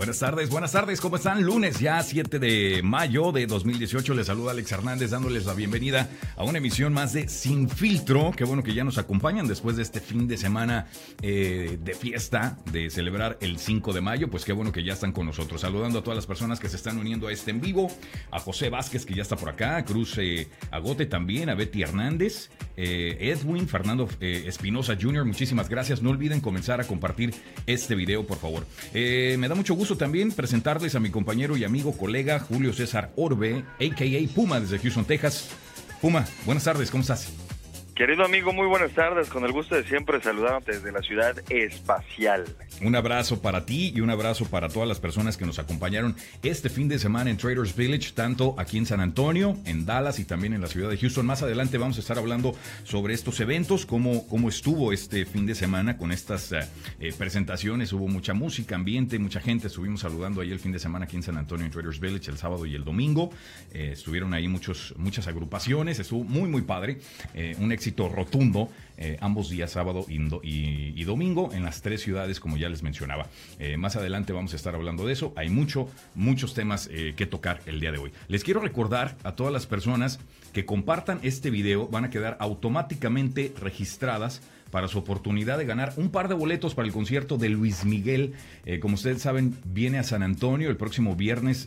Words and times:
Buenas 0.00 0.18
tardes, 0.18 0.48
buenas 0.48 0.72
tardes, 0.72 0.98
¿cómo 0.98 1.16
están? 1.16 1.42
Lunes 1.42 1.78
ya 1.78 2.02
7 2.02 2.38
de 2.38 2.80
mayo 2.82 3.32
de 3.32 3.46
2018, 3.46 4.14
les 4.14 4.28
saluda 4.28 4.52
Alex 4.52 4.72
Hernández 4.72 5.10
dándoles 5.10 5.44
la 5.44 5.52
bienvenida 5.52 6.08
a 6.36 6.44
una 6.44 6.56
emisión 6.56 6.94
más 6.94 7.12
de 7.12 7.28
Sin 7.28 7.68
Filtro. 7.68 8.30
Qué 8.34 8.44
bueno 8.44 8.62
que 8.62 8.72
ya 8.72 8.82
nos 8.82 8.96
acompañan 8.96 9.46
después 9.46 9.76
de 9.76 9.82
este 9.82 10.00
fin 10.00 10.26
de 10.26 10.38
semana 10.38 10.86
eh, 11.20 11.78
de 11.78 11.92
fiesta, 11.92 12.56
de 12.72 12.88
celebrar 12.88 13.36
el 13.42 13.58
5 13.58 13.92
de 13.92 14.00
mayo, 14.00 14.30
pues 14.30 14.46
qué 14.46 14.54
bueno 14.54 14.72
que 14.72 14.82
ya 14.82 14.94
están 14.94 15.12
con 15.12 15.26
nosotros. 15.26 15.60
Saludando 15.60 15.98
a 15.98 16.02
todas 16.02 16.16
las 16.16 16.26
personas 16.26 16.60
que 16.60 16.70
se 16.70 16.76
están 16.76 16.96
uniendo 16.96 17.28
a 17.28 17.32
este 17.32 17.50
en 17.50 17.60
vivo, 17.60 17.92
a 18.30 18.40
José 18.40 18.70
Vázquez 18.70 19.04
que 19.04 19.12
ya 19.12 19.20
está 19.20 19.36
por 19.36 19.50
acá, 19.50 19.76
a 19.76 19.84
Cruz 19.84 20.16
eh, 20.16 20.48
Agote 20.70 21.04
también, 21.04 21.50
a 21.50 21.54
Betty 21.54 21.82
Hernández, 21.82 22.48
eh, 22.76 23.16
Edwin, 23.20 23.68
Fernando 23.68 24.08
Espinosa 24.20 24.96
Jr., 25.00 25.24
muchísimas 25.24 25.68
gracias. 25.68 26.02
No 26.02 26.10
olviden 26.10 26.40
comenzar 26.40 26.80
a 26.80 26.86
compartir 26.86 27.34
este 27.66 27.94
video, 27.94 28.26
por 28.26 28.38
favor. 28.38 28.66
me 28.92 29.48
da 29.48 29.54
mucho 29.54 29.74
gusto 29.74 29.96
también 29.96 30.32
presentarles 30.32 30.94
a 30.94 31.00
mi 31.00 31.10
compañero 31.10 31.56
y 31.56 31.64
amigo 31.64 31.96
colega 31.96 32.38
Julio 32.38 32.72
César 32.72 33.12
Orbe, 33.16 33.64
a.k.a. 33.80 34.34
Puma, 34.34 34.60
desde 34.60 34.78
Houston, 34.78 35.04
Texas. 35.04 35.50
Puma, 36.00 36.26
buenas 36.46 36.64
tardes, 36.64 36.90
¿cómo 36.90 37.02
estás? 37.02 37.49
Querido 38.00 38.24
amigo, 38.24 38.54
muy 38.54 38.66
buenas 38.66 38.92
tardes. 38.92 39.28
Con 39.28 39.44
el 39.44 39.52
gusto 39.52 39.74
de 39.74 39.84
siempre 39.84 40.22
saludarte 40.22 40.72
desde 40.72 40.90
la 40.90 41.02
ciudad 41.02 41.36
espacial. 41.50 42.46
Un 42.80 42.96
abrazo 42.96 43.42
para 43.42 43.66
ti 43.66 43.92
y 43.94 44.00
un 44.00 44.08
abrazo 44.08 44.46
para 44.46 44.70
todas 44.70 44.88
las 44.88 44.98
personas 44.98 45.36
que 45.36 45.44
nos 45.44 45.58
acompañaron 45.58 46.16
este 46.42 46.70
fin 46.70 46.88
de 46.88 46.98
semana 46.98 47.28
en 47.28 47.36
Traders 47.36 47.76
Village, 47.76 48.12
tanto 48.14 48.54
aquí 48.56 48.78
en 48.78 48.86
San 48.86 49.00
Antonio, 49.00 49.54
en 49.66 49.84
Dallas 49.84 50.18
y 50.18 50.24
también 50.24 50.54
en 50.54 50.62
la 50.62 50.68
ciudad 50.68 50.88
de 50.88 50.96
Houston. 50.96 51.26
Más 51.26 51.42
adelante 51.42 51.76
vamos 51.76 51.98
a 51.98 52.00
estar 52.00 52.16
hablando 52.16 52.54
sobre 52.84 53.12
estos 53.12 53.38
eventos, 53.40 53.84
cómo, 53.84 54.26
cómo 54.28 54.48
estuvo 54.48 54.94
este 54.94 55.26
fin 55.26 55.44
de 55.44 55.54
semana 55.54 55.98
con 55.98 56.10
estas 56.10 56.52
eh, 56.52 56.60
eh, 57.00 57.12
presentaciones. 57.12 57.92
Hubo 57.92 58.08
mucha 58.08 58.32
música, 58.32 58.76
ambiente, 58.76 59.18
mucha 59.18 59.42
gente. 59.42 59.66
Estuvimos 59.66 60.00
saludando 60.00 60.40
ahí 60.40 60.50
el 60.52 60.58
fin 60.58 60.72
de 60.72 60.78
semana 60.78 61.04
aquí 61.04 61.16
en 61.16 61.22
San 61.22 61.36
Antonio 61.36 61.66
en 61.66 61.70
Traders 61.70 62.00
Village 62.00 62.30
el 62.30 62.38
sábado 62.38 62.64
y 62.64 62.74
el 62.74 62.82
domingo. 62.82 63.30
Eh, 63.74 63.90
estuvieron 63.92 64.32
ahí 64.32 64.48
muchos, 64.48 64.94
muchas 64.96 65.28
agrupaciones. 65.28 65.98
Estuvo 65.98 66.24
muy, 66.24 66.48
muy 66.48 66.62
padre. 66.62 66.96
un 67.58 67.72
éxito 67.72 67.89
rotundo 67.96 68.68
eh, 69.02 69.16
ambos 69.22 69.48
días, 69.48 69.70
sábado 69.70 70.04
y, 70.08 71.04
domingo, 71.04 71.54
en 71.54 71.64
las 71.64 71.80
tres 71.80 72.02
ciudades, 72.02 72.38
como 72.38 72.58
ya 72.58 72.68
les 72.68 72.82
mencionaba. 72.82 73.28
Eh, 73.58 73.78
más 73.78 73.96
adelante 73.96 74.34
vamos 74.34 74.52
a 74.52 74.56
estar 74.56 74.74
hablando 74.74 75.06
de 75.06 75.14
eso. 75.14 75.32
Hay 75.36 75.48
mucho, 75.48 75.88
muchos 76.14 76.52
temas 76.52 76.90
eh, 76.92 77.14
que 77.16 77.24
tocar 77.24 77.60
el 77.64 77.80
día 77.80 77.92
de 77.92 77.98
hoy. 77.98 78.12
Les 78.28 78.44
quiero 78.44 78.60
recordar 78.60 79.16
a 79.24 79.32
todas 79.32 79.54
las 79.54 79.66
personas 79.66 80.20
que 80.52 80.66
compartan 80.66 81.18
este 81.22 81.48
video, 81.48 81.88
van 81.88 82.04
a 82.04 82.10
quedar 82.10 82.36
automáticamente 82.40 83.54
registradas 83.58 84.42
para 84.70 84.86
su 84.86 84.98
oportunidad 84.98 85.56
de 85.56 85.64
ganar 85.64 85.94
un 85.96 86.10
par 86.10 86.28
de 86.28 86.34
boletos 86.34 86.74
para 86.74 86.86
el 86.86 86.92
concierto 86.92 87.38
de 87.38 87.48
Luis 87.48 87.86
Miguel. 87.86 88.34
como 88.80 88.94
ustedes 88.94 89.22
saben, 89.22 89.56
viene 89.64 89.98
a 89.98 90.04
San 90.04 90.22
Antonio 90.22 90.68
el 90.68 90.76
próximo 90.76 91.16
viernes 91.16 91.66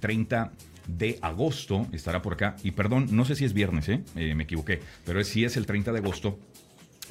30 0.00 0.52
de 0.86 1.18
agosto, 1.22 1.86
estará 1.92 2.22
por 2.22 2.34
acá. 2.34 2.56
Y 2.62 2.72
perdón, 2.72 3.08
no 3.10 3.24
sé 3.24 3.36
si 3.36 3.44
es 3.44 3.52
viernes, 3.52 3.88
¿eh? 3.88 4.02
me 4.14 4.44
equivoqué, 4.44 4.80
pero 5.04 5.20
es, 5.20 5.28
sí 5.28 5.44
es 5.44 5.56
el 5.56 5.66
30 5.66 5.92
de 5.92 5.98
agosto 5.98 6.38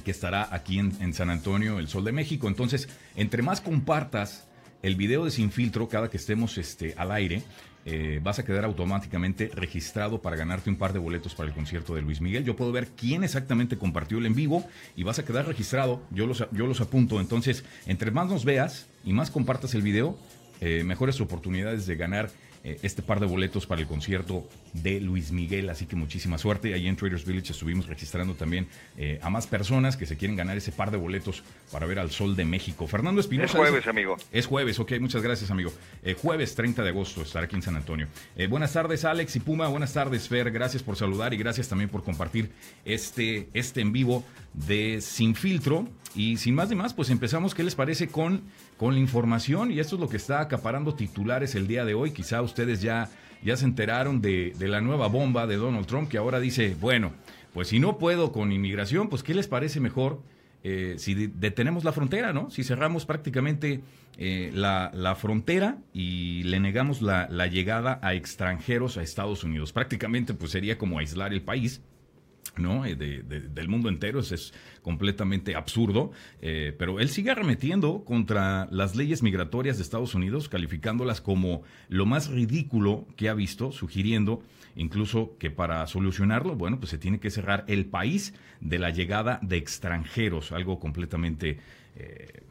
que 0.03 0.11
estará 0.11 0.47
aquí 0.51 0.79
en, 0.79 1.13
San 1.13 1.29
Antonio, 1.29 1.79
el 1.79 1.87
Sol 1.87 2.03
de 2.03 2.11
México. 2.11 2.47
Entonces, 2.47 2.89
entre 3.15 3.41
más 3.41 3.61
compartas 3.61 4.47
el 4.81 4.95
video 4.95 5.23
de 5.25 5.31
Sin 5.31 5.51
Filtro 5.51 5.87
cada 5.87 6.09
que 6.09 6.17
estemos 6.17 6.57
este, 6.57 6.93
al 6.97 7.11
aire, 7.11 7.43
eh, 7.85 8.19
vas 8.23 8.39
a 8.39 8.45
quedar 8.45 8.65
automáticamente 8.65 9.51
registrado 9.53 10.21
para 10.21 10.35
ganarte 10.35 10.69
un 10.69 10.77
par 10.77 10.93
de 10.93 10.99
boletos 10.99 11.35
para 11.35 11.49
el 11.49 11.55
concierto 11.55 11.93
de 11.95 12.01
Luis 12.01 12.21
Miguel. 12.21 12.43
Yo 12.43 12.55
puedo 12.55 12.71
ver 12.71 12.87
quién 12.97 13.23
exactamente 13.23 13.77
compartió 13.77 14.17
el 14.17 14.25
en 14.25 14.35
vivo 14.35 14.65
y 14.95 15.03
vas 15.03 15.19
a 15.19 15.25
quedar 15.25 15.47
registrado. 15.47 16.01
Yo 16.09 16.25
los, 16.25 16.45
yo 16.51 16.65
los 16.65 16.81
apunto. 16.81 17.19
Entonces, 17.19 17.63
entre 17.85 18.11
más 18.11 18.29
nos 18.29 18.45
veas 18.45 18.87
y 19.03 19.13
más 19.13 19.31
compartas 19.31 19.73
el 19.75 19.81
video, 19.81 20.17
eh, 20.61 20.83
mejores 20.83 21.19
oportunidades 21.19 21.85
de 21.85 21.95
ganar 21.95 22.29
eh, 22.65 22.79
este 22.81 23.01
par 23.01 23.19
de 23.19 23.25
boletos 23.25 23.65
para 23.65 23.81
el 23.81 23.87
concierto 23.87 24.47
de 24.71 25.01
Luis 25.01 25.31
Miguel. 25.31 25.69
Así 25.69 25.85
que 25.85 25.97
muchísima 25.97 26.37
suerte. 26.37 26.73
Ahí 26.73 26.87
en 26.87 26.95
Traders 26.95 27.25
Village 27.25 27.51
estuvimos 27.51 27.87
registrando 27.87 28.35
también 28.35 28.67
eh, 28.97 29.19
a 29.21 29.29
más 29.29 29.47
personas 29.47 29.97
que 29.97 30.05
se 30.05 30.15
quieren 30.15 30.37
ganar 30.37 30.55
ese 30.55 30.71
par 30.71 30.89
de 30.89 30.97
boletos 30.97 31.43
para 31.71 31.85
ver 31.85 31.99
al 31.99 32.11
Sol 32.11 32.37
de 32.37 32.45
México. 32.45 32.87
Fernando 32.87 33.19
Espinosa. 33.19 33.57
Es 33.57 33.57
jueves, 33.57 33.87
amigo. 33.87 34.15
Es 34.31 34.45
jueves, 34.45 34.79
ok, 34.79 34.93
muchas 35.01 35.21
gracias, 35.21 35.51
amigo. 35.51 35.73
Eh, 36.03 36.15
jueves 36.19 36.55
30 36.55 36.83
de 36.83 36.89
agosto 36.89 37.21
estará 37.21 37.45
aquí 37.45 37.55
en 37.57 37.61
San 37.61 37.75
Antonio. 37.75 38.07
buenas 38.49 38.71
tardes, 38.71 39.03
Alex 39.03 39.35
y 39.35 39.39
Puma. 39.41 39.67
Buenas 39.67 39.93
tardes, 39.93 40.29
Fer. 40.29 40.49
Gracias 40.49 40.83
por 40.83 40.95
saludar 40.95 41.33
y 41.33 41.37
gracias 41.37 41.67
también 41.67 41.89
por 41.89 42.03
compartir 42.03 42.49
este, 42.85 43.49
este 43.53 43.81
en 43.81 43.91
vivo 43.91 44.23
de 44.53 45.01
Sin 45.01 45.35
Filtro. 45.35 45.87
Y 46.15 46.37
sin 46.37 46.53
más 46.53 46.69
ni 46.69 46.75
más, 46.75 46.93
pues 46.93 47.09
empezamos, 47.09 47.55
¿qué 47.55 47.63
les 47.63 47.73
parece 47.73 48.07
con, 48.07 48.43
con 48.83 48.95
la 48.95 48.99
información? 48.99 49.71
Y 49.71 49.79
esto 49.79 49.95
es 49.95 50.01
lo 50.01 50.09
que 50.09 50.17
está 50.17 50.41
acaparando 50.41 50.93
titulares 50.93 51.55
el 51.55 51.67
día 51.67 51.85
de 51.85 51.93
hoy. 51.93 52.11
Quizá 52.11 52.41
ustedes 52.41 52.81
ya, 52.81 53.09
ya 53.41 53.55
se 53.55 53.63
enteraron 53.63 54.19
de, 54.19 54.53
la 54.59 54.81
nueva 54.81 55.07
bomba 55.07 55.47
de 55.47 55.55
Donald 55.55 55.85
Trump, 55.85 56.09
que 56.09 56.17
ahora 56.17 56.41
dice, 56.41 56.75
bueno, 56.81 57.13
pues 57.53 57.69
si 57.69 57.79
no 57.79 57.97
puedo 57.97 58.33
con 58.33 58.51
inmigración, 58.51 59.07
pues 59.07 59.23
¿qué 59.23 59.33
les 59.33 59.47
parece 59.47 59.79
mejor 59.79 60.21
eh, 60.65 60.95
si 60.97 61.13
detenemos 61.15 61.85
la 61.85 61.93
frontera, 61.93 62.33
¿no? 62.33 62.49
Si 62.49 62.65
cerramos 62.65 63.05
prácticamente 63.05 63.79
eh, 64.17 64.51
la, 64.53 65.15
frontera 65.17 65.77
y 65.93 66.43
le 66.43 66.59
negamos 66.59 67.01
la, 67.01 67.29
la, 67.31 67.47
llegada 67.47 68.01
a 68.03 68.15
extranjeros 68.15 68.97
a 68.97 69.01
Estados 69.01 69.45
Unidos. 69.45 69.71
Prácticamente 69.71 70.33
pues 70.33 70.51
sería 70.51 70.77
como 70.77 70.99
aislar 70.99 71.31
el 71.31 71.41
país 71.41 71.81
¿no? 72.57 72.85
Eh, 72.85 72.95
del 72.95 73.67
mundo 73.67 73.89
entero, 73.89 74.19
eso 74.19 74.35
es 74.35 74.53
completamente 74.81 75.55
absurdo, 75.55 76.11
eh, 76.41 76.75
pero 76.77 76.99
él 76.99 77.09
sigue 77.09 77.31
arremetiendo 77.31 78.03
contra 78.03 78.67
las 78.71 78.95
leyes 78.95 79.23
migratorias 79.23 79.77
de 79.77 79.83
Estados 79.83 80.13
Unidos, 80.15 80.49
calificándolas 80.49 81.21
como 81.21 81.63
lo 81.89 82.05
más 82.05 82.29
ridículo 82.29 83.07
que 83.15 83.29
ha 83.29 83.33
visto, 83.33 83.71
sugiriendo 83.71 84.43
incluso 84.75 85.35
que 85.37 85.51
para 85.51 85.85
solucionarlo, 85.87 86.55
bueno, 86.55 86.79
pues 86.79 86.89
se 86.89 86.97
tiene 86.97 87.19
que 87.19 87.29
cerrar 87.29 87.63
el 87.67 87.85
país 87.85 88.33
de 88.59 88.79
la 88.79 88.89
llegada 88.89 89.39
de 89.41 89.57
extranjeros, 89.57 90.51
algo 90.51 90.79
completamente... 90.79 91.59
Eh, 91.95 92.43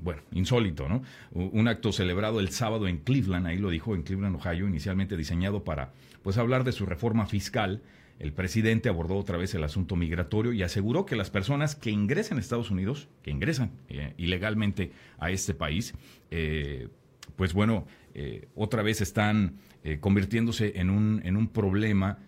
bueno, 0.00 0.22
insólito, 0.30 0.88
¿no? 0.88 1.02
Un 1.32 1.66
acto 1.66 1.90
celebrado 1.90 2.38
el 2.38 2.50
sábado 2.50 2.86
en 2.86 2.98
Cleveland, 2.98 3.48
ahí 3.48 3.58
lo 3.58 3.68
dijo, 3.68 3.96
en 3.96 4.04
Cleveland, 4.04 4.36
Ohio, 4.36 4.68
inicialmente 4.68 5.16
diseñado 5.16 5.64
para, 5.64 5.92
pues, 6.22 6.38
hablar 6.38 6.62
de 6.62 6.70
su 6.70 6.86
reforma 6.86 7.26
fiscal, 7.26 7.82
el 8.18 8.32
presidente 8.32 8.88
abordó 8.88 9.16
otra 9.16 9.38
vez 9.38 9.54
el 9.54 9.64
asunto 9.64 9.94
migratorio 9.94 10.52
y 10.52 10.62
aseguró 10.62 11.06
que 11.06 11.16
las 11.16 11.30
personas 11.30 11.76
que 11.76 11.90
ingresan 11.90 12.38
a 12.38 12.40
Estados 12.40 12.70
Unidos, 12.70 13.08
que 13.22 13.30
ingresan 13.30 13.70
eh, 13.88 14.14
ilegalmente 14.16 14.90
a 15.18 15.30
este 15.30 15.54
país, 15.54 15.94
eh, 16.30 16.88
pues 17.36 17.52
bueno, 17.52 17.86
eh, 18.14 18.48
otra 18.54 18.82
vez 18.82 19.00
están 19.00 19.58
convirtiéndose 20.00 20.72
en 20.80 20.90
un, 20.90 21.22
en 21.24 21.36
un 21.36 21.48
problema 21.48 22.18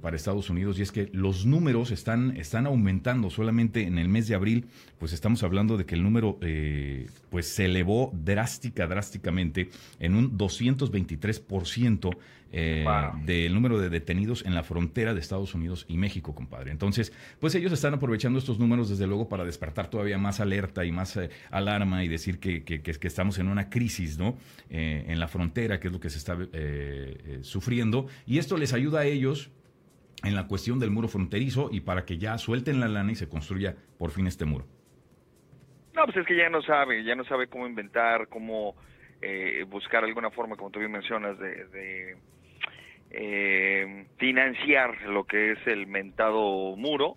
para 0.00 0.14
Estados 0.14 0.50
Unidos 0.50 0.78
y 0.78 0.82
es 0.82 0.92
que 0.92 1.08
los 1.12 1.46
números 1.46 1.90
están, 1.90 2.36
están 2.36 2.66
aumentando. 2.66 3.28
Solamente 3.30 3.82
en 3.82 3.98
el 3.98 4.08
mes 4.08 4.28
de 4.28 4.36
abril, 4.36 4.66
pues 4.98 5.12
estamos 5.12 5.42
hablando 5.42 5.76
de 5.76 5.84
que 5.84 5.96
el 5.96 6.02
número 6.04 6.38
pues 7.30 7.48
se 7.48 7.64
elevó 7.64 8.12
drástica, 8.12 8.86
drásticamente 8.86 9.70
en 9.98 10.14
un 10.14 10.38
223% 10.38 12.16
eh, 12.50 12.86
del 13.24 13.52
número 13.52 13.78
de 13.78 13.90
detenidos 13.90 14.44
en 14.46 14.54
la 14.54 14.62
frontera 14.62 15.12
de 15.12 15.20
Estados 15.20 15.54
Unidos 15.54 15.84
y 15.86 15.98
México, 15.98 16.34
compadre. 16.34 16.70
Entonces, 16.70 17.12
pues 17.40 17.54
ellos 17.54 17.72
están 17.72 17.92
aprovechando 17.92 18.38
estos 18.38 18.58
números, 18.58 18.88
desde 18.88 19.06
luego, 19.06 19.28
para 19.28 19.44
despertar 19.44 19.90
todavía 19.90 20.16
más 20.16 20.40
alerta 20.40 20.84
y 20.86 20.92
más 20.92 21.16
eh, 21.18 21.28
alarma 21.50 22.04
y 22.04 22.08
decir 22.08 22.40
que, 22.40 22.64
que, 22.64 22.80
que, 22.80 23.06
estamos 23.06 23.38
en 23.38 23.48
una 23.48 23.68
crisis, 23.68 24.18
¿no? 24.18 24.38
Eh, 24.70 25.04
en 25.08 25.20
la 25.20 25.28
frontera, 25.28 25.78
que 25.78 25.88
es 25.88 25.92
lo 25.92 26.00
que 26.00 26.08
se 26.08 26.18
está 26.18 26.38
sufriendo. 27.42 28.06
Y 28.26 28.38
esto 28.38 28.56
les 28.56 28.72
ayuda 28.72 29.00
a 29.00 29.04
ellos 29.04 29.50
en 30.24 30.34
la 30.34 30.46
cuestión 30.46 30.78
del 30.78 30.90
muro 30.90 31.08
fronterizo 31.08 31.68
y 31.70 31.80
para 31.80 32.04
que 32.04 32.16
ya 32.18 32.38
suelten 32.38 32.80
la 32.80 32.88
lana 32.88 33.12
y 33.12 33.14
se 33.14 33.28
construya 33.28 33.76
por 33.98 34.10
fin 34.10 34.26
este 34.26 34.46
muro. 34.46 34.66
No, 35.94 36.04
pues 36.04 36.16
es 36.16 36.26
que 36.26 36.36
ya 36.36 36.48
no 36.48 36.62
sabe, 36.62 37.04
ya 37.04 37.14
no 37.14 37.24
sabe 37.24 37.48
cómo 37.48 37.66
inventar, 37.66 38.28
cómo 38.28 38.74
buscar 39.66 40.04
alguna 40.04 40.30
forma, 40.30 40.56
como 40.56 40.70
tú 40.70 40.78
bien 40.78 40.92
mencionas, 40.92 41.38
de 41.38 42.16
eh, 43.10 44.06
financiar 44.18 45.00
lo 45.02 45.24
que 45.24 45.52
es 45.52 45.66
el 45.66 45.86
mentado 45.86 46.76
muro 46.76 47.16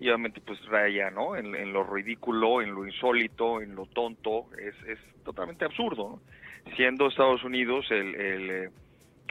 y 0.00 0.08
obviamente 0.08 0.40
pues 0.40 0.64
raya 0.66 1.10
no 1.10 1.36
en, 1.36 1.72
lo 1.72 1.84
ridículo 1.84 2.62
en 2.62 2.74
lo 2.74 2.86
insólito 2.86 3.60
en 3.60 3.74
lo 3.74 3.86
tonto 3.86 4.46
es, 4.58 4.74
es 4.88 4.98
totalmente 5.24 5.64
absurdo 5.64 6.20
siendo 6.76 7.08
Estados 7.08 7.42
Unidos 7.44 7.86
el, 7.90 8.14
eh, 8.18 8.70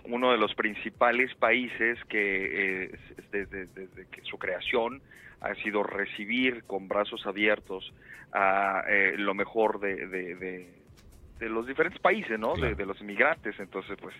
uno 0.05 0.31
de 0.31 0.37
los 0.37 0.53
principales 0.55 1.33
países 1.35 1.97
que 2.05 2.85
eh, 2.85 2.99
desde, 3.31 3.67
que 4.09 4.21
su 4.23 4.37
creación 4.37 5.01
ha 5.41 5.53
sido 5.55 5.83
recibir 5.83 6.63
con 6.63 6.87
brazos 6.87 7.25
abiertos 7.25 7.93
a 8.33 8.83
eh, 8.87 9.15
lo 9.17 9.33
mejor 9.33 9.79
de, 9.79 10.07
de, 10.07 11.49
los 11.49 11.67
diferentes 11.67 12.01
países 12.01 12.39
no 12.39 12.55
de, 12.55 12.85
los 12.85 12.99
inmigrantes. 12.99 13.59
Entonces 13.59 13.97
pues 14.01 14.15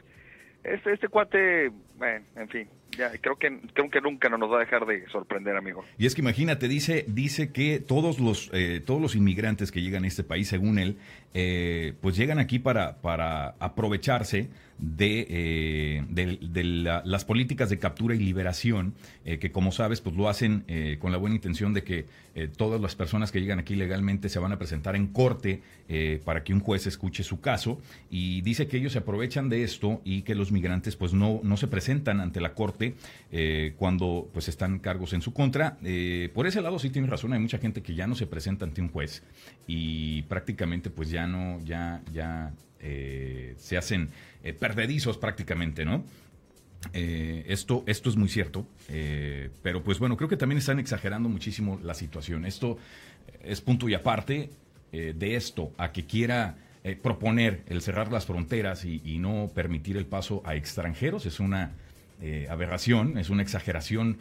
este, 0.64 0.94
este 0.94 1.08
cuate, 1.08 1.72
bueno, 1.98 2.26
en 2.36 2.50
fin, 2.50 2.68
ya 2.98 3.12
creo 3.22 3.38
que 3.38 3.60
creo 3.74 3.90
que 3.90 4.02
nunca 4.02 4.30
nos 4.30 4.52
va 4.52 4.58
a 4.58 4.60
dejar 4.60 4.86
de 4.86 5.08
sorprender, 5.10 5.56
amigo. 5.56 5.86
Y 5.98 6.06
es 6.06 6.16
que 6.16 6.22
imagínate, 6.22 6.68
dice 6.68 7.06
dice 7.08 7.52
que 7.52 7.80
todos 7.80 8.20
los 8.20 8.50
eh, 8.54 8.82
todos 8.86 9.02
los 9.02 9.16
inmigrantes 9.16 9.72
que 9.72 9.82
llegan 9.82 10.04
a 10.04 10.08
este 10.08 10.24
país, 10.24 10.48
según 10.48 10.80
él, 10.80 10.98
eh, 11.40 11.94
pues 12.02 12.18
llegan 12.18 12.40
aquí 12.40 12.58
para 12.58 13.00
para 13.00 13.50
aprovecharse 13.60 14.50
de, 14.80 15.28
eh, 15.30 16.06
de, 16.10 16.64
las 16.64 17.26
políticas 17.26 17.70
de 17.70 17.78
captura 17.80 18.16
y 18.16 18.20
liberación, 18.20 18.94
eh, 19.26 19.38
que 19.38 19.52
como 19.52 19.72
sabes, 19.72 20.02
pues 20.02 20.16
lo 20.16 20.30
hacen 20.30 20.66
con 21.00 21.12
la 21.12 21.18
buena 21.18 21.36
intención 21.36 21.74
de 21.74 21.84
que 21.84 22.06
todas 22.56 22.80
las 22.80 22.96
personas 22.96 23.32
que 23.32 23.42
llegan 23.42 23.58
aquí 23.58 23.76
legalmente 23.76 24.30
se 24.30 24.38
van 24.38 24.52
a 24.52 24.60
presentar 24.60 24.96
en 24.96 25.08
corte 25.08 25.64
para 26.24 26.44
que 26.44 26.54
un 26.54 26.60
juez 26.60 26.86
escuche 26.86 27.24
su 27.24 27.42
caso. 27.42 27.82
Y 28.12 28.42
dice 28.42 28.68
que 28.68 28.78
ellos 28.78 28.94
se 28.94 29.00
aprovechan 29.00 29.50
de 29.50 29.64
esto 29.64 30.02
y 30.06 30.22
que 30.22 30.36
los 30.36 30.52
migrantes 30.52 30.96
pues 30.96 31.14
no, 31.14 31.40
no 31.44 31.58
se 31.58 31.68
presentan 31.68 32.20
ante 32.20 32.40
la 32.40 32.54
corte 32.54 32.96
cuando 33.78 34.30
pues 34.32 34.48
están 34.50 34.78
cargos 34.78 35.14
en 35.14 35.24
su 35.24 35.34
contra. 35.34 35.78
por 36.34 36.46
ese 36.46 36.62
lado 36.62 36.78
sí 36.78 36.92
tiene 36.92 37.08
razón, 37.08 37.34
hay 37.34 37.40
mucha 37.40 37.58
gente 37.58 37.82
que 37.82 37.96
ya 37.96 38.06
no 38.06 38.14
se 38.14 38.28
presenta 38.28 38.66
ante 38.66 38.82
un 38.82 38.90
juez 38.90 39.24
y 39.66 40.22
prácticamente 40.24 40.92
pues 40.92 41.10
ya 41.10 41.27
no, 41.28 41.60
ya, 41.64 42.02
ya 42.14 42.54
se 43.58 43.76
hacen 43.78 44.10
eh, 44.48 44.54
perdedizos 44.54 45.18
prácticamente, 45.18 45.84
¿no? 45.84 46.06
Eh, 46.94 47.44
esto, 47.48 47.84
esto 47.86 48.10
es 48.10 48.16
muy 48.16 48.30
cierto, 48.30 48.66
eh, 48.88 49.50
pero 49.62 49.84
pues 49.84 50.00
bueno, 50.00 50.16
creo 50.16 50.30
que 50.30 50.38
también 50.38 50.60
están 50.60 50.80
exagerando 50.80 51.28
muchísimo 51.28 51.80
la 51.84 51.94
situación. 51.94 52.46
Esto 52.46 52.78
es 53.44 53.60
punto 53.60 53.90
y 53.90 53.94
aparte 53.94 54.52
de 54.90 55.36
esto, 55.36 55.74
a 55.78 55.92
que 55.92 56.06
quiera 56.06 56.56
proponer 57.04 57.62
el 57.68 57.82
cerrar 57.82 58.10
las 58.10 58.26
fronteras 58.26 58.86
y, 58.86 59.20
no 59.20 59.52
permitir 59.54 59.98
el 59.98 60.06
paso 60.06 60.42
a 60.46 60.56
extranjeros, 60.56 61.26
es 61.26 61.42
una 61.42 61.74
aberración, 62.50 63.18
es 63.18 63.30
una 63.30 63.42
exageración 63.44 64.18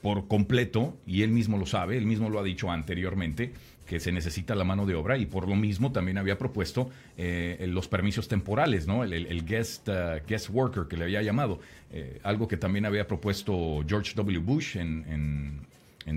por 0.00 0.28
completo, 0.28 0.96
y 1.06 1.22
él 1.22 1.32
mismo 1.32 1.58
lo 1.58 1.66
sabe, 1.66 1.98
él 1.98 2.06
mismo 2.06 2.30
lo 2.30 2.38
ha 2.38 2.44
dicho 2.44 2.70
anteriormente, 2.70 3.52
que 3.88 4.00
se 4.00 4.12
necesita 4.12 4.54
la 4.54 4.64
mano 4.64 4.84
de 4.84 4.94
obra 4.94 5.16
y 5.16 5.24
por 5.24 5.48
lo 5.48 5.56
mismo 5.56 5.90
también 5.90 6.18
había 6.18 6.36
propuesto 6.36 6.90
eh, 7.16 7.66
los 7.68 7.88
permisos 7.88 8.28
temporales, 8.28 8.86
¿no? 8.86 9.02
El, 9.02 9.44
guest, 9.46 9.88
uh, 9.88 10.20
guest 10.28 10.50
worker 10.50 10.84
que 10.88 10.98
le 10.98 11.04
había 11.04 11.22
llamado, 11.22 11.58
eh, 11.90 12.20
algo 12.22 12.46
que 12.46 12.58
también 12.58 12.84
había 12.84 13.06
propuesto 13.06 13.82
George 13.88 14.12
W. 14.14 14.38
Bush 14.40 14.76
en 14.76 15.04
en 15.08 15.60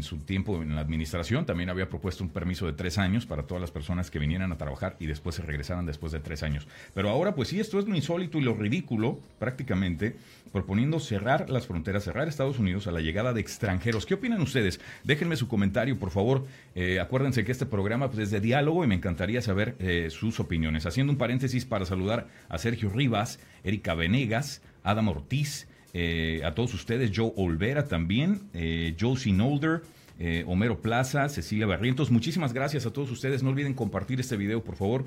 su 0.02 0.20
tiempo 0.20 0.62
en 0.62 0.76
la 0.76 0.82
administración 0.82 1.46
también 1.46 1.70
había 1.70 1.90
propuesto 1.90 2.24
un 2.24 2.30
permiso 2.30 2.66
de 2.66 2.74
tres 2.74 2.98
años 2.98 3.26
para 3.26 3.44
todas 3.44 3.62
las 3.62 3.72
personas 3.72 4.10
que 4.10 4.20
vinieran 4.20 4.52
a 4.52 4.58
trabajar 4.58 4.96
y 5.00 5.06
después 5.06 5.36
se 5.36 5.42
regresaran 5.42 5.86
después 5.86 6.12
de 6.12 6.20
tres 6.20 6.44
años. 6.44 6.68
Pero 6.94 7.10
ahora, 7.10 7.36
pues 7.36 7.50
sí, 7.50 7.60
esto 7.60 7.80
es 7.80 7.88
lo 7.88 7.96
insólito 7.96 8.38
y 8.38 8.42
lo 8.42 8.54
ridículo, 8.54 9.20
prácticamente, 9.40 10.16
proponiendo 10.52 11.00
cerrar 11.00 11.50
las 11.50 11.68
fronteras, 11.68 12.04
cerrar 12.04 12.28
Estados 12.28 12.60
Unidos 12.60 12.88
a 12.88 12.92
la 12.92 13.02
llegada 13.02 13.34
de 13.34 13.42
extranjeros. 13.42 14.06
¿Qué 14.06 14.16
opinan 14.16 14.42
ustedes? 14.42 14.80
Déjenme 15.04 15.36
su 15.36 15.48
comentario, 15.48 15.98
por 15.98 16.12
favor. 16.12 16.46
Eh, 16.76 17.00
acuérdense 17.00 17.44
que 17.44 17.52
este 17.52 17.66
programa 17.66 18.10
pues, 18.10 18.20
es 18.20 18.32
de 18.32 18.40
diálogo 18.40 18.84
y 18.84 18.88
me 18.88 18.96
encantaría 18.96 19.42
saber 19.42 19.76
eh, 19.80 20.08
sus 20.10 20.40
opiniones. 20.40 20.86
Haciendo 20.86 21.12
un 21.12 21.18
paréntesis 21.18 21.66
para 21.66 21.86
saludar 21.86 22.28
a 22.50 22.58
Sergio 22.58 22.90
Rivas, 22.90 23.40
Erika 23.64 23.94
Venegas, 23.94 24.62
Adam 24.84 25.10
Ortiz, 25.10 25.68
eh, 25.94 26.42
a 26.44 26.54
todos 26.54 26.74
ustedes, 26.74 27.12
Joe 27.14 27.34
Olvera 27.36 27.88
también, 27.88 28.42
eh, 28.54 28.96
Joe 29.00 29.18
Sinolder, 29.18 29.82
eh, 30.20 30.44
Homero 30.48 30.80
Plaza, 30.80 31.28
Cecilia 31.30 31.66
Barrientos. 31.66 32.12
Muchísimas 32.12 32.54
gracias 32.54 32.86
a 32.86 32.94
todos 32.94 33.12
ustedes. 33.12 33.44
No 33.44 33.50
olviden 33.50 33.74
compartir 33.74 34.20
este 34.20 34.38
video, 34.38 34.64
por 34.64 34.76
favor. 34.76 35.06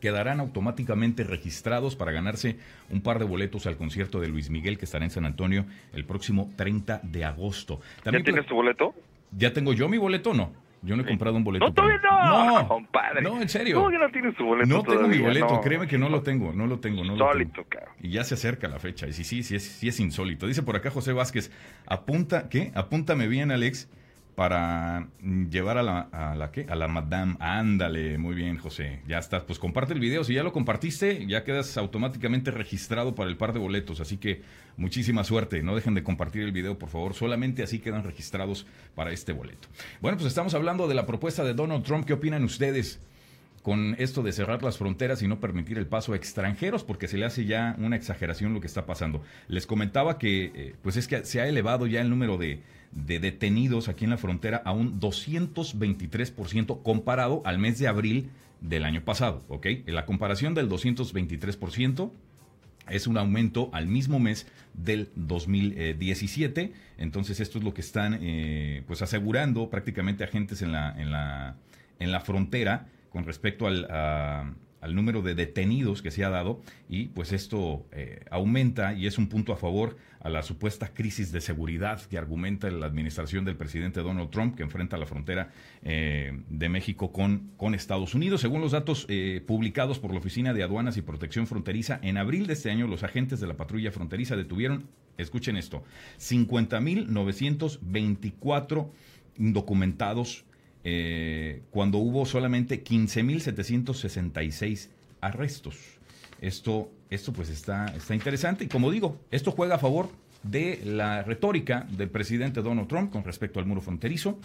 Quedarán 0.00 0.40
automáticamente 0.40 1.24
registrados 1.24 1.96
para 1.96 2.12
ganarse 2.12 2.56
un 2.90 3.00
par 3.00 3.18
de 3.18 3.24
boletos 3.24 3.66
al 3.66 3.76
concierto 3.76 4.20
de 4.20 4.28
Luis 4.28 4.50
Miguel 4.50 4.78
que 4.78 4.84
estará 4.84 5.04
en 5.04 5.10
San 5.10 5.24
Antonio 5.24 5.64
el 5.94 6.04
próximo 6.04 6.50
30 6.56 7.00
de 7.02 7.24
agosto. 7.24 7.80
¿Ya 8.04 8.22
tienes 8.22 8.46
tu 8.46 8.54
boleto? 8.54 8.94
¿Ya 9.36 9.52
tengo 9.52 9.72
yo 9.72 9.88
mi 9.88 9.98
boleto 9.98 10.34
no? 10.34 10.63
Yo 10.84 10.96
no 10.96 11.02
he 11.02 11.06
comprado 11.06 11.36
un 11.36 11.44
boleto. 11.44 11.64
No, 11.66 11.72
todavía 11.72 12.00
no. 12.02 12.60
No, 12.60 12.68
compadre. 12.68 13.22
No, 13.22 13.40
en 13.40 13.48
serio. 13.48 13.76
¿Cómo 13.76 13.90
que 13.90 13.98
no 13.98 14.08
tienes 14.10 14.36
tu 14.36 14.44
boleto? 14.44 14.68
No 14.68 14.82
tengo 14.82 15.08
mi 15.08 15.18
boleto, 15.18 15.60
créeme 15.60 15.86
que 15.86 15.98
no 15.98 16.08
lo 16.08 16.22
tengo, 16.22 16.52
no 16.52 16.66
lo 16.66 16.78
tengo. 16.78 17.04
No 17.04 17.12
insólito, 17.12 17.64
caro. 17.68 17.90
Y 18.00 18.10
ya 18.10 18.24
se 18.24 18.34
acerca 18.34 18.68
la 18.68 18.78
fecha. 18.78 19.06
Y 19.06 19.12
sí, 19.12 19.24
sí, 19.24 19.42
sí 19.42 19.56
es, 19.56 19.64
sí 19.64 19.88
es 19.88 19.98
insólito. 20.00 20.46
Dice 20.46 20.62
por 20.62 20.76
acá 20.76 20.90
José 20.90 21.12
Vázquez, 21.12 21.50
apunta, 21.86 22.48
¿qué? 22.48 22.70
Apúntame 22.74 23.28
bien, 23.28 23.50
Alex 23.50 23.88
para 24.34 25.06
llevar 25.20 25.78
a 25.78 25.82
la, 25.82 26.34
la, 26.36 26.50
¿qué? 26.50 26.66
A 26.68 26.74
la 26.74 26.88
Madame. 26.88 27.36
Ándale, 27.38 28.18
muy 28.18 28.34
bien, 28.34 28.58
José. 28.58 29.00
Ya 29.06 29.18
estás. 29.18 29.44
Pues 29.44 29.58
comparte 29.58 29.94
el 29.94 30.00
video. 30.00 30.24
Si 30.24 30.34
ya 30.34 30.42
lo 30.42 30.52
compartiste, 30.52 31.26
ya 31.26 31.44
quedas 31.44 31.76
automáticamente 31.76 32.50
registrado 32.50 33.14
para 33.14 33.30
el 33.30 33.36
par 33.36 33.52
de 33.52 33.60
boletos. 33.60 34.00
Así 34.00 34.16
que 34.16 34.42
muchísima 34.76 35.22
suerte. 35.22 35.62
No 35.62 35.76
dejen 35.76 35.94
de 35.94 36.02
compartir 36.02 36.42
el 36.42 36.52
video, 36.52 36.78
por 36.78 36.88
favor. 36.88 37.14
Solamente 37.14 37.62
así 37.62 37.78
quedan 37.78 38.02
registrados 38.02 38.66
para 38.94 39.12
este 39.12 39.32
boleto. 39.32 39.68
Bueno, 40.00 40.18
pues 40.18 40.28
estamos 40.28 40.54
hablando 40.54 40.88
de 40.88 40.94
la 40.94 41.06
propuesta 41.06 41.44
de 41.44 41.54
Donald 41.54 41.84
Trump. 41.84 42.04
¿Qué 42.04 42.12
opinan 42.12 42.44
ustedes? 42.44 43.00
con 43.64 43.96
esto 43.98 44.22
de 44.22 44.32
cerrar 44.32 44.62
las 44.62 44.76
fronteras 44.76 45.22
y 45.22 45.26
no 45.26 45.40
permitir 45.40 45.78
el 45.78 45.86
paso 45.86 46.12
a 46.12 46.16
extranjeros, 46.16 46.84
porque 46.84 47.08
se 47.08 47.16
le 47.16 47.24
hace 47.24 47.46
ya 47.46 47.74
una 47.78 47.96
exageración 47.96 48.52
lo 48.52 48.60
que 48.60 48.66
está 48.66 48.84
pasando. 48.84 49.22
Les 49.48 49.66
comentaba 49.66 50.18
que, 50.18 50.52
eh, 50.54 50.74
pues 50.82 50.98
es 50.98 51.08
que 51.08 51.24
se 51.24 51.40
ha 51.40 51.48
elevado 51.48 51.86
ya 51.86 52.02
el 52.02 52.10
número 52.10 52.36
de, 52.36 52.60
de 52.94 53.18
detenidos 53.18 53.88
aquí 53.88 54.04
en 54.04 54.10
la 54.10 54.18
frontera 54.18 54.62
a 54.64 54.72
un 54.72 55.00
223% 55.00 56.82
comparado 56.82 57.42
al 57.44 57.58
mes 57.58 57.78
de 57.78 57.88
abril 57.88 58.30
del 58.60 58.84
año 58.84 59.04
pasado, 59.04 59.44
¿ok? 59.48 59.66
La 59.86 60.06
comparación 60.06 60.54
del 60.54 60.68
223% 60.68 62.10
es 62.88 63.06
un 63.06 63.18
aumento 63.18 63.70
al 63.72 63.86
mismo 63.86 64.18
mes 64.18 64.46
del 64.74 65.10
2017. 65.16 66.72
Entonces 66.98 67.40
esto 67.40 67.58
es 67.58 67.64
lo 67.64 67.74
que 67.74 67.80
están 67.80 68.18
eh, 68.20 68.82
pues 68.86 69.02
asegurando 69.02 69.70
prácticamente 69.70 70.24
agentes 70.24 70.62
en 70.62 70.72
la, 70.72 70.94
en 70.98 71.10
la, 71.10 71.56
en 71.98 72.12
la 72.12 72.20
frontera 72.20 72.86
con 73.10 73.24
respecto 73.24 73.66
al, 73.66 73.86
al 74.84 74.94
número 74.94 75.20
de 75.22 75.34
detenidos 75.34 76.02
que 76.02 76.10
se 76.10 76.24
ha 76.24 76.30
dado 76.30 76.60
y 76.90 77.06
pues 77.06 77.32
esto 77.32 77.86
eh, 77.90 78.22
aumenta 78.30 78.92
y 78.92 79.06
es 79.06 79.16
un 79.16 79.30
punto 79.30 79.54
a 79.54 79.56
favor 79.56 79.96
a 80.20 80.28
la 80.28 80.42
supuesta 80.42 80.92
crisis 80.92 81.32
de 81.32 81.40
seguridad 81.40 82.02
que 82.02 82.18
argumenta 82.18 82.70
la 82.70 82.84
administración 82.84 83.46
del 83.46 83.56
presidente 83.56 84.00
Donald 84.00 84.28
Trump 84.28 84.56
que 84.56 84.62
enfrenta 84.62 84.98
la 84.98 85.06
frontera 85.06 85.50
eh, 85.82 86.38
de 86.50 86.68
México 86.68 87.12
con, 87.12 87.52
con 87.56 87.74
Estados 87.74 88.14
Unidos. 88.14 88.42
Según 88.42 88.60
los 88.60 88.72
datos 88.72 89.06
eh, 89.08 89.42
publicados 89.46 89.98
por 89.98 90.12
la 90.12 90.18
Oficina 90.18 90.52
de 90.52 90.62
Aduanas 90.62 90.98
y 90.98 91.02
Protección 91.02 91.46
Fronteriza, 91.46 91.98
en 92.02 92.18
abril 92.18 92.46
de 92.46 92.52
este 92.52 92.70
año 92.70 92.86
los 92.86 93.04
agentes 93.04 93.40
de 93.40 93.46
la 93.46 93.54
patrulla 93.54 93.90
fronteriza 93.90 94.36
detuvieron, 94.36 94.84
escuchen 95.16 95.56
esto, 95.56 95.82
50.924 96.18 98.90
indocumentados 99.38 100.44
eh, 100.84 101.62
cuando 101.70 101.98
hubo 101.98 102.26
solamente 102.26 102.84
15.766 102.84 104.88
arrestos. 105.20 105.76
Esto, 106.40 106.90
esto 107.10 107.32
pues 107.32 107.48
está, 107.48 107.86
está 107.96 108.14
interesante 108.14 108.64
y 108.64 108.68
como 108.68 108.90
digo, 108.90 109.18
esto 109.30 109.50
juega 109.50 109.76
a 109.76 109.78
favor 109.78 110.10
de 110.42 110.80
la 110.84 111.22
retórica 111.22 111.86
del 111.90 112.10
presidente 112.10 112.60
Donald 112.60 112.88
Trump 112.88 113.10
con 113.10 113.24
respecto 113.24 113.60
al 113.60 113.66
muro 113.66 113.80
fronterizo, 113.80 114.38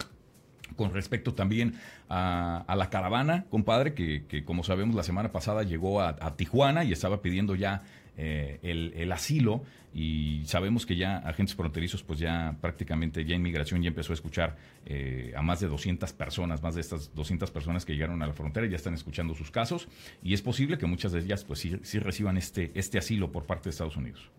con 0.76 0.92
respecto 0.92 1.34
también 1.34 1.74
a, 2.08 2.74
la 2.76 2.90
caravana, 2.90 3.44
compadre, 3.50 3.94
que, 3.94 4.44
como 4.44 4.64
sabemos 4.64 4.94
la 4.94 5.02
semana 5.02 5.32
pasada 5.32 5.62
llegó 5.62 6.00
a, 6.00 6.16
a 6.20 6.36
Tijuana 6.36 6.84
y 6.84 6.92
estaba 6.92 7.22
pidiendo 7.22 7.54
ya 7.54 7.82
eh, 8.22 8.58
el, 8.62 9.12
asilo 9.12 9.64
y 9.94 10.42
sabemos 10.44 10.84
que 10.84 10.94
ya 10.94 11.16
agentes 11.18 11.56
fronterizos, 11.56 12.02
pues 12.02 12.18
ya 12.18 12.54
prácticamente 12.60 13.24
ya 13.24 13.34
inmigración 13.34 13.82
ya 13.82 13.88
empezó 13.88 14.12
a 14.12 14.14
escuchar 14.14 14.56
eh, 14.84 15.32
a 15.34 15.40
más 15.40 15.60
de 15.60 15.68
200 15.68 16.12
personas, 16.12 16.62
más 16.62 16.74
de 16.74 16.82
estas 16.82 17.14
200 17.14 17.50
personas 17.50 17.86
que 17.86 17.94
llegaron 17.94 18.22
a 18.22 18.26
la 18.26 18.34
frontera 18.34 18.66
ya 18.66 18.76
están 18.76 18.92
escuchando 18.92 19.34
sus 19.34 19.50
casos 19.50 19.88
y 20.22 20.34
es 20.34 20.42
posible 20.42 20.76
que 20.76 20.84
muchas 20.84 21.12
de 21.12 21.20
ellas 21.20 21.44
pues 21.44 21.60
sí, 21.60 21.98
reciban 21.98 22.36
este, 22.36 22.70
este 22.74 22.98
asilo 22.98 23.32
por 23.32 23.46
parte 23.46 23.64
de 23.64 23.70
Estados 23.70 23.96
Unidos. 23.96 24.30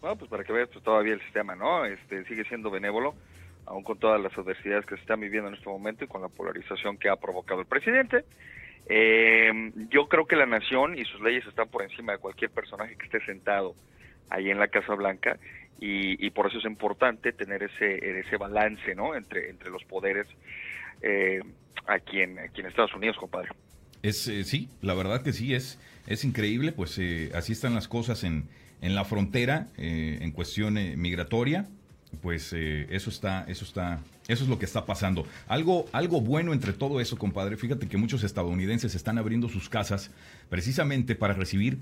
Bueno, 0.00 0.16
pues 0.16 0.28
para 0.28 0.42
que 0.42 0.52
veas, 0.52 0.68
pues 0.72 0.82
todavía 0.82 1.14
el 1.14 1.20
sistema, 1.20 1.54
¿no? 1.54 1.84
Este, 1.84 2.24
sigue 2.24 2.44
siendo 2.46 2.72
benévolo, 2.72 3.14
aún 3.70 3.84
con 3.84 3.98
todas 3.98 4.20
las 4.20 4.36
adversidades 4.36 4.84
que 4.84 4.96
se 4.96 5.00
están 5.02 5.20
viviendo 5.20 5.48
en 5.48 5.54
este 5.54 5.68
momento 5.68 6.04
y 6.04 6.08
con 6.08 6.20
la 6.20 6.28
polarización 6.28 6.98
que 6.98 7.08
ha 7.08 7.16
provocado 7.16 7.60
el 7.60 7.66
presidente. 7.66 8.24
Eh, 8.86 9.72
yo 9.90 10.08
creo 10.08 10.26
que 10.26 10.34
la 10.34 10.46
nación 10.46 10.98
y 10.98 11.04
sus 11.04 11.20
leyes 11.20 11.46
están 11.46 11.68
por 11.68 11.82
encima 11.82 12.12
de 12.12 12.18
cualquier 12.18 12.50
personaje 12.50 12.96
que 12.96 13.04
esté 13.06 13.24
sentado 13.24 13.76
ahí 14.28 14.50
en 14.50 14.58
la 14.58 14.68
Casa 14.68 14.94
Blanca 14.94 15.38
y, 15.82 16.28
por 16.30 16.46
eso 16.46 16.58
es 16.58 16.64
importante 16.66 17.32
tener 17.32 17.62
ese 17.62 18.20
ese 18.20 18.36
balance, 18.36 18.94
¿no? 18.94 19.14
Entre 19.14 19.48
entre 19.48 19.70
los 19.70 19.82
poderes 19.84 20.26
eh, 21.00 21.40
aquí 21.86 22.20
en 22.20 22.38
aquí 22.38 22.60
en 22.60 22.66
Estados 22.66 22.94
Unidos, 22.94 23.16
compadre. 23.16 23.48
Es 24.02 24.28
eh, 24.28 24.44
sí, 24.44 24.68
la 24.82 24.94
verdad 24.94 25.22
que 25.22 25.32
sí 25.32 25.54
es 25.54 25.80
es 26.06 26.24
increíble, 26.24 26.72
pues 26.72 26.98
eh, 26.98 27.30
así 27.34 27.52
están 27.52 27.74
las 27.74 27.88
cosas 27.88 28.24
en 28.24 28.48
en 28.82 28.94
la 28.94 29.04
frontera 29.04 29.68
en 29.76 30.32
cuestión 30.32 30.74
migratoria 30.96 31.66
pues 32.22 32.52
eh, 32.52 32.86
eso 32.90 33.10
está, 33.10 33.44
eso 33.48 33.64
está, 33.64 34.00
eso 34.28 34.44
es 34.44 34.50
lo 34.50 34.58
que 34.58 34.64
está 34.64 34.84
pasando. 34.84 35.26
Algo, 35.48 35.86
algo 35.92 36.20
bueno 36.20 36.52
entre 36.52 36.72
todo 36.72 37.00
eso, 37.00 37.16
compadre. 37.16 37.56
Fíjate 37.56 37.88
que 37.88 37.96
muchos 37.96 38.24
estadounidenses 38.24 38.94
están 38.94 39.18
abriendo 39.18 39.48
sus 39.48 39.68
casas 39.68 40.10
precisamente 40.48 41.14
para 41.14 41.34
recibir 41.34 41.78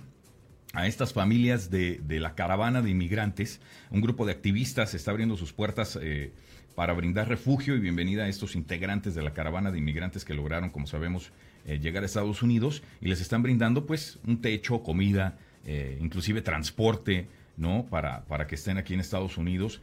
a 0.74 0.86
estas 0.86 1.12
familias 1.12 1.70
de, 1.70 2.00
la 2.08 2.34
caravana 2.34 2.82
de 2.82 2.90
inmigrantes. 2.90 3.60
Un 3.90 4.00
grupo 4.00 4.26
de 4.26 4.32
activistas 4.32 4.94
está 4.94 5.10
abriendo 5.10 5.36
sus 5.36 5.52
puertas 5.52 5.98
eh, 6.00 6.32
para 6.74 6.92
brindar 6.92 7.28
refugio 7.28 7.74
y 7.74 7.80
bienvenida 7.80 8.24
a 8.24 8.28
estos 8.28 8.54
integrantes 8.54 9.14
de 9.14 9.22
la 9.22 9.32
caravana 9.32 9.70
de 9.70 9.78
inmigrantes 9.78 10.24
que 10.24 10.34
lograron, 10.34 10.70
como 10.70 10.86
sabemos, 10.86 11.32
eh, 11.66 11.78
llegar 11.78 12.02
a 12.02 12.06
Estados 12.06 12.42
Unidos 12.42 12.82
y 13.00 13.08
les 13.08 13.20
están 13.20 13.42
brindando 13.42 13.86
pues 13.86 14.18
un 14.26 14.40
techo, 14.40 14.82
comida, 14.82 15.38
eh, 15.64 15.98
inclusive 16.00 16.42
transporte, 16.42 17.26
¿no? 17.58 17.84
Para, 17.90 18.24
para 18.24 18.46
que 18.46 18.54
estén 18.54 18.78
aquí 18.78 18.94
en 18.94 19.00
Estados 19.00 19.36
Unidos. 19.36 19.82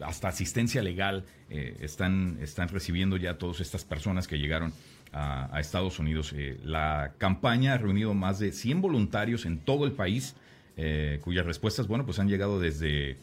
hasta 0.00 0.28
asistencia 0.28 0.82
legal 0.82 1.24
están, 1.50 2.38
están 2.40 2.68
recibiendo 2.68 3.16
ya 3.16 3.38
todas 3.38 3.60
estas 3.60 3.84
personas 3.84 4.28
que 4.28 4.38
llegaron 4.38 4.72
a, 5.16 5.60
Estados 5.60 5.98
Unidos. 5.98 6.32
Eh, 6.36 6.58
la 6.62 7.12
campaña 7.18 7.74
ha 7.74 7.78
reunido 7.78 8.14
más 8.14 8.38
de 8.38 8.52
100 8.52 8.80
voluntarios 8.80 9.46
en 9.46 9.58
todo 9.58 9.86
el 9.86 9.92
país, 9.92 10.36
eh, 10.76 11.20
cuyas 11.22 11.46
respuestas, 11.46 11.86
bueno, 11.86 12.04
pues 12.04 12.18
han 12.18 12.28
llegado 12.28 12.60
desde, 12.60 13.16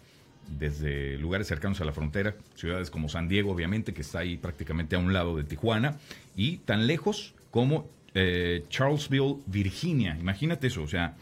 desde 0.57 1.17
lugares 1.17 1.47
cercanos 1.47 1.79
a 1.81 1.85
la 1.85 1.93
frontera, 1.93 2.35
ciudades 2.55 2.89
como 2.89 3.09
San 3.09 3.27
Diego, 3.27 3.51
obviamente, 3.51 3.93
que 3.93 4.01
está 4.01 4.19
ahí 4.19 4.37
prácticamente 4.37 4.95
a 4.95 4.99
un 4.99 5.13
lado 5.13 5.37
de 5.37 5.43
Tijuana, 5.43 5.97
y 6.35 6.57
tan 6.57 6.87
lejos 6.87 7.35
como 7.51 7.87
eh, 8.15 8.65
Charlesville, 8.69 9.37
Virginia. 9.45 10.17
Imagínate 10.19 10.67
eso, 10.67 10.81
o 10.81 10.87
sea, 10.87 11.15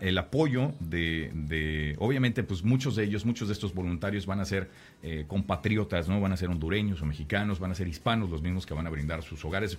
el 0.00 0.18
apoyo 0.18 0.72
de, 0.80 1.96
obviamente, 1.98 2.42
pues 2.42 2.62
muchos 2.62 2.96
de 2.96 3.04
ellos, 3.04 3.24
muchos 3.24 3.48
de 3.48 3.54
estos 3.54 3.74
voluntarios 3.74 4.26
van 4.26 4.40
a 4.40 4.44
ser 4.44 4.68
eh, 5.02 5.24
compatriotas, 5.26 6.08
¿no? 6.08 6.20
Van 6.20 6.32
a 6.32 6.36
ser 6.36 6.50
hondureños 6.50 7.00
o 7.02 7.06
mexicanos, 7.06 7.58
van 7.58 7.70
a 7.70 7.74
ser 7.74 7.88
hispanos 7.88 8.30
los 8.30 8.42
mismos 8.42 8.66
que 8.66 8.74
van 8.74 8.86
a 8.86 8.90
brindar 8.90 9.22
sus 9.22 9.44
hogares. 9.44 9.78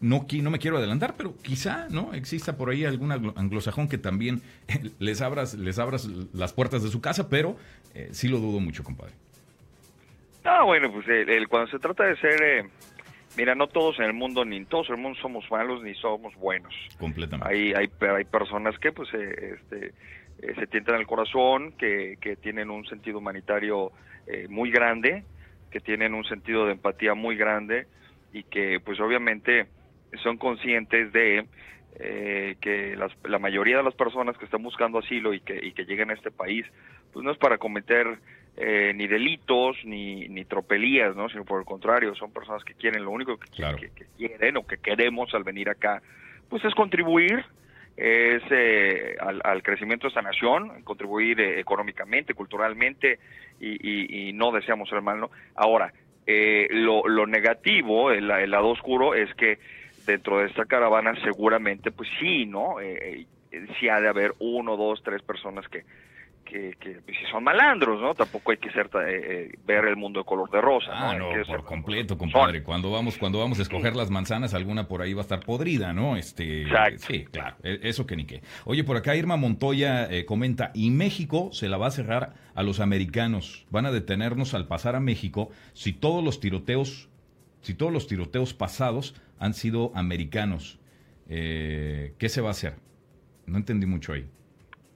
No, 0.00 0.26
no 0.30 0.50
me 0.50 0.58
quiero 0.58 0.76
adelantar, 0.76 1.14
pero 1.16 1.34
quizá 1.38 1.88
no 1.88 2.14
exista 2.14 2.56
por 2.56 2.70
ahí 2.70 2.84
algún 2.84 3.10
anglosajón 3.12 3.88
que 3.88 3.98
también 3.98 4.42
les 4.98 5.20
abras, 5.20 5.54
les 5.54 5.78
abras 5.78 6.06
las 6.32 6.52
puertas 6.52 6.82
de 6.82 6.90
su 6.90 7.00
casa, 7.00 7.28
pero 7.28 7.56
eh, 7.94 8.08
sí 8.12 8.28
lo 8.28 8.38
dudo 8.38 8.60
mucho, 8.60 8.84
compadre. 8.84 9.14
Ah, 10.44 10.62
bueno, 10.62 10.92
pues 10.92 11.08
el, 11.08 11.48
cuando 11.48 11.70
se 11.70 11.78
trata 11.78 12.04
de 12.04 12.16
ser 12.16 12.42
eh, 12.42 12.68
Mira, 13.36 13.54
no 13.54 13.66
todos 13.66 13.98
en 13.98 14.04
el 14.04 14.12
mundo, 14.12 14.44
ni 14.44 14.64
todos 14.64 14.88
en 14.88 14.96
el 14.96 15.00
mundo 15.00 15.18
somos 15.20 15.44
malos 15.50 15.82
ni 15.82 15.94
somos 15.94 16.34
buenos. 16.36 16.72
Completamente. 16.98 17.52
Hay, 17.52 17.72
hay, 17.72 17.88
hay 18.00 18.24
personas 18.24 18.78
que 18.78 18.92
pues 18.92 19.08
eh, 19.12 19.56
este, 19.56 19.86
eh, 20.38 20.54
se 20.54 20.66
tientan 20.68 20.96
el 20.96 21.06
corazón, 21.06 21.72
que, 21.72 22.16
que 22.20 22.36
tienen 22.36 22.70
un 22.70 22.86
sentido 22.86 23.18
humanitario 23.18 23.90
eh, 24.28 24.46
muy 24.48 24.70
grande, 24.70 25.24
que 25.70 25.80
tienen 25.80 26.14
un 26.14 26.24
sentido 26.24 26.66
de 26.66 26.72
empatía 26.72 27.14
muy 27.14 27.36
grande 27.36 27.88
y 28.32 28.44
que 28.44 28.78
pues 28.78 29.00
obviamente 29.00 29.66
son 30.22 30.38
conscientes 30.38 31.12
de 31.12 31.46
que 32.60 32.98
la 33.24 33.38
mayoría 33.38 33.76
de 33.76 33.84
las 33.84 33.94
personas 33.94 34.36
que 34.36 34.46
están 34.46 34.64
buscando 34.64 34.98
asilo 34.98 35.32
y 35.32 35.38
que, 35.38 35.64
y 35.64 35.70
que 35.72 35.84
llegan 35.84 36.10
a 36.10 36.14
este 36.14 36.32
país, 36.32 36.66
pues 37.12 37.24
no 37.24 37.30
es 37.30 37.38
para 37.38 37.58
cometer 37.58 38.18
eh, 38.56 38.92
ni 38.94 39.08
delitos 39.08 39.76
ni, 39.84 40.28
ni 40.28 40.44
tropelías, 40.44 41.16
¿no? 41.16 41.28
sino 41.28 41.44
por 41.44 41.58
el 41.58 41.66
contrario, 41.66 42.14
son 42.14 42.32
personas 42.32 42.62
que 42.62 42.74
quieren, 42.74 43.02
lo 43.02 43.10
único 43.10 43.36
que, 43.36 43.48
quieren 44.16 44.56
o 44.56 44.64
que 44.64 44.78
queremos 44.78 45.34
al 45.34 45.42
venir 45.42 45.68
acá, 45.68 46.00
pues 46.48 46.64
es 46.64 46.72
contribuir 46.74 47.44
es 47.96 48.42
eh, 48.50 49.16
al, 49.20 49.62
crecimiento 49.62 50.06
de 50.06 50.08
esta 50.08 50.22
nación, 50.22 50.82
contribuir 50.82 51.40
eh, 51.40 51.60
económicamente, 51.60 52.34
culturalmente 52.34 53.18
y, 53.60 54.28
y, 54.28 54.32
no 54.32 54.50
deseamos 54.50 54.88
ser 54.88 55.00
mal, 55.00 55.20
¿no? 55.20 55.30
Ahora, 55.54 55.92
lo, 56.26 57.06
lo 57.06 57.26
negativo, 57.26 58.10
el, 58.10 58.30
el, 58.30 58.50
lado 58.50 58.68
oscuro 58.70 59.14
es 59.14 59.32
que 59.34 59.58
dentro 60.06 60.38
de 60.38 60.46
esta 60.46 60.64
caravana 60.64 61.14
seguramente, 61.22 61.92
pues 61.92 62.08
sí, 62.18 62.46
¿no? 62.46 62.76
sí 63.78 63.88
ha 63.88 64.00
de 64.00 64.08
haber 64.08 64.32
uno, 64.40 64.76
dos, 64.76 65.02
tres 65.04 65.22
personas 65.22 65.68
que 65.68 65.84
que, 66.44 66.76
pues, 67.04 67.16
si 67.18 67.26
son 67.30 67.42
malandros, 67.42 68.00
¿no? 68.00 68.14
Tampoco 68.14 68.52
hay 68.52 68.58
que 68.58 68.70
ser 68.70 68.86
eh, 68.86 69.48
eh, 69.52 69.58
ver 69.66 69.86
el 69.86 69.96
mundo 69.96 70.20
de 70.20 70.24
color 70.24 70.50
de 70.50 70.60
rosa, 70.60 70.90
ah, 70.92 71.14
¿no? 71.16 71.30
por 71.46 71.64
completo, 71.64 72.16
compadre. 72.16 72.62
Cuando 72.62 72.90
vamos, 72.90 73.18
cuando 73.18 73.38
vamos 73.38 73.58
a 73.58 73.62
escoger 73.62 73.96
las 73.96 74.10
manzanas, 74.10 74.54
alguna 74.54 74.86
por 74.86 75.02
ahí 75.02 75.14
va 75.14 75.20
a 75.20 75.22
estar 75.22 75.40
podrida, 75.40 75.92
¿no? 75.92 76.16
Este, 76.16 76.66
Sí, 76.98 77.24
claro, 77.24 77.56
e, 77.62 77.80
eso 77.82 78.06
que 78.06 78.16
ni 78.16 78.24
qué. 78.24 78.42
Oye, 78.64 78.84
por 78.84 78.96
acá 78.96 79.16
Irma 79.16 79.36
Montoya 79.36 80.06
eh, 80.10 80.24
comenta, 80.24 80.70
y 80.74 80.90
México 80.90 81.50
se 81.52 81.68
la 81.68 81.76
va 81.76 81.88
a 81.88 81.90
cerrar 81.90 82.34
a 82.54 82.62
los 82.62 82.80
americanos. 82.80 83.66
Van 83.70 83.86
a 83.86 83.92
detenernos 83.92 84.54
al 84.54 84.66
pasar 84.66 84.94
a 84.94 85.00
México 85.00 85.50
si 85.72 85.92
todos 85.92 86.22
los 86.22 86.40
tiroteos, 86.40 87.08
si 87.62 87.74
todos 87.74 87.92
los 87.92 88.06
tiroteos 88.06 88.54
pasados 88.54 89.14
han 89.38 89.54
sido 89.54 89.92
americanos. 89.94 90.78
¿Qué 91.26 92.28
se 92.28 92.40
va 92.40 92.48
a 92.48 92.52
hacer? 92.52 92.74
No 93.46 93.56
entendí 93.56 93.86
mucho 93.86 94.12
ahí. 94.12 94.26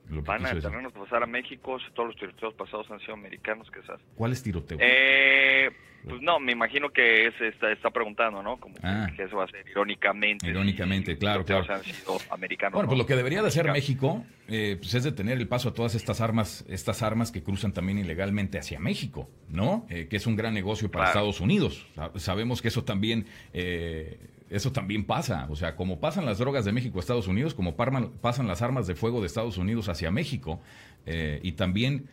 Van 0.09 0.45
a 0.47 0.55
detenernos 0.55 0.95
a 0.95 0.99
pasar 1.01 1.23
a 1.23 1.27
México 1.27 1.79
si 1.81 1.91
todos 1.93 2.09
los 2.09 2.17
tiroteos 2.17 2.55
pasados 2.55 2.91
han 2.91 3.01
sido 3.01 3.15
americanos, 3.15 3.71
quizás. 3.71 4.01
¿Cuáles 4.15 4.43
tiroteos? 4.43 4.81
Eh, 4.83 5.71
pues 6.05 6.23
no, 6.23 6.39
me 6.39 6.53
imagino 6.53 6.91
que 6.91 7.27
está, 7.27 7.71
está 7.71 7.91
preguntando, 7.91 8.43
¿no? 8.43 8.59
Como 8.59 8.75
que, 8.75 8.87
ah. 8.87 9.11
eso 9.19 9.37
va 9.37 9.45
a 9.45 9.49
ser 9.49 9.69
irónicamente. 9.69 10.49
Irónicamente, 10.49 11.19
claro, 11.19 11.45
claro. 11.45 11.67
Han 11.69 11.83
sido 11.83 12.19
americanos. 12.31 12.75
Bueno, 12.75 12.89
pues 12.89 12.99
lo 12.99 13.07
que 13.07 13.17
debería 13.17 13.43
de 13.43 13.49
hacer 13.49 13.71
México 13.71 14.25
eh, 14.49 14.77
pues 14.79 14.95
es 14.95 15.05
detener 15.05 15.39
el 15.39 15.49
paso 15.49 15.71
a 15.71 15.75
todas 15.75 15.95
estas 15.95 16.21
armas, 16.21 16.65
estas 16.69 17.03
armas 17.03 17.31
que 17.31 17.43
cruzan 17.43 17.73
también 17.73 17.99
ilegalmente 17.99 18.59
hacia 18.59 18.79
México, 18.79 19.29
¿no? 19.49 19.87
Eh, 19.91 20.07
que 20.09 20.17
es 20.17 20.27
un 20.27 20.37
gran 20.37 20.55
negocio 20.55 20.91
para 20.91 21.09
Estados 21.09 21.41
Unidos. 21.41 21.87
Sabemos 22.17 22.63
que 22.63 22.69
eso 22.69 22.85
también 22.85 23.27
eh, 23.53 24.19
eso 24.51 24.73
también 24.73 25.05
pasa. 25.05 25.47
O 25.51 25.57
sea, 25.57 25.77
como 25.77 26.01
pasan 26.01 26.25
las 26.25 26.39
drogas 26.39 26.65
de 26.65 26.73
México 26.73 26.99
a 26.99 27.01
Estados 27.01 27.29
Unidos, 27.29 27.55
como 27.55 27.77
pasan 27.77 28.47
las 28.47 28.63
armas 28.63 28.87
de 28.87 28.95
fuego 28.95 29.21
de 29.21 29.27
Estados 29.27 29.59
Unidos 29.59 29.89
hacia 29.89 30.11
México, 30.11 30.61
eh, 31.07 31.41
y 31.43 31.53
también 31.53 32.07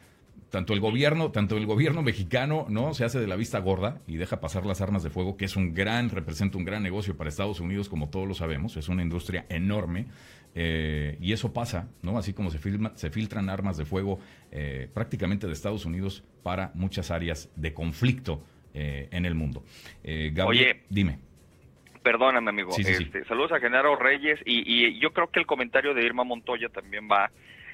tanto 0.49 0.73
el 0.73 0.79
gobierno, 0.79 1.31
tanto 1.31 1.57
el 1.57 1.65
gobierno 1.65 2.01
mexicano, 2.01 2.65
¿no? 2.69 2.93
Se 2.93 3.03
hace 3.03 3.19
de 3.19 3.27
la 3.27 3.35
vista 3.35 3.59
gorda 3.59 4.01
y 4.07 4.17
deja 4.17 4.39
pasar 4.39 4.65
las 4.65 4.81
armas 4.81 5.03
de 5.03 5.09
fuego, 5.09 5.37
que 5.37 5.45
es 5.45 5.55
un 5.55 5.73
gran, 5.73 6.09
representa 6.09 6.57
un 6.57 6.65
gran 6.65 6.83
negocio 6.83 7.17
para 7.17 7.29
Estados 7.29 7.59
Unidos, 7.59 7.89
como 7.89 8.09
todos 8.09 8.27
lo 8.27 8.33
sabemos, 8.33 8.77
es 8.77 8.89
una 8.89 9.01
industria 9.01 9.45
enorme. 9.49 10.07
Eh, 10.57 11.17
y 11.19 11.33
eso 11.33 11.51
pasa, 11.51 11.89
¿no? 12.01 12.17
Así 12.17 12.31
como 12.31 12.49
se, 12.49 12.59
se 12.95 13.09
filtran 13.09 13.49
armas 13.49 13.75
de 13.75 13.83
fuego 13.83 14.19
eh, 14.51 14.87
prácticamente 14.93 15.47
de 15.47 15.53
Estados 15.53 15.83
Unidos 15.83 16.23
para 16.43 16.71
muchas 16.75 17.11
áreas 17.11 17.49
de 17.55 17.73
conflicto 17.73 18.43
en 18.77 19.25
el 19.25 19.35
mundo. 19.35 19.63
Oye, 20.45 20.81
dime 20.89 21.19
perdóname, 22.05 22.51
amigo. 22.51 22.69
este, 22.77 23.25
Saludos 23.25 23.51
a 23.53 23.59
Genaro 23.59 23.95
Reyes 23.95 24.39
y, 24.45 24.99
yo 24.99 25.11
creo 25.11 25.31
que 25.31 25.39
el 25.39 25.47
comentario 25.47 25.95
de 25.95 26.05
Irma 26.05 26.23
Montoya 26.23 26.69
también 26.69 27.09
va 27.11 27.31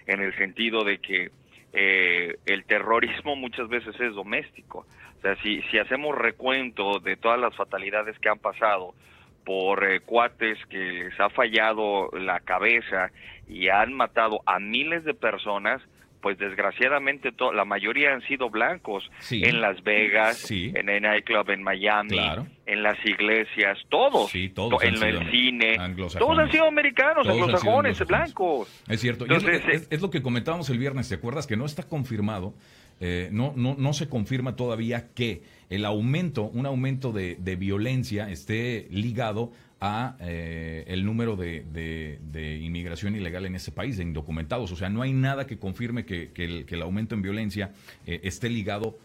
en 0.08 0.22
el 0.22 0.34
sentido 0.38 0.86
de 0.86 1.00
que 1.00 1.32
eh, 1.74 2.38
el 2.46 2.64
terrorismo 2.64 3.36
muchas 3.36 3.68
veces 3.68 3.94
es 4.00 4.14
doméstico. 4.16 4.88
O 5.18 5.22
sea, 5.22 5.36
si, 5.44 5.62
si 5.64 5.78
hacemos 5.78 6.18
recuento 6.18 7.00
de 7.00 7.18
todas 7.18 7.38
las 7.42 7.54
fatalidades 7.58 8.18
que 8.20 8.30
han 8.30 8.40
pasado 8.40 8.96
por 9.44 9.84
eh, 9.84 10.00
cuates 10.00 10.58
que 10.68 10.78
les 10.78 11.20
ha 11.20 11.30
fallado 11.30 12.10
la 12.14 12.40
cabeza 12.40 13.12
y 13.50 13.68
han 13.68 13.92
matado 13.92 14.40
a 14.46 14.60
miles 14.60 15.04
de 15.04 15.14
personas, 15.14 15.82
pues 16.22 16.38
desgraciadamente 16.38 17.34
la 17.54 17.66
mayoría 17.66 18.14
han 18.14 18.22
sido 18.22 18.50
blancos 18.50 19.10
en 19.30 19.62
Las 19.62 19.84
Vegas, 19.84 20.50
en 20.52 20.90
el 20.90 21.02
nightclub 21.02 21.50
en 21.50 21.64
Miami, 21.64 22.20
en 22.66 22.84
las 22.84 22.98
iglesias, 23.06 23.78
todos, 23.90 24.34
en 24.34 25.04
el 25.04 25.32
cine, 25.32 25.78
todos 26.18 26.40
han 26.40 26.52
sido 26.52 26.68
americanos, 26.68 27.28
anglosajones, 27.28 28.06
blancos. 28.06 28.84
Es 28.88 29.02
cierto, 29.02 29.26
es, 29.26 30.02
lo 30.02 30.10
que 30.10 30.22
comentábamos 30.22 30.70
el 30.70 30.78
viernes, 30.78 31.10
¿te 31.10 31.16
acuerdas? 31.16 31.48
Que 31.48 31.58
no 31.58 31.66
está 31.66 31.84
confirmado, 31.84 32.54
eh, 33.04 33.30
no, 33.32 33.52
no, 33.56 33.76
no 33.76 33.94
se 33.94 34.08
confirma 34.08 34.56
todavía 34.56 35.08
que 35.16 35.42
el 35.72 35.86
aumento, 35.86 36.44
un 36.44 36.68
aumento 36.68 37.12
de, 37.12 37.36
de 37.36 37.56
violencia 37.56 38.30
esté 38.30 38.88
ligado 38.92 39.52
a 39.80 40.18
eh, 40.20 40.84
el 40.88 41.04
número 41.04 41.36
de, 41.36 41.66
de, 41.74 42.58
inmigración 42.58 43.16
ilegal 43.16 43.48
en 43.48 43.56
ese 43.56 43.72
país, 43.72 43.98
de 43.98 44.04
indocumentados. 44.04 44.72
O 44.72 44.76
sea, 44.76 44.90
no 44.90 45.02
hay 45.02 45.14
nada 45.14 45.48
que 45.48 45.58
confirme 45.58 46.06
que, 46.06 46.30
que, 46.32 46.66
el, 46.68 46.82
aumento 46.84 47.16
en 47.16 47.24
violencia 47.24 47.72
eh, 48.06 48.22
esté 48.24 48.50
ligado 48.50 49.00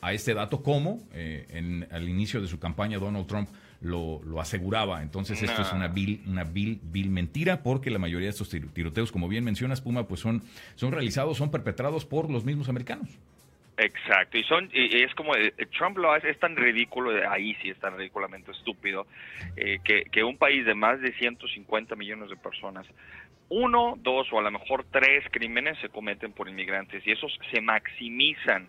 a 0.00 0.12
este 0.12 0.34
dato, 0.34 0.64
como 0.64 1.00
en, 1.12 1.86
al 1.92 2.08
inicio 2.08 2.40
de 2.40 2.48
su 2.48 2.58
campaña 2.58 2.98
Donald 2.98 3.28
Trump 3.28 3.48
lo, 3.80 4.20
lo 4.24 4.40
aseguraba. 4.40 5.02
Entonces 5.02 5.42
esto 5.42 5.62
es 5.62 5.72
una 5.72 5.88
vil, 5.88 6.22
una 6.26 6.44
vil, 6.44 6.80
vil 6.82 7.10
mentira, 7.10 7.62
porque 7.62 7.90
la 7.90 7.98
mayoría 7.98 8.26
de 8.26 8.30
estos 8.30 8.48
tiroteos, 8.48 9.12
como 9.12 9.28
bien 9.28 9.44
mencionas, 9.44 9.80
Puma, 9.80 10.06
pues 10.06 10.20
son, 10.20 10.42
son 10.74 10.92
realizados, 10.92 11.36
son 11.36 11.50
perpetrados 11.50 12.04
por 12.04 12.30
los 12.30 12.44
mismos 12.44 12.68
americanos. 12.68 13.08
Exacto, 13.78 14.38
y 14.38 14.44
son 14.44 14.70
y 14.72 15.02
es 15.02 15.14
como 15.14 15.36
eh, 15.36 15.52
Trump 15.76 15.98
lo 15.98 16.10
hace, 16.10 16.30
es 16.30 16.38
tan 16.38 16.56
ridículo, 16.56 17.10
ahí 17.30 17.54
sí 17.60 17.68
es 17.68 17.78
tan 17.78 17.98
ridículamente 17.98 18.50
estúpido, 18.50 19.06
eh, 19.54 19.80
que, 19.84 20.04
que 20.04 20.24
un 20.24 20.38
país 20.38 20.64
de 20.64 20.74
más 20.74 20.98
de 21.02 21.12
150 21.12 21.94
millones 21.94 22.30
de 22.30 22.36
personas, 22.36 22.86
uno, 23.48 23.94
dos 23.98 24.32
o 24.32 24.38
a 24.38 24.42
lo 24.42 24.50
mejor 24.50 24.84
tres 24.90 25.24
crímenes 25.30 25.78
se 25.80 25.88
cometen 25.88 26.32
por 26.32 26.48
inmigrantes 26.48 27.06
y 27.06 27.12
esos 27.12 27.38
se 27.52 27.60
maximizan, 27.60 28.68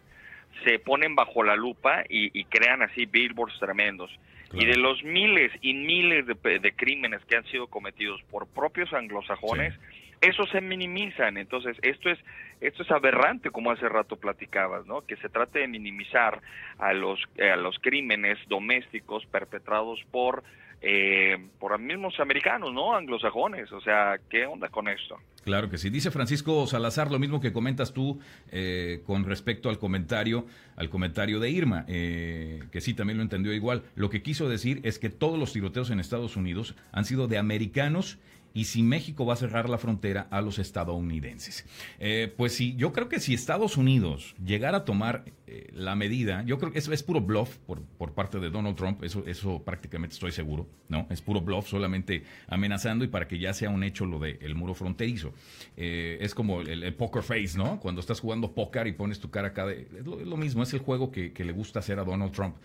se 0.64 0.80
ponen 0.80 1.16
bajo 1.16 1.44
la 1.44 1.56
lupa 1.56 2.04
y, 2.10 2.44
crean 2.46 2.82
así 2.82 3.06
billboards 3.06 3.60
tremendos. 3.60 4.12
Y 4.54 4.66
de 4.66 4.78
los 4.78 5.04
miles 5.04 5.52
y 5.62 5.74
miles 5.74 6.26
de, 6.26 6.74
crímenes 6.76 7.24
que 7.26 7.36
han 7.36 7.46
sido 7.46 7.68
cometidos 7.68 8.22
por 8.32 8.48
propios 8.48 8.94
anglosajones, 8.94 9.74
eso 10.22 10.46
se 10.48 10.62
minimizan. 10.62 11.38
Entonces, 11.38 11.78
esto 11.82 12.10
es 12.10 12.20
esto 12.60 12.82
es 12.82 12.90
aberrante, 12.92 13.52
como 13.52 13.72
hace 13.72 13.88
rato 13.88 14.16
platicabas, 14.16 14.86
¿no? 14.88 15.02
Que 15.02 15.16
se 15.18 15.30
trate 15.30 15.60
de 15.60 15.68
minimizar 15.68 16.42
a 16.80 16.94
los 16.94 17.20
a 17.40 17.56
los 17.56 17.78
crímenes 17.80 18.38
domésticos 18.48 19.26
perpetrados 19.28 20.04
por 20.12 20.44
eh, 20.82 21.38
por 21.60 21.78
mismos 21.80 22.20
americanos, 22.20 22.72
¿no? 22.72 22.96
Anglosajones. 22.96 23.72
O 23.72 23.82
sea, 23.82 24.20
¿qué 24.30 24.46
onda 24.46 24.70
con 24.70 24.88
esto? 24.88 25.18
Claro 25.44 25.70
que 25.70 25.78
sí. 25.78 25.90
Dice 25.90 26.12
Francisco 26.12 26.68
Salazar 26.68 27.10
lo 27.10 27.20
mismo 27.20 27.42
que 27.42 27.52
comentas 27.52 27.94
tú 27.94 28.20
eh, 28.52 29.02
con 29.06 29.24
respecto 29.24 29.70
al 29.70 29.80
comentario, 29.80 30.46
al 30.76 30.90
comentario 30.90 31.40
de 31.40 31.50
Irma, 31.50 31.86
eh, 31.88 32.64
que 32.72 32.82
sí 32.82 32.94
también 32.94 33.18
lo 33.18 33.24
entendió 33.24 33.54
igual. 33.54 33.84
Lo 33.96 34.10
que 34.10 34.22
quiso 34.22 34.50
decir 34.50 34.82
es 34.84 35.00
que 35.00 35.10
todos 35.10 35.40
los 35.40 35.54
tiroteos 35.54 35.90
en 35.90 36.00
Estados 36.00 36.36
Unidos 36.36 36.76
han 36.92 37.06
sido 37.06 37.28
de 37.28 37.38
americanos 37.38 38.20
y 38.58 38.64
si 38.64 38.82
México 38.82 39.24
va 39.24 39.36
a 39.36 39.38
cerrar 39.38 39.70
la 39.70 39.78
frontera 39.78 40.28
a 40.32 40.42
los 40.42 40.58
estadounidenses. 40.58 41.64
Eh, 42.00 42.34
pues 42.36 42.54
sí, 42.54 42.74
yo 42.76 42.92
creo 42.92 43.08
que 43.08 43.20
si 43.20 43.36
Estados 43.36 43.78
Unidos 43.78 44.36
llegara 44.44 44.80
a 44.80 44.84
tomar 44.84 45.26
eh, 45.46 45.70
la 45.74 45.96
medida, 45.96 46.42
yo 46.42 46.58
creo 46.58 46.72
que 46.72 46.80
eso 46.80 46.92
es 46.92 47.04
puro 47.04 47.22
bluff 47.22 47.58
por, 47.68 47.84
por, 47.84 48.16
parte 48.16 48.40
de 48.40 48.50
Donald 48.50 48.76
Trump, 48.76 49.04
eso, 49.04 49.24
eso 49.28 49.62
prácticamente 49.64 50.16
estoy 50.16 50.32
seguro, 50.32 50.68
¿no? 50.90 51.06
Es 51.12 51.22
puro 51.22 51.42
bluff, 51.42 51.68
solamente 51.70 52.24
amenazando 52.48 53.06
y 53.06 53.10
para 53.10 53.28
que 53.28 53.38
ya 53.38 53.54
sea 53.54 53.70
un 53.70 53.84
hecho 53.84 54.08
lo 54.08 54.18
del 54.18 54.56
muro 54.56 54.74
fronterizo. 54.74 55.34
Eh, 55.76 56.18
es 56.20 56.34
como 56.34 56.62
el, 56.62 56.96
poker 56.96 57.22
face, 57.22 57.56
¿no? 57.60 57.80
Cuando 57.80 58.02
estás 58.02 58.20
jugando 58.20 58.56
póker 58.56 58.88
y 58.88 58.94
pones 58.94 59.20
tu 59.20 59.30
cara 59.30 59.50
acá, 59.50 59.72
es, 59.72 60.04
lo, 60.04 60.36
mismo, 60.36 60.64
es 60.64 60.74
el 60.74 60.80
juego 60.80 61.12
que, 61.12 61.32
le 61.38 61.52
gusta 61.52 61.78
hacer 61.78 62.00
a 62.00 62.04
Donald 62.04 62.32
Trump. 62.32 62.56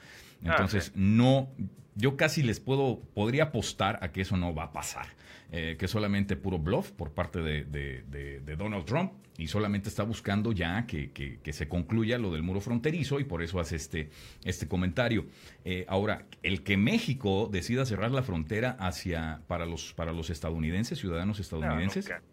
Ah, 0.44 0.50
Entonces, 0.50 0.92
no, 0.94 1.50
yo 1.94 2.16
casi 2.16 2.42
les 2.42 2.60
puedo, 2.60 3.00
podría 3.14 3.44
apostar 3.44 3.98
a 4.02 4.12
que 4.12 4.22
eso 4.22 4.36
no 4.36 4.54
va 4.54 4.64
a 4.64 4.72
pasar. 4.72 5.06
Eh, 5.54 5.76
que 5.78 5.84
es 5.84 5.90
solamente 5.90 6.34
puro 6.34 6.58
bluff 6.58 6.92
por 6.92 7.12
parte 7.12 7.42
de, 7.42 8.56
Donald 8.56 8.86
Trump 8.86 9.12
y 9.36 9.48
solamente 9.48 9.90
está 9.90 10.02
buscando 10.02 10.52
ya 10.52 10.86
que, 10.86 11.40
se 11.52 11.68
concluya 11.68 12.16
lo 12.16 12.32
del 12.32 12.42
muro 12.42 12.62
fronterizo 12.62 13.20
y 13.20 13.24
por 13.24 13.42
eso 13.42 13.60
hace 13.60 13.76
este, 13.76 14.08
este 14.44 14.66
comentario. 14.66 15.26
Eh, 15.66 15.84
ahora, 15.88 16.24
el 16.42 16.62
que 16.62 16.78
México 16.78 17.50
decida 17.52 17.84
cerrar 17.84 18.12
la 18.12 18.22
frontera 18.22 18.78
hacia 18.80 19.42
para 19.46 19.66
los, 19.66 19.92
para 19.92 20.14
los 20.14 20.30
estadounidenses, 20.30 20.98
ciudadanos 20.98 21.38
estadounidenses. 21.38 22.08
No 22.08 22.31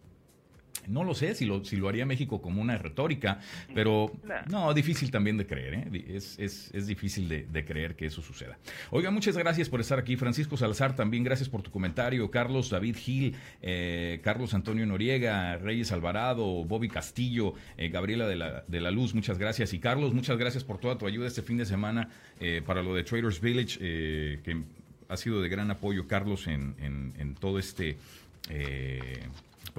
lo 1.03 1.13
sé 1.13 1.35
si 1.35 1.45
lo, 1.45 1.63
si 1.63 1.77
lo 1.77 1.87
haría 1.87 2.05
México 2.05 2.41
como 2.41 2.61
una 2.61 2.77
retórica, 2.77 3.39
pero 3.73 4.11
no, 4.47 4.73
difícil 4.73 5.11
también 5.11 5.37
de 5.37 5.45
creer, 5.45 5.73
¿eh? 5.75 6.05
es, 6.09 6.37
es, 6.39 6.71
es, 6.73 6.87
difícil 6.87 7.29
de, 7.29 7.65
creer 7.65 7.95
que 7.95 8.07
eso 8.07 8.21
suceda. 8.21 8.57
Oiga, 8.89 9.11
muchas 9.11 9.37
gracias 9.37 9.69
por 9.69 9.81
estar 9.81 9.99
aquí. 9.99 10.15
Francisco 10.15 10.57
Salazar, 10.57 10.95
también 10.95 11.23
gracias 11.23 11.47
por 11.49 11.61
tu 11.61 11.71
comentario. 11.71 12.31
Carlos 12.31 12.69
David 12.69 12.95
Gil, 12.95 13.35
eh, 13.61 14.19
Carlos 14.23 14.53
Antonio 14.53 14.85
Noriega, 14.85 15.57
Reyes 15.57 15.91
Alvarado, 15.91 16.45
Bobby 16.65 16.89
Castillo, 16.89 17.53
eh, 17.77 17.89
Gabriela 17.89 18.27
de 18.27 18.35
la, 18.35 18.63
de 18.67 18.81
la 18.81 18.91
Luz, 18.91 19.13
muchas 19.13 19.37
gracias. 19.37 19.73
Y 19.73 19.79
Carlos, 19.79 20.13
muchas 20.13 20.37
gracias 20.37 20.63
por 20.63 20.79
toda 20.79 20.97
tu 20.97 21.05
ayuda 21.05 21.27
este 21.27 21.41
fin 21.41 21.57
de 21.57 21.65
semana 21.65 22.09
para 22.65 22.81
lo 22.81 22.95
de 22.95 23.03
Traders 23.03 23.41
Village, 23.41 23.79
que 23.79 24.63
ha 25.09 25.17
sido 25.17 25.41
de 25.41 25.49
gran 25.49 25.69
apoyo, 25.71 26.07
Carlos, 26.07 26.47
en, 26.47 26.73
en, 26.79 27.13
en 27.17 27.35
todo 27.35 27.59
este 27.59 27.97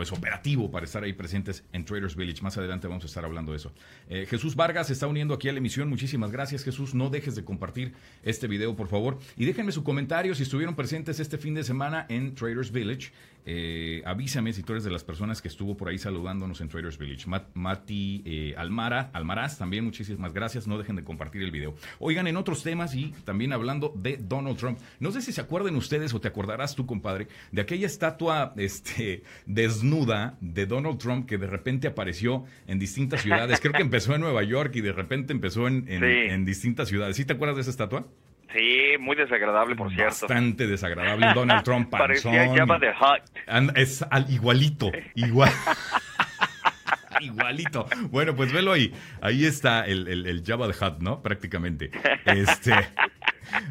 pues 0.01 0.13
operativo 0.13 0.71
para 0.71 0.87
estar 0.87 1.05
ahí 1.05 1.13
presentes 1.13 1.63
en 1.75 1.85
Traders 1.85 2.17
Village. 2.17 2.41
Más 2.41 2.57
adelante 2.57 2.89
vamos 2.89 3.05
a 3.05 3.07
estar 3.07 3.23
hablando 3.23 3.53
de 3.53 3.59
eso. 3.59 3.71
Eh, 4.09 4.25
Jesús 4.27 4.57
Vargas 4.57 4.87
se 4.87 4.95
está 4.95 5.07
uniendo 5.07 5.35
aquí 5.35 5.51
a 5.51 5.53
la 5.53 5.59
emisión. 5.59 5.91
Muchísimas 5.91 6.31
gracias, 6.31 6.65
Jesús. 6.65 6.95
No 6.95 7.11
dejes 7.11 7.35
de 7.35 7.45
compartir 7.45 7.93
este 8.23 8.47
video, 8.47 8.75
por 8.75 8.89
favor. 8.89 9.19
Y 9.37 9.45
déjenme 9.45 9.73
su 9.73 9.85
comentario 9.85 10.35
si 10.35 10.45
estuvieron 10.45 10.75
presentes 10.75 11.21
este 11.21 11.37
fin 11.37 11.53
de 11.53 11.65
semana 11.65 12.07
en 12.09 12.35
Traders 12.35 12.73
Village. 12.73 13.13
Eh, 13.47 14.03
avísame 14.05 14.53
si 14.53 14.63
tú 14.63 14.73
eres 14.73 14.85
de 14.85 14.91
las 14.91 15.05
personas 15.05 15.41
que 15.41 15.49
estuvo 15.49 15.77
por 15.77 15.89
ahí 15.89 15.99
saludándonos 15.99 16.61
en 16.61 16.69
Traders 16.69 16.99
Village. 16.99 17.27
Mati 17.55 18.23
eh, 18.25 18.55
Almara, 18.57 19.11
Almaraz, 19.13 19.59
también 19.59 19.85
muchísimas 19.85 20.33
gracias. 20.33 20.67
No 20.67 20.79
dejen 20.79 20.97
de 20.97 21.05
compartir 21.05 21.43
el 21.43 21.51
video. 21.51 21.75
Oigan, 21.99 22.27
en 22.27 22.37
otros 22.37 22.63
temas 22.63 22.95
y 22.95 23.13
también 23.25 23.53
hablando 23.53 23.93
de 23.97 24.17
Donald 24.17 24.57
Trump. 24.57 24.79
No 24.99 25.11
sé 25.11 25.23
si 25.23 25.33
se 25.33 25.41
acuerden 25.41 25.77
ustedes 25.77 26.13
o 26.15 26.21
te 26.21 26.29
acordarás 26.29 26.75
tú, 26.75 26.87
compadre, 26.87 27.29
de 27.53 27.63
aquella 27.63 27.87
estatua 27.87 28.53
este, 28.57 29.23
desnuda 29.47 30.37
de 30.41 30.67
Donald 30.67 30.99
Trump 30.99 31.27
que 31.27 31.39
de 31.39 31.47
repente 31.47 31.89
apareció 31.89 32.45
en 32.67 32.79
distintas 32.79 33.23
ciudades. 33.23 33.61
Creo 33.61 33.73
que 33.73 33.83
empezó 33.83 34.15
en 34.15 34.21
Nueva 34.21 34.43
York 34.43 34.75
y 34.77 34.81
de 34.81 34.93
repente 34.93 35.33
empezó 35.33 35.67
en, 35.69 35.87
en 35.89 36.45
distintas 36.45 36.89
ciudades. 36.89 37.17
¿Sí 37.17 37.25
te 37.25 37.33
acuerdas 37.33 37.57
de 37.57 37.63
esa 37.63 37.71
estatua? 37.71 38.07
Sí, 38.53 38.97
muy 38.99 39.17
desagradable, 39.17 39.77
por 39.77 39.89
cierto. 39.91 40.27
Bastante 40.27 40.67
desagradable. 40.67 41.33
Donald 41.35 41.63
Trump 41.63 41.91
Parecía 41.91 42.53
Java 42.55 42.79
de 42.79 42.91
Hutt. 42.91 43.77
Es 43.77 44.05
igualito, 44.29 44.91
igual. 45.15 45.51
igualito. 47.21 47.87
Bueno, 48.11 48.35
pues 48.35 48.53
velo 48.53 48.73
ahí. 48.73 48.93
Ahí 49.21 49.45
está 49.45 49.87
el, 49.87 50.09
el, 50.09 50.43
Java 50.45 50.67
de 50.67 50.75
Hutt, 50.75 51.01
¿no? 51.01 51.23
Prácticamente. 51.23 51.91
Este. 52.25 52.73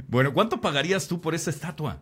Bueno, 0.10 0.34
¿cuánto 0.34 0.60
pagarías 0.60 1.08
tú 1.08 1.22
por 1.22 1.34
esa 1.34 1.52
estatua? 1.52 2.02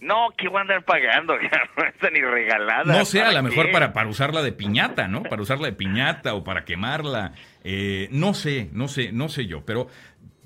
No, 0.00 0.28
¿qué 0.36 0.48
voy 0.48 0.58
a 0.58 0.60
andar 0.62 0.84
pagando? 0.84 1.34
No 1.76 1.84
está 1.84 2.10
ni 2.10 2.20
regalada. 2.20 2.84
No 2.84 3.04
sé, 3.04 3.20
a 3.20 3.32
lo 3.32 3.42
mejor 3.42 3.70
para, 3.70 3.92
para 3.92 4.08
usarla 4.08 4.42
de 4.42 4.52
piñata, 4.52 5.08
¿no? 5.08 5.22
Para 5.22 5.42
usarla 5.42 5.66
de 5.66 5.74
piñata 5.74 6.34
o 6.34 6.42
para 6.42 6.64
quemarla. 6.64 7.32
Eh, 7.64 8.08
no 8.10 8.32
sé, 8.32 8.70
no 8.72 8.88
sé, 8.88 9.12
no 9.12 9.28
sé 9.28 9.46
yo. 9.46 9.64
Pero 9.66 9.88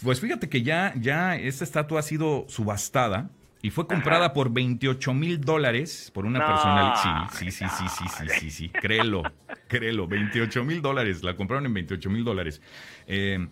pues 0.03 0.21
fíjate 0.21 0.49
que 0.49 0.63
ya, 0.63 0.93
ya 0.97 1.37
esta 1.37 1.65
estatua 1.65 2.01
ha 2.01 2.03
sido 2.03 2.45
subastada 2.49 3.31
y 3.65 3.71
fue 3.71 3.87
comprada 3.87 4.35
por 4.35 4.53
28 4.53 5.15
mil 5.15 5.41
dólares 5.41 6.11
por 6.13 6.27
una 6.27 6.47
personalidad. 6.47 7.31
Sí, 7.33 7.51
sí, 7.51 7.51
sí, 7.51 7.65
sí, 7.79 7.85
sí, 7.89 8.05
sí, 8.09 8.29
sí, 8.41 8.51
sí, 8.51 8.69
créelo, 8.69 9.23
créelo, 9.69 10.07
28 10.07 10.65
mil 10.65 10.83
dólares, 10.83 11.23
la 11.23 11.35
compraron 11.35 11.65
en 11.65 11.73
28 11.73 12.11
mil 12.11 12.25
dólares. 12.25 12.61
Eh, 13.07 13.49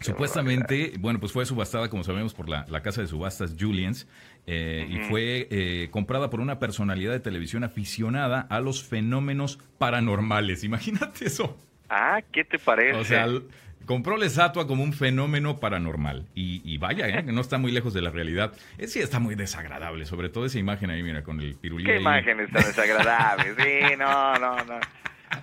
supuestamente, 0.00 0.94
bueno, 0.98 1.20
pues 1.20 1.30
fue 1.30 1.46
subastada, 1.46 1.88
como 1.88 2.02
sabemos, 2.02 2.34
por 2.34 2.48
la, 2.48 2.64
casa 2.82 3.02
de 3.02 3.06
subastas 3.06 3.54
Julians 3.56 4.08
eh, 4.48 4.84
y 4.90 4.98
fue 5.08 5.46
eh, 5.52 5.90
comprada 5.92 6.28
por 6.28 6.40
una 6.40 6.58
personalidad 6.58 7.12
de 7.12 7.20
televisión 7.20 7.62
aficionada 7.62 8.40
a 8.40 8.58
los 8.58 8.82
fenómenos 8.82 9.60
paranormales. 9.78 10.64
Imagínate 10.64 11.26
eso. 11.26 11.56
Ah, 11.88 12.20
¿qué 12.32 12.42
te 12.42 12.58
parece? 12.58 12.98
O 12.98 13.04
sea, 13.04 13.28
compró 13.86 14.16
la 14.16 14.26
estatua 14.26 14.66
como 14.66 14.82
un 14.82 14.92
fenómeno 14.92 15.58
paranormal. 15.58 16.26
Y, 16.34 16.76
vaya, 16.78 17.08
¿eh? 17.08 17.24
que 17.24 17.32
no 17.32 17.40
está 17.40 17.58
muy 17.58 17.72
lejos 17.72 17.94
de 17.94 18.02
la 18.02 18.10
realidad. 18.10 18.52
Es 18.76 18.92
sí 18.92 19.00
está 19.00 19.18
muy 19.18 19.34
desagradable, 19.34 20.04
sobre 20.04 20.28
todo 20.28 20.44
esa 20.44 20.58
imagen 20.58 20.90
ahí, 20.90 21.02
mira, 21.02 21.22
con 21.22 21.40
el 21.40 21.54
pirulí. 21.54 21.84
¿Qué 21.84 21.96
imagen 21.96 22.40
está 22.40 22.58
desagradable? 22.58 23.54
Sí, 23.56 23.96
no, 23.96 24.34
no, 24.34 24.56
no. 24.64 24.80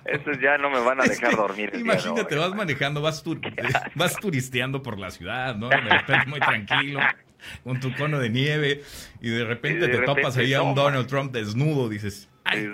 Eso 0.04 0.32
ya 0.40 0.58
no 0.58 0.70
me 0.70 0.80
van 0.80 1.00
a 1.00 1.04
dejar 1.04 1.36
dormir. 1.36 1.72
imagínate, 1.74 2.36
vas 2.36 2.54
manejando, 2.54 3.02
vas, 3.02 3.22
vas 3.94 4.16
turisteando 4.16 4.82
por 4.82 4.98
la 4.98 5.10
ciudad, 5.10 5.56
¿no? 5.56 5.68
De 5.68 5.76
repente 5.76 6.26
muy 6.26 6.40
tranquilo, 6.40 7.00
con 7.62 7.80
tu 7.80 7.94
cono 7.94 8.18
de 8.18 8.30
nieve, 8.30 8.82
y 9.20 9.30
de 9.30 9.44
repente 9.44 9.88
te 9.88 9.98
topas 9.98 10.36
ahí 10.36 10.54
a 10.54 10.62
un 10.62 10.74
Donald 10.74 11.06
Trump 11.06 11.32
desnudo, 11.32 11.88
dices. 11.88 12.28
Ay, 12.44 12.68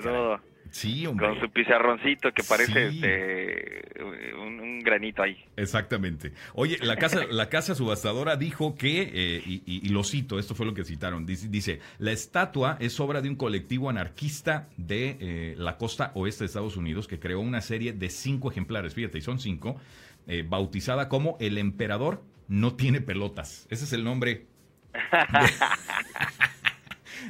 Sí, 0.70 1.06
hombre. 1.06 1.26
Con 1.26 1.40
su 1.40 1.50
pizarroncito 1.50 2.32
que 2.32 2.42
parece 2.44 2.88
este, 2.88 4.02
un, 4.34 4.80
granito 4.80 5.22
ahí. 5.22 5.36
Exactamente. 5.56 6.32
Oye, 6.54 6.78
la 6.80 6.96
casa, 6.96 7.26
la 7.30 7.48
casa 7.48 7.74
subastadora 7.74 8.36
dijo 8.36 8.76
que, 8.76 9.10
eh, 9.12 9.42
y, 9.44 9.88
lo 9.88 10.04
cito, 10.04 10.38
esto 10.38 10.54
fue 10.54 10.66
lo 10.66 10.72
que 10.72 10.84
citaron, 10.84 11.26
dice, 11.26 11.80
la 11.98 12.12
estatua 12.12 12.76
es 12.80 12.98
obra 13.00 13.20
de 13.20 13.28
un 13.28 13.36
colectivo 13.36 13.90
anarquista 13.90 14.68
de 14.76 15.16
eh, 15.20 15.54
la 15.58 15.76
costa 15.76 16.12
oeste 16.14 16.44
de 16.44 16.46
Estados 16.46 16.76
Unidos 16.76 17.06
que 17.08 17.18
creó 17.18 17.40
una 17.40 17.60
serie 17.60 17.92
de 17.92 18.08
cinco 18.08 18.50
ejemplares, 18.50 18.94
fíjate, 18.94 19.18
y 19.18 19.22
son 19.22 19.38
cinco, 19.38 19.78
eh, 20.26 20.44
bautizada 20.48 21.08
como 21.08 21.36
El 21.40 21.58
Emperador 21.58 22.22
no 22.48 22.74
tiene 22.74 23.00
pelotas. 23.00 23.66
Ese 23.70 23.84
es 23.84 23.92
el 23.92 24.04
nombre. 24.04 24.46
de 26.59 26.59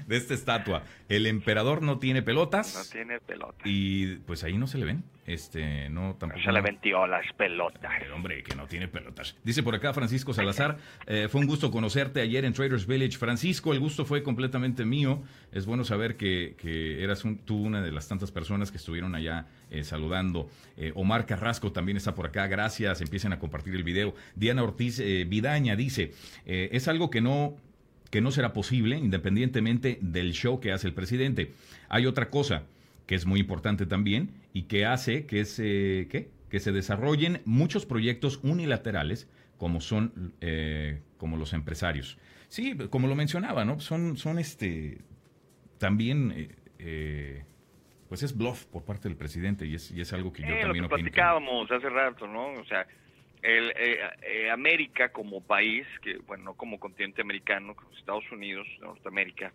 esta 0.09 0.35
estatua. 0.35 0.83
El 1.09 1.27
emperador 1.27 1.83
no 1.83 1.99
tiene 1.99 2.23
pelotas. 2.23 2.75
No 2.77 2.93
tiene 2.93 3.21
pelotas. 3.21 3.63
Y 3.65 4.17
pues 4.27 4.45
ahí 4.45 4.57
no 4.57 4.67
se 4.67 4.79
le 4.79 4.87
ven. 4.87 5.05
Este, 5.27 5.89
no 5.91 6.17
tampoco. 6.19 6.43
se 6.43 6.51
le 6.51 6.61
vendió 6.61 7.07
las 7.07 7.25
pelotas. 7.35 8.03
El 8.03 8.11
hombre, 8.13 8.43
que 8.43 8.57
no 8.57 8.67
tiene 8.67 8.89
pelotas. 8.89 9.37
Dice 9.45 9.63
por 9.63 9.77
acá 9.77 9.93
Francisco 9.93 10.35
Salazar. 10.35 10.79
Eh, 11.07 11.29
fue 11.31 11.41
un 11.41 11.47
gusto 11.47 11.71
conocerte 11.71 12.21
ayer 12.21 12.45
en 12.45 12.53
Traders 12.53 12.87
Village. 12.87 13.17
Francisco, 13.17 13.73
el 13.73 13.79
gusto 13.79 14.05
fue 14.05 14.25
completamente 14.25 14.85
mío. 14.85 15.23
Es 15.53 15.67
bueno 15.67 15.85
saber 15.85 16.17
que, 16.17 16.57
eras 17.01 17.23
tú 17.45 17.63
una 17.63 17.81
de 17.81 17.93
las 17.93 18.09
tantas 18.09 18.33
personas 18.33 18.73
que 18.73 18.79
estuvieron 18.79 19.15
allá 19.15 19.47
eh, 19.71 19.85
saludando. 19.85 20.49
Eh, 20.77 20.91
Omar 20.97 21.27
Carrasco 21.27 21.71
también 21.71 21.97
está 21.97 22.15
por 22.15 22.27
acá. 22.27 22.49
Gracias. 22.49 23.01
Empiecen 23.01 23.33
a 23.33 23.39
compartir 23.39 23.77
el 23.77 23.85
video. 23.85 24.15
Diana 24.35 24.65
Ortiz 24.65 25.01
Vidaña 25.29 25.77
dice: 25.77 26.13
es 26.45 26.89
algo 26.89 27.09
que 27.11 27.21
no 27.21 27.57
que 28.11 28.21
no 28.21 28.31
será 28.31 28.53
posible 28.53 28.97
independientemente 28.97 29.99
del 30.01 30.33
show 30.33 30.61
que 30.61 30.73
hace 30.73 30.89
el 30.89 30.95
presidente. 30.95 31.53
Hay 31.89 32.07
otra 32.07 32.31
cosa 32.31 32.65
que 33.07 33.15
es 33.15 33.27
muy 33.27 33.41
importante 33.41 33.87
también 33.87 34.31
y 34.53 34.63
que 34.63 34.87
hace 34.87 35.27
que 35.27 35.45
se, 35.45 36.09
que 36.09 36.61
se 36.61 36.73
desarrollen 36.73 37.41
muchos 37.45 37.87
proyectos 37.87 38.41
unilaterales 38.43 39.29
como 39.61 39.81
son 39.81 40.33
eh, 40.41 41.01
como 41.19 41.37
los 41.37 41.53
empresarios. 41.53 42.19
Sí, 42.49 42.77
como 42.89 43.07
lo 43.07 43.15
mencionaba, 43.15 43.65
¿no? 43.65 43.79
Son, 43.79 44.17
son 44.17 44.39
este 44.39 44.99
también 45.79 46.33
eh, 46.35 46.49
eh, 46.79 47.45
pues 48.09 48.23
es 48.23 48.37
bluff 48.37 48.65
por 48.65 48.85
parte 48.85 49.09
del 49.09 49.17
presidente 49.17 49.67
y 49.67 49.75
es, 49.75 49.91
y 49.91 50.01
es 50.01 50.13
algo 50.13 50.33
que 50.33 50.43
yo 50.43 50.49
también 50.49 50.83
lo 50.83 50.89
que 50.89 50.95
platicábamos 50.97 51.71
hace 51.71 51.89
rato, 51.89 52.27
¿no? 52.27 52.55
O 52.55 52.65
sea, 52.65 52.87
el, 53.43 54.51
América 54.51 55.11
como 55.11 55.41
país, 55.41 55.87
que 56.03 56.19
bueno, 56.27 56.45
no 56.45 56.55
como 56.55 56.79
continente 56.79 57.23
americano, 57.23 57.75
como 57.75 57.91
Estados 57.93 58.31
Unidos, 58.33 58.67
Norteamérica, 58.81 59.53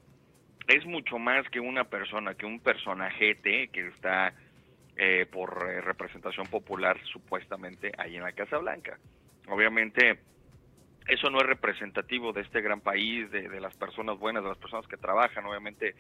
es 0.68 0.86
mucho 0.86 1.20
más 1.20 1.48
que 1.50 1.60
una 1.60 1.84
persona, 1.84 2.34
que 2.34 2.46
un 2.46 2.60
personajete 2.60 3.68
que 3.70 3.88
está 3.88 4.34
eh, 4.98 5.26
por 5.32 5.70
eh, 5.70 5.82
representación 5.82 6.48
popular 6.48 7.00
supuestamente 7.12 7.92
ahí 7.98 8.16
en 8.16 8.24
la 8.24 8.32
Casa 8.32 8.58
Blanca. 8.58 8.98
Obviamente 9.48 10.20
eso 11.08 11.30
no 11.30 11.40
es 11.40 11.46
representativo 11.46 12.34
de 12.34 12.42
este 12.42 12.62
gran 12.62 12.82
país, 12.82 13.30
de, 13.32 13.60
las 13.60 13.76
personas 13.76 14.18
buenas, 14.18 14.44
de 14.44 14.50
las 14.50 14.58
personas 14.58 14.88
que 14.88 14.98
trabajan, 14.98 15.46
obviamente 15.46 15.96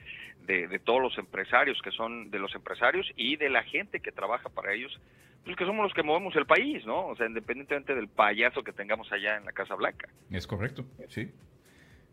de, 0.45 0.79
todos 0.79 1.01
los 1.01 1.17
empresarios 1.17 1.79
que 1.83 1.91
son 1.91 2.31
de 2.31 2.39
los 2.39 2.53
empresarios 2.55 3.07
y 3.15 3.35
de 3.35 3.49
la 3.49 3.63
gente 3.63 3.99
que 3.99 4.11
trabaja 4.11 4.49
para 4.49 4.73
ellos, 4.73 4.99
pues 5.43 5.55
que 5.55 5.65
somos 5.65 5.83
los 5.83 5.93
que 5.93 6.03
movemos 6.03 6.35
el 6.35 6.45
país, 6.45 6.85
¿no? 6.85 7.07
O 7.07 7.15
sea, 7.15 7.27
independientemente 7.27 7.93
del 7.93 8.07
payaso 8.07 8.63
que 8.63 8.71
tengamos 8.71 9.11
allá 9.11 9.37
en 9.37 9.45
la 9.45 9.51
Casa 9.51 9.75
Blanca. 9.75 10.09
Es 10.31 10.47
correcto, 10.47 10.85
sí. 11.09 11.31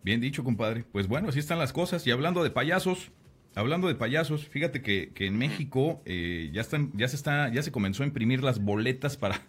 Bien 0.02 0.20
dicho, 0.20 0.44
compadre. 0.44 0.84
Pues 0.92 1.08
bueno, 1.08 1.28
así 1.28 1.38
están 1.38 1.58
las 1.58 1.72
cosas. 1.72 2.06
Y 2.06 2.10
hablando 2.10 2.42
de 2.42 2.50
payasos, 2.50 3.12
Hablando 3.54 3.88
de 3.88 3.94
payasos, 3.94 4.46
fíjate 4.48 4.80
que, 4.80 5.12
en 5.18 5.36
México 5.36 6.02
eh, 6.06 6.50
ya 6.52 6.62
están, 6.62 6.90
ya 6.94 7.06
se 7.08 7.16
está, 7.16 7.50
ya 7.52 7.62
se 7.62 7.70
comenzó 7.70 8.02
a 8.02 8.06
imprimir 8.06 8.42
las 8.42 8.60
boletas 8.62 9.16
para, 9.16 9.40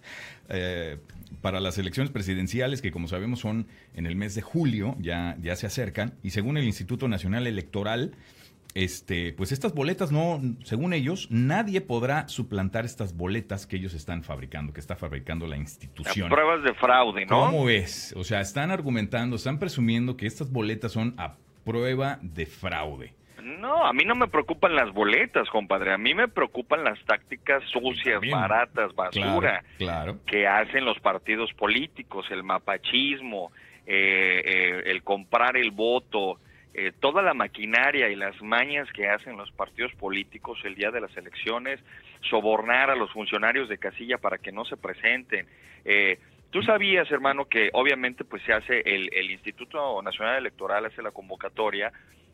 eh, 0.49 0.97
para 1.41 1.59
las 1.61 1.77
elecciones 1.77 2.11
presidenciales, 2.11 2.81
que 2.81 2.91
como 2.91 3.07
sabemos 3.07 3.39
son 3.39 3.67
en 3.95 4.05
el 4.05 4.15
mes 4.15 4.35
de 4.35 4.41
julio, 4.41 4.95
ya, 4.99 5.37
ya 5.41 5.55
se 5.55 5.67
acercan, 5.67 6.13
y 6.21 6.31
según 6.31 6.57
el 6.57 6.65
Instituto 6.65 7.07
Nacional 7.07 7.47
Electoral, 7.47 8.13
este, 8.75 9.33
pues 9.33 9.51
estas 9.51 9.73
boletas 9.73 10.11
no, 10.11 10.41
según 10.63 10.93
ellos, 10.93 11.27
nadie 11.29 11.79
podrá 11.79 12.27
suplantar 12.27 12.85
estas 12.85 13.15
boletas 13.15 13.67
que 13.67 13.75
ellos 13.75 13.93
están 13.93 14.23
fabricando, 14.23 14.73
que 14.73 14.79
está 14.79 14.95
fabricando 14.95 15.45
la 15.47 15.57
institución. 15.57 16.29
pruebas 16.29 16.63
de 16.63 16.73
fraude, 16.73 17.25
¿no? 17.25 17.39
¿Cómo 17.39 17.65
ves? 17.65 18.13
O 18.17 18.23
sea, 18.23 18.41
están 18.41 18.71
argumentando, 18.71 19.35
están 19.35 19.59
presumiendo 19.59 20.17
que 20.17 20.25
estas 20.25 20.51
boletas 20.51 20.91
son 20.91 21.13
a 21.17 21.35
prueba 21.63 22.19
de 22.21 22.45
fraude. 22.47 23.13
No, 23.43 23.85
a 23.85 23.91
mí 23.91 24.05
no 24.05 24.15
me 24.15 24.27
preocupan 24.27 24.75
las 24.75 24.91
boletas, 24.93 25.49
compadre. 25.49 25.93
A 25.93 25.97
mí 25.97 26.13
me 26.13 26.29
preocupan 26.29 26.83
las 26.83 26.97
tácticas 27.03 27.61
sucias, 27.65 28.21
baratas, 28.31 28.95
basura, 28.95 29.63
claro, 29.77 30.17
que 30.25 30.47
hacen 30.47 30.85
los 30.85 30.99
partidos 30.99 31.51
políticos, 31.53 32.25
el 32.31 32.43
mapachismo, 32.43 33.51
eh, 33.85 34.41
eh, 34.45 34.83
el 34.85 35.03
comprar 35.03 35.57
el 35.57 35.71
voto, 35.71 36.39
eh, 36.73 36.93
toda 36.99 37.21
la 37.21 37.33
maquinaria 37.33 38.09
y 38.09 38.15
las 38.15 38.41
mañas 38.41 38.87
que 38.93 39.09
hacen 39.09 39.35
los 39.35 39.51
partidos 39.51 39.93
políticos 39.95 40.57
el 40.63 40.75
día 40.75 40.89
de 40.89 41.01
las 41.01 41.15
elecciones, 41.17 41.81
sobornar 42.29 42.89
a 42.89 42.95
los 42.95 43.11
funcionarios 43.11 43.67
de 43.67 43.77
casilla 43.77 44.17
para 44.17 44.37
que 44.37 44.53
no 44.53 44.63
se 44.63 44.77
presenten. 44.77 45.47
Tú 46.49 46.61
sabías, 46.61 47.11
hermano, 47.11 47.45
que 47.45 47.71
obviamente 47.73 48.23
pues 48.23 48.41
se 48.43 48.53
hace 48.53 48.81
el, 48.85 49.09
el 49.11 49.31
Instituto 49.31 50.01
Nacional 50.01 50.37
Electoral 50.37 50.85
hace 50.85 51.01
la 51.01 51.11
convocatoria 51.11 51.91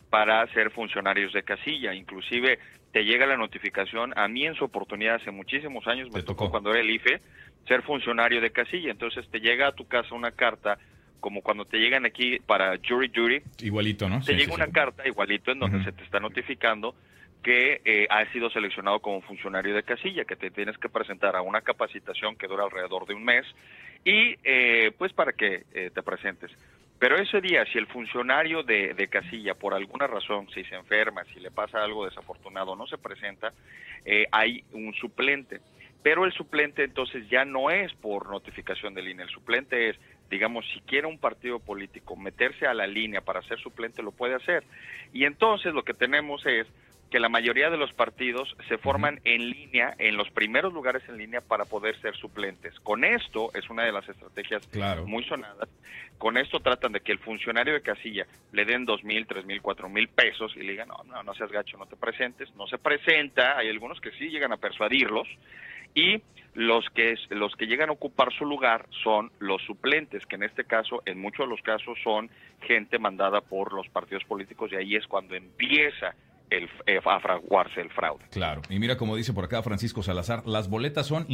para 0.10 0.46
ser 0.54 0.72
funcionarios 0.72 1.34
de 1.34 1.44
casilla. 1.44 1.94
Inclusive 1.94 2.60
te 2.92 3.04
llega 3.04 3.26
la 3.26 3.38
notificación, 3.38 4.14
a 4.18 4.28
mí 4.28 4.46
en 4.46 4.56
su 4.56 4.66
oportunidad 4.66 5.16
hace 5.16 5.32
muchísimos 5.32 5.88
años, 5.88 6.10
me 6.12 6.24
tocó? 6.24 6.50
cuando 6.50 6.72
era 6.72 6.80
el 6.80 6.90
IFE, 6.90 7.22
ser 7.68 7.84
funcionario 7.84 8.42
de 8.42 8.52
casilla. 8.52 8.92
Entonces 8.92 9.28
te 9.30 9.40
llega 9.40 9.68
a 9.68 9.72
tu 9.74 9.88
casa 9.88 10.16
una 10.16 10.32
carta, 10.32 10.78
como 11.20 11.42
cuando 11.42 11.66
te 11.66 11.78
llegan 11.78 12.06
aquí 12.06 12.40
para 12.40 12.78
jury 12.78 13.12
jury. 13.14 13.42
Igualito, 13.60 14.10
¿no? 14.10 14.22
Te 14.22 14.34
llega 14.34 14.54
una 14.54 14.68
carta 14.68 15.08
igualito 15.08 15.52
en 15.52 15.60
donde 15.60 15.84
se 15.84 15.92
te 15.92 16.04
está 16.04 16.20
notificando 16.20 16.96
que 17.44 17.82
eh, 17.86 18.08
has 18.10 18.30
sido 18.34 18.50
seleccionado 18.50 19.00
como 19.00 19.22
funcionario 19.22 19.74
de 19.74 19.84
casilla, 19.84 20.26
que 20.26 20.36
te 20.36 20.52
tienes 20.52 20.78
que 20.78 20.90
presentar 20.90 21.36
a 21.36 21.42
una 21.42 21.62
capacitación 21.62 22.36
que 22.36 22.48
dura 22.48 22.66
alrededor 22.66 23.06
de 23.06 23.14
un 23.14 23.24
mes 23.24 23.46
y 24.04 24.36
eh, 24.44 24.92
pues 24.98 25.14
para 25.14 25.32
que 25.34 25.64
eh, 25.74 25.92
te 25.94 26.04
presentes. 26.04 26.52
Pero 27.00 27.16
ese 27.16 27.40
día, 27.40 27.66
si 27.72 27.78
el 27.78 27.88
funcionario 27.88 28.62
de, 28.62 29.08
casilla, 29.10 29.56
por 29.56 29.74
alguna 29.74 30.06
razón, 30.06 30.50
si 30.54 30.66
se 30.66 30.76
enferma, 30.76 31.24
si 31.34 31.40
le 31.40 31.50
pasa 31.50 31.82
algo 31.82 32.06
desafortunado, 32.06 32.76
no 32.76 32.88
se 32.88 32.98
presenta, 32.98 33.54
eh, 34.04 34.26
hay 34.32 34.66
un 34.74 34.94
suplente. 34.94 35.62
Pero 36.04 36.26
el 36.26 36.34
suplente 36.34 36.84
entonces 36.84 37.28
ya 37.30 37.46
no 37.46 37.70
es 37.70 37.94
por 37.94 38.30
notificación 38.30 38.94
de 38.94 39.02
línea, 39.02 39.26
el 39.26 39.32
suplente 39.32 39.90
es, 39.90 39.98
digamos, 40.30 40.66
si 40.74 40.82
quiere 40.82 41.08
un 41.08 41.20
partido 41.20 41.60
político 41.60 42.18
meterse 42.18 42.68
a 42.68 42.74
la 42.74 42.86
línea 42.86 43.22
para 43.22 43.42
ser 43.44 43.60
suplente, 43.60 44.04
lo 44.04 44.12
puede 44.12 44.36
hacer. 44.36 44.64
Y 45.14 45.24
entonces 45.24 45.74
lo 45.74 45.84
que 45.84 45.94
tenemos 45.94 46.46
es 46.46 46.68
que 47.10 47.20
la 47.20 47.30
mayoría 47.30 47.70
de 47.70 47.78
los 47.78 47.92
partidos 47.94 48.56
se 48.68 48.78
forman 48.78 49.20
en 49.24 49.50
línea, 49.50 49.96
en 49.98 50.16
los 50.16 50.30
primeros 50.30 50.74
lugares 50.74 51.02
en 51.10 51.18
línea 51.18 51.42
para 51.42 51.66
poder 51.66 52.00
ser 52.02 52.16
suplentes. 52.16 52.80
Con 52.82 53.04
esto 53.04 53.52
es 53.54 53.70
una 53.70 53.84
de 53.84 53.92
las 53.92 54.08
estrategias 54.08 54.68
muy 55.06 55.24
sonadas. 55.24 55.70
Con 56.18 56.38
esto 56.38 56.60
tratan 56.60 56.92
de 56.92 57.00
que 57.00 57.12
el 57.12 57.20
funcionario 57.20 57.74
de 57.74 57.82
casilla 57.82 58.28
le 58.52 58.66
den 58.66 58.86
dos 58.86 59.04
mil, 59.04 59.26
tres 59.26 59.46
mil, 59.46 59.62
cuatro 59.62 59.90
mil 59.90 60.08
pesos 60.10 60.54
y 60.56 60.60
le 60.60 60.74
digan, 60.74 60.90
no, 60.90 61.04
no, 61.06 61.24
no 61.24 61.34
seas 61.34 61.52
gacho, 61.52 61.78
no 61.78 61.86
te 61.86 61.96
presentes. 61.96 62.54
No 62.56 62.68
se 62.68 62.78
presenta, 62.78 63.58
hay 63.58 63.70
algunos 63.70 64.00
que 64.02 64.12
sí 64.12 64.30
llegan 64.30 64.52
a 64.52 64.58
persuadirlos 64.58 65.28
y 65.96 66.22
los 66.54 66.86
que 66.90 67.16
los 67.30 67.56
que 67.56 67.68
llegan 67.68 67.90
a 67.90 67.94
ocupar 67.94 68.34
su 68.34 68.46
lugar 68.46 68.86
son 69.04 69.32
los 69.40 69.62
suplentes, 69.64 70.26
que 70.26 70.36
en 70.36 70.44
este 70.44 70.66
caso, 70.66 71.02
en 71.06 71.20
muchos 71.20 71.46
de 71.46 71.52
los 71.52 71.62
casos, 71.62 71.98
son 72.04 72.30
gente 72.62 73.00
mandada 73.00 73.42
por 73.42 73.74
los 73.74 73.88
partidos 73.88 74.24
políticos 74.26 74.72
y 74.72 74.76
ahí 74.76 74.96
es 74.96 75.08
cuando 75.08 75.36
empieza 75.36 76.16
el, 76.50 76.70
eh, 76.86 77.00
el 77.78 77.90
fraude. 77.92 78.26
Claro, 78.32 78.62
y 78.70 78.80
mira 78.80 78.98
como 78.98 79.16
dice 79.16 79.34
por 79.34 79.46
acá 79.46 79.62
Francisco 79.62 80.04
Salazar, 80.04 80.46
las 80.48 80.70
boletas 80.70 81.08
son 81.08 81.26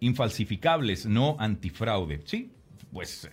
infalsificables, 0.00 1.06
no 1.06 1.36
antifraude. 1.38 2.20
Sí, 2.24 2.52
pues 2.92 3.30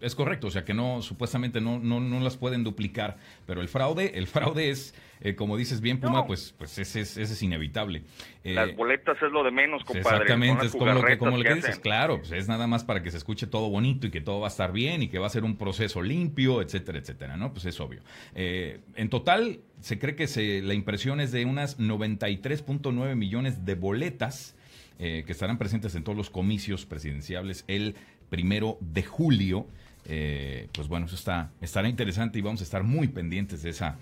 es 0.00 0.14
correcto, 0.14 0.46
o 0.48 0.50
sea 0.50 0.64
que 0.64 0.74
no, 0.74 1.02
supuestamente 1.02 1.60
no, 1.60 1.78
no, 1.78 2.00
no 2.00 2.20
las 2.20 2.36
pueden 2.36 2.64
duplicar, 2.64 3.18
pero 3.46 3.60
el 3.60 3.68
fraude, 3.68 4.18
el 4.18 4.26
fraude 4.26 4.70
es, 4.70 4.94
eh, 5.20 5.34
como 5.34 5.56
dices 5.56 5.80
bien, 5.80 6.00
Puma, 6.00 6.26
pues, 6.26 6.54
pues 6.56 6.78
ese, 6.78 7.00
es, 7.00 7.16
ese 7.16 7.32
es 7.32 7.42
inevitable. 7.42 8.02
Eh, 8.44 8.54
Las 8.54 8.74
boletas 8.74 9.16
es 9.22 9.30
lo 9.30 9.44
de 9.44 9.50
menos, 9.50 9.84
compadre. 9.84 10.18
Exactamente, 10.22 10.66
es 10.66 10.72
como 10.72 10.92
lo 10.92 11.02
que, 11.02 11.18
como 11.18 11.40
que 11.42 11.54
dices, 11.54 11.78
claro, 11.78 12.18
pues 12.18 12.32
es 12.32 12.48
nada 12.48 12.66
más 12.66 12.84
para 12.84 13.02
que 13.02 13.10
se 13.10 13.18
escuche 13.18 13.46
todo 13.46 13.68
bonito 13.68 14.06
y 14.06 14.10
que 14.10 14.20
todo 14.20 14.40
va 14.40 14.46
a 14.46 14.50
estar 14.50 14.72
bien 14.72 15.02
y 15.02 15.08
que 15.08 15.18
va 15.18 15.26
a 15.26 15.30
ser 15.30 15.44
un 15.44 15.56
proceso 15.56 16.02
limpio, 16.02 16.62
etcétera, 16.62 16.98
etcétera, 16.98 17.36
¿no? 17.36 17.52
Pues 17.52 17.66
es 17.66 17.78
obvio. 17.80 18.00
Eh, 18.34 18.80
en 18.96 19.10
total, 19.10 19.60
se 19.80 19.98
cree 19.98 20.16
que 20.16 20.26
se, 20.26 20.62
la 20.62 20.74
impresión 20.74 21.20
es 21.20 21.32
de 21.32 21.44
unas 21.44 21.78
93.9 21.78 23.14
millones 23.14 23.64
de 23.64 23.74
boletas 23.74 24.56
que 24.98 25.24
estarán 25.32 25.56
presentes 25.56 25.94
en 25.94 26.04
todos 26.04 26.14
los 26.14 26.28
comicios 26.28 26.84
presidenciales 26.84 27.64
el 27.68 27.96
primero 28.30 28.78
de 28.80 29.02
julio. 29.02 29.66
Eh, 30.06 30.68
pues 30.72 30.88
bueno, 30.88 31.06
eso 31.06 31.14
está, 31.14 31.50
estará 31.60 31.88
interesante 31.88 32.38
y 32.38 32.42
vamos 32.42 32.60
a 32.60 32.64
estar 32.64 32.82
muy 32.82 33.08
pendientes 33.08 33.62
de 33.62 33.70
esa, 33.70 33.98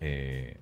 eh, 0.00 0.56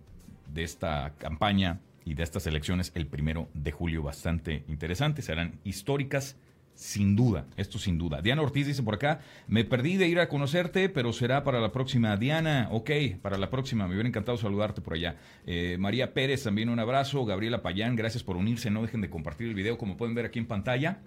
de 0.53 0.63
esta 0.63 1.15
campaña 1.19 1.81
y 2.05 2.15
de 2.15 2.23
estas 2.23 2.47
elecciones 2.47 2.93
el 2.95 3.07
primero 3.07 3.49
de 3.55 3.73
julio, 3.73 4.03
bastante 4.03 4.65
interesantes, 4.69 5.27
serán 5.27 5.59
históricas. 5.65 6.37
Sin 6.73 7.15
duda, 7.15 7.45
esto 7.59 7.79
sin 7.79 7.99
duda. 7.99 8.23
Diana 8.23 8.41
Ortiz 8.41 8.67
dice 8.67 8.83
por 8.83 8.95
acá, 8.95 9.21
me 9.49 9.65
perdí 9.65 9.99
de 9.99 10.09
ir 10.09 10.19
a 10.19 10.31
conocerte, 10.31 10.89
pero 10.89 11.13
será 11.13 11.45
para 11.45 11.61
la 11.61 11.73
próxima. 11.73 12.17
Diana, 12.17 12.69
ok, 12.71 12.91
para 13.21 13.37
la 13.37 13.51
próxima, 13.51 13.87
me 13.87 13.93
hubiera 13.93 14.09
encantado 14.09 14.39
saludarte 14.39 14.81
por 14.81 14.95
allá. 14.95 15.17
Eh, 15.47 15.77
María 15.79 16.15
Pérez, 16.15 16.43
también 16.45 16.71
un 16.71 16.79
abrazo. 16.79 17.27
Gabriela 17.27 17.61
Payán, 17.61 17.97
gracias 17.97 18.23
por 18.23 18.39
unirse. 18.39 18.71
No 18.71 18.81
dejen 18.81 19.03
de 19.03 19.11
compartir 19.11 19.49
el 19.49 19.55
video, 19.55 19.77
como 19.77 19.99
pueden 19.99 20.15
ver 20.15 20.25
aquí 20.25 20.39
en 20.39 20.47
pantalla. 20.47 21.01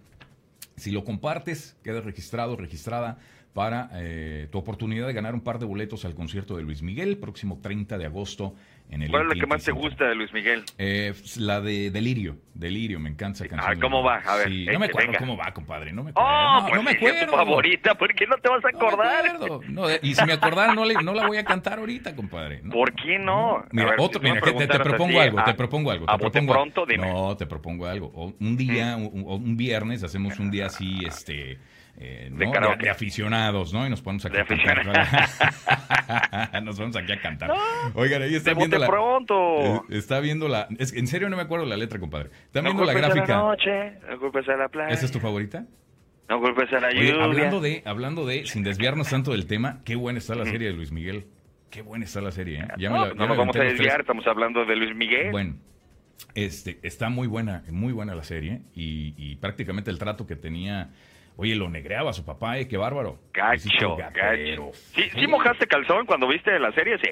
Si 0.75 0.91
lo 0.91 1.03
compartes, 1.03 1.75
queda 1.83 2.01
registrado, 2.01 2.55
registrada 2.55 3.17
para 3.53 3.89
eh, 3.93 4.47
tu 4.51 4.57
oportunidad 4.57 5.05
de 5.05 5.13
ganar 5.13 5.35
un 5.35 5.41
par 5.41 5.59
de 5.59 5.65
boletos 5.65 6.05
al 6.05 6.15
concierto 6.15 6.57
de 6.57 6.63
Luis 6.63 6.81
Miguel, 6.81 7.17
próximo 7.17 7.59
30 7.61 7.99
de 7.99 8.05
agosto 8.05 8.55
en 8.89 9.03
el 9.03 9.09
¿Cuál 9.09 9.23
es 9.23 9.27
la 9.29 9.35
que 9.35 9.47
más 9.47 9.63
te 9.63 9.71
gusta 9.71 10.05
de 10.05 10.15
Luis 10.15 10.33
Miguel? 10.33 10.63
Eh, 10.79 11.13
la 11.37 11.61
de 11.61 11.91
Delirio, 11.91 12.37
Delirio, 12.55 12.99
me 12.99 13.09
encanta 13.09 13.43
esa 13.43 13.47
canción. 13.47 13.77
Ah, 13.77 13.79
¿cómo 13.79 14.03
va? 14.03 14.17
A 14.25 14.37
ver. 14.37 14.49
no 14.71 14.79
me 14.79 14.87
acuerdo 14.87 15.13
cómo 15.19 15.37
va, 15.37 15.53
compadre, 15.53 15.93
no 15.93 16.03
me 16.03 16.09
acuerdo. 16.09 16.29
Oh, 16.29 16.61
no, 16.61 16.67
pues 16.67 16.83
me 16.83 16.91
acuerdo. 16.91 17.25
tu 17.27 17.31
favorita, 17.31 17.95
¿por 17.95 18.13
qué 18.15 18.25
no 18.25 18.37
te 18.37 18.49
vas 18.49 18.65
a 18.65 18.69
acordar? 18.69 19.39
No 19.69 19.87
y 20.01 20.15
si 20.15 20.25
me 20.25 20.33
acordara, 20.33 20.73
no, 20.73 20.85
no 20.85 21.13
la 21.13 21.27
voy 21.27 21.37
a 21.37 21.43
cantar 21.43 21.77
ahorita, 21.77 22.15
compadre. 22.15 22.57
¿Por 22.71 22.93
qué 22.93 23.19
no? 23.19 23.63
Mira, 23.71 23.95
otro, 23.99 24.19
mira 24.19 24.41
te, 24.41 24.79
propongo 24.79 25.21
algo, 25.21 25.43
te 25.43 25.53
propongo 25.53 25.91
algo. 25.91 26.05
Te 26.07 26.17
propongo, 26.17 26.53
pronto, 26.53 26.85
dime. 26.87 27.07
No, 27.07 27.37
te 27.37 27.45
propongo 27.45 27.85
algo. 27.85 28.33
Un 28.39 28.57
día, 28.57 28.95
un, 28.97 29.23
un 29.25 29.57
viernes, 29.57 30.03
hacemos 30.03 30.39
un 30.39 30.49
día 30.49 30.65
así, 30.65 31.05
este 31.05 31.59
eh, 31.97 32.29
de, 32.31 32.89
aficionados, 32.89 33.73
¿no? 33.73 33.85
Y 33.85 33.89
nos 33.89 34.01
ponemos 34.01 34.25
aquí 34.25 34.37
a 34.37 34.45
cantar. 34.45 34.85
nos 36.63 36.79
vamos 36.79 36.95
aquí 36.95 37.11
a 37.11 37.21
cantar. 37.21 37.51
Oigan, 37.93 38.23
ahí 38.23 38.35
está 38.35 38.53
viendo 38.53 38.77
la. 38.79 38.87
pronto. 38.87 39.35
Eh, 39.59 39.81
está 39.89 40.19
viendo 40.19 40.47
la. 40.47 40.67
Es, 40.79 40.93
en 40.93 41.07
serio 41.07 41.29
no 41.29 41.35
me 41.35 41.43
acuerdo 41.43 41.65
la 41.65 41.77
letra, 41.77 41.99
compadre. 41.99 42.29
Está 42.45 42.61
viendo 42.61 42.83
la 42.83 42.93
gráfica. 42.93 43.27
La 43.27 43.43
noche, 43.43 43.99
la 44.57 44.69
playa. 44.69 44.93
¿Esa 44.93 45.05
es 45.05 45.11
tu 45.11 45.19
favorita? 45.19 45.65
No 46.29 46.39
culpes 46.39 46.71
a 46.73 46.79
la 46.79 46.91
lluvia. 46.91 47.23
hablando 47.23 47.59
de, 47.61 47.83
hablando 47.85 48.25
de, 48.25 48.45
sin 48.45 48.63
desviarnos 48.63 49.09
tanto 49.09 49.31
del 49.31 49.45
tema, 49.45 49.81
qué 49.85 49.95
buena 49.95 50.19
está 50.19 50.35
la 50.35 50.45
serie 50.45 50.69
de 50.69 50.73
Luis 50.73 50.91
Miguel. 50.91 51.27
Qué 51.69 51.81
buena 51.81 52.05
está 52.05 52.21
la 52.21 52.31
serie, 52.31 52.59
¿eh? 52.59 52.67
Ya 52.77 52.89
no, 52.89 53.13
nos 53.13 53.37
vamos 53.37 53.55
a 53.55 53.63
desviar, 53.63 54.01
estamos 54.01 54.25
hablando 54.27 54.63
de 54.63 54.75
Luis 54.75 54.95
Miguel. 54.95 55.31
Bueno, 55.31 55.55
este, 56.35 56.79
está 56.83 57.09
muy 57.09 57.27
buena, 57.27 57.63
muy 57.69 57.93
buena 57.93 58.13
la 58.13 58.23
serie 58.23 58.61
y, 58.75 59.35
prácticamente 59.37 59.91
el 59.91 59.99
trato 59.99 60.25
que 60.27 60.35
tenía... 60.35 60.91
Oye, 61.35 61.55
lo 61.55 61.69
negreaba 61.69 62.11
a 62.11 62.13
su 62.13 62.23
papá, 62.23 62.57
¿eh? 62.59 62.67
Qué 62.67 62.77
bárbaro. 62.77 63.19
Gacho, 63.33 63.95
gacho. 63.95 64.71
¿Sí, 64.73 65.09
¿Sí 65.09 65.27
mojaste 65.27 65.65
calzón 65.67 66.05
cuando 66.05 66.27
viste 66.27 66.57
la 66.59 66.71
serie? 66.73 66.97
Sí. 66.99 67.09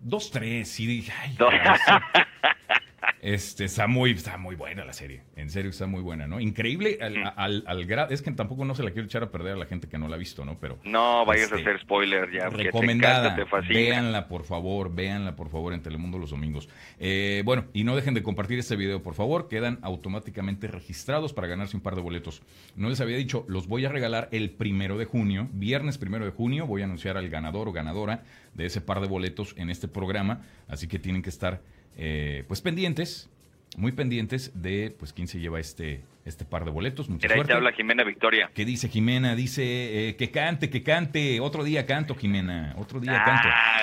Dos, 0.00 0.30
tres, 0.30 0.68
sí 0.68 1.06
ay, 1.20 1.36
Este, 3.22 3.64
está 3.64 3.86
muy, 3.86 4.12
está 4.12 4.38
muy 4.38 4.56
buena 4.56 4.84
la 4.84 4.94
serie. 4.94 5.22
En 5.36 5.50
serio, 5.50 5.70
está 5.70 5.86
muy 5.86 6.00
buena, 6.00 6.26
¿no? 6.26 6.40
Increíble 6.40 6.98
al, 7.00 7.64
al, 7.66 7.84
grado. 7.84 8.12
Es 8.12 8.22
que 8.22 8.30
tampoco 8.32 8.64
no 8.64 8.74
se 8.74 8.82
la 8.82 8.92
quiero 8.92 9.06
echar 9.06 9.22
a 9.22 9.30
perder 9.30 9.54
a 9.54 9.56
la 9.56 9.66
gente 9.66 9.88
que 9.88 9.98
no 9.98 10.08
la 10.08 10.16
ha 10.16 10.18
visto, 10.18 10.44
¿no? 10.44 10.58
Pero. 10.58 10.78
No 10.84 11.26
vayas 11.26 11.52
a 11.52 11.56
este, 11.56 11.68
hacer 11.68 11.82
spoiler 11.82 12.30
ya. 12.32 12.48
Recomendada. 12.48 13.36
Te 13.36 13.44
véanla, 13.68 14.26
por 14.26 14.44
favor. 14.44 14.94
Véanla, 14.94 15.36
por 15.36 15.50
favor, 15.50 15.74
en 15.74 15.82
Telemundo 15.82 16.18
los 16.18 16.30
domingos. 16.30 16.68
Eh, 16.98 17.42
bueno, 17.44 17.66
y 17.74 17.84
no 17.84 17.94
dejen 17.94 18.14
de 18.14 18.22
compartir 18.22 18.58
este 18.58 18.76
video, 18.76 19.02
por 19.02 19.14
favor. 19.14 19.48
Quedan 19.48 19.78
automáticamente 19.82 20.66
registrados 20.66 21.32
para 21.34 21.46
ganarse 21.46 21.76
un 21.76 21.82
par 21.82 21.96
de 21.96 22.02
boletos. 22.02 22.42
No 22.74 22.88
les 22.88 23.00
había 23.00 23.16
dicho, 23.16 23.44
los 23.48 23.66
voy 23.66 23.84
a 23.84 23.90
regalar 23.90 24.28
el 24.32 24.50
primero 24.50 24.96
de 24.96 25.04
junio. 25.04 25.48
Viernes 25.52 25.98
primero 25.98 26.24
de 26.24 26.30
junio 26.30 26.66
voy 26.66 26.82
a 26.82 26.84
anunciar 26.86 27.16
al 27.18 27.28
ganador 27.28 27.68
o 27.68 27.72
ganadora 27.72 28.22
de 28.54 28.66
ese 28.66 28.80
par 28.80 29.00
de 29.00 29.08
boletos 29.08 29.54
en 29.58 29.68
este 29.68 29.88
programa. 29.88 30.42
Así 30.68 30.88
que 30.88 30.98
tienen 30.98 31.22
que 31.22 31.30
estar 31.30 31.60
eh, 32.02 32.44
pues 32.48 32.62
pendientes, 32.62 33.28
muy 33.76 33.92
pendientes 33.92 34.62
de 34.62 34.94
pues 34.98 35.12
quién 35.12 35.28
se 35.28 35.38
lleva 35.38 35.60
este 35.60 36.00
este 36.24 36.46
par 36.46 36.64
de 36.64 36.70
boletos. 36.70 37.10
Mucha 37.10 37.28
Mira, 37.28 37.44
te 37.44 37.52
habla 37.52 37.72
Jimena 37.72 38.04
Victoria. 38.04 38.50
¿Qué 38.54 38.64
dice 38.64 38.88
Jimena? 38.88 39.34
Dice 39.34 40.08
eh, 40.08 40.16
que 40.16 40.30
cante, 40.30 40.70
que 40.70 40.82
cante. 40.82 41.40
Otro 41.40 41.62
día 41.62 41.84
canto, 41.84 42.14
Jimena. 42.14 42.74
Otro 42.78 43.00
día 43.00 43.22
canto. 43.22 43.48
Ah, 43.52 43.80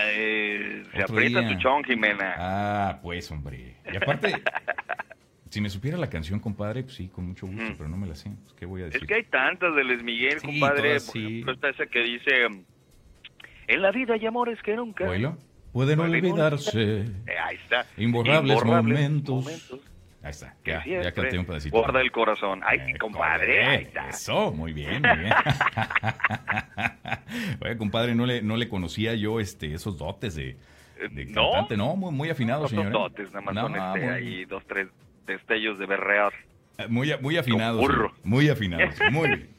se 0.94 1.04
aprieta 1.04 1.48
tu 1.48 1.60
chón, 1.60 1.84
Jimena. 1.84 2.36
Ah, 2.38 3.00
pues, 3.04 3.30
hombre. 3.30 3.76
Y 3.92 3.98
aparte, 3.98 4.34
si 5.50 5.62
me 5.62 5.70
supiera 5.70 5.98
la 5.98 6.10
canción, 6.10 6.40
compadre, 6.40 6.84
pues 6.84 6.96
sí, 6.96 7.10
con 7.10 7.28
mucho 7.28 7.46
gusto, 7.46 7.76
pero 7.78 7.88
no 7.88 7.98
me 7.98 8.08
la 8.08 8.16
sé. 8.16 8.32
Pues, 8.44 8.54
¿Qué 8.54 8.66
voy 8.66 8.82
a 8.82 8.86
decir? 8.86 9.04
Es 9.04 9.08
que 9.08 9.14
hay 9.14 9.24
tantas 9.26 9.76
de 9.76 9.84
Luis 9.84 10.02
Miguel, 10.02 10.42
compadre. 10.42 11.00
sí. 11.00 11.46
está 11.48 11.70
esa 11.70 11.86
que 11.86 12.00
dice... 12.00 12.32
En 13.68 13.82
la 13.82 13.92
vida 13.92 14.14
hay 14.14 14.26
amores 14.26 14.60
que 14.64 14.76
nunca 14.76 15.06
pueden 15.78 16.00
olvidarse. 16.00 17.02
Eh, 17.02 17.06
ahí 17.40 17.58
está. 17.58 17.86
Imborrables, 17.98 18.66
momentos. 18.66 19.46
Ahí 20.24 20.32
está, 20.32 20.56
ya, 20.66 20.84
ya 20.84 21.12
canté 21.12 21.38
un 21.38 21.46
pedacito. 21.46 21.78
Guarda 21.78 22.02
el 22.02 22.12
corazón. 22.12 22.62
Ay, 22.66 22.80
eh, 22.80 22.98
compadre, 22.98 23.64
ahí 23.64 23.84
está. 23.84 24.10
Eso, 24.10 24.52
muy 24.52 24.74
bien, 24.74 25.04
muy 25.04 25.18
bien. 25.20 25.32
Oye, 27.62 27.78
compadre, 27.78 28.16
no 28.16 28.26
le, 28.26 28.42
no 28.42 28.58
le 28.58 28.68
conocía 28.68 29.14
yo 29.14 29.40
este, 29.40 29.76
esos 29.76 30.00
dotes 30.00 30.34
de, 30.34 30.58
de 31.12 31.26
¿No? 31.26 31.52
cantante. 31.52 31.78
No, 31.78 31.96
muy, 31.96 32.12
muy 32.12 32.32
afinado, 32.32 32.64
no 32.64 32.70
señor. 32.70 32.88
¿eh? 32.88 32.90
dotes, 32.90 33.32
nada 33.32 33.42
más 33.42 33.54
no, 33.54 33.68
este, 33.68 34.10
ahí 34.10 34.46
dos, 34.46 34.64
tres 34.66 34.88
destellos 35.28 35.78
de 35.78 35.86
berrear. 35.86 36.34
Muy, 36.90 37.14
muy 37.22 37.38
afinados. 37.38 37.86
Muy 38.24 38.50
afinados, 38.50 38.96
muy 39.12 39.28
bien. 39.28 39.57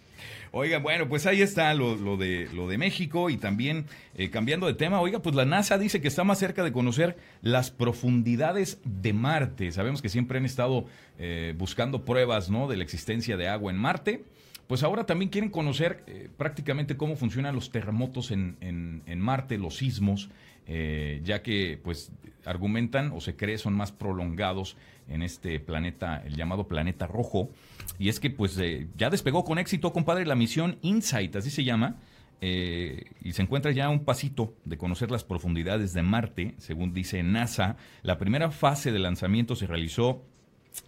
Oiga, 0.50 0.78
bueno, 0.78 1.08
pues 1.08 1.26
ahí 1.26 1.42
está 1.42 1.74
lo, 1.74 2.16
de, 2.16 2.48
lo 2.54 2.68
de 2.68 2.78
México 2.78 3.28
y 3.30 3.37
también 3.37 3.87
eh, 4.14 4.30
cambiando 4.30 4.66
de 4.66 4.74
tema, 4.74 5.00
oiga, 5.00 5.20
pues 5.20 5.34
la 5.34 5.44
NASA 5.44 5.76
dice 5.78 6.00
que 6.00 6.08
está 6.08 6.24
más 6.24 6.38
cerca 6.38 6.64
de 6.64 6.72
conocer 6.72 7.16
las 7.42 7.70
profundidades 7.70 8.80
de 8.84 9.12
Marte. 9.12 9.70
Sabemos 9.72 10.00
que 10.00 10.08
siempre 10.08 10.38
han 10.38 10.46
estado 10.46 10.87
eh, 11.18 11.54
buscando 11.58 12.04
pruebas 12.04 12.50
¿no? 12.50 12.66
de 12.66 12.76
la 12.76 12.84
existencia 12.84 13.37
de 13.37 13.48
agua 13.48 13.70
en 13.70 13.78
Marte. 13.78 14.24
Pues 14.66 14.82
ahora 14.82 15.06
también 15.06 15.30
quieren 15.30 15.50
conocer 15.50 16.04
eh, 16.06 16.28
prácticamente 16.37 16.96
cómo 16.96 17.16
funcionan 17.16 17.54
los 17.54 17.70
terremotos 17.70 18.30
en, 18.30 18.56
en, 18.61 19.20
Marte, 19.20 19.56
los 19.56 19.76
sismos, 19.76 20.28
ya 20.68 21.42
que 21.42 21.81
pues 21.83 22.12
argumentan 22.44 23.12
o 23.12 23.20
se 23.20 23.37
cree 23.37 23.59
son 23.59 23.74
más 23.74 23.92
prolongados 23.92 24.76
en 25.09 25.22
este 25.22 25.61
planeta, 25.61 26.22
el 26.24 26.37
llamado 26.37 26.68
planeta 26.68 27.07
rojo. 27.07 27.50
Y 27.98 28.09
es 28.09 28.20
que 28.20 28.31
pues 28.31 28.57
eh, 28.59 28.88
ya 28.96 29.11
despegó 29.11 29.44
con 29.44 29.59
éxito, 29.59 29.92
compadre, 29.92 30.26
la 30.26 30.35
misión 30.35 30.78
Insight, 30.83 31.35
así 31.37 31.50
se 31.50 31.64
llama. 31.64 31.96
Eh, 32.40 33.04
y 33.20 33.33
se 33.33 33.42
encuentra 33.42 33.72
ya 33.72 33.88
un 33.88 34.04
pasito 34.04 34.54
de 34.64 34.78
conocer 34.78 35.11
las 35.11 35.24
profundidades 35.24 35.92
de 35.92 36.02
Marte, 36.02 36.54
según 36.59 36.94
dice 36.94 37.22
NASA. 37.22 37.76
La 38.02 38.18
primera 38.18 38.50
fase 38.50 38.92
de 38.92 38.98
lanzamiento 39.00 39.57
se 39.57 39.66
realizó 39.66 40.22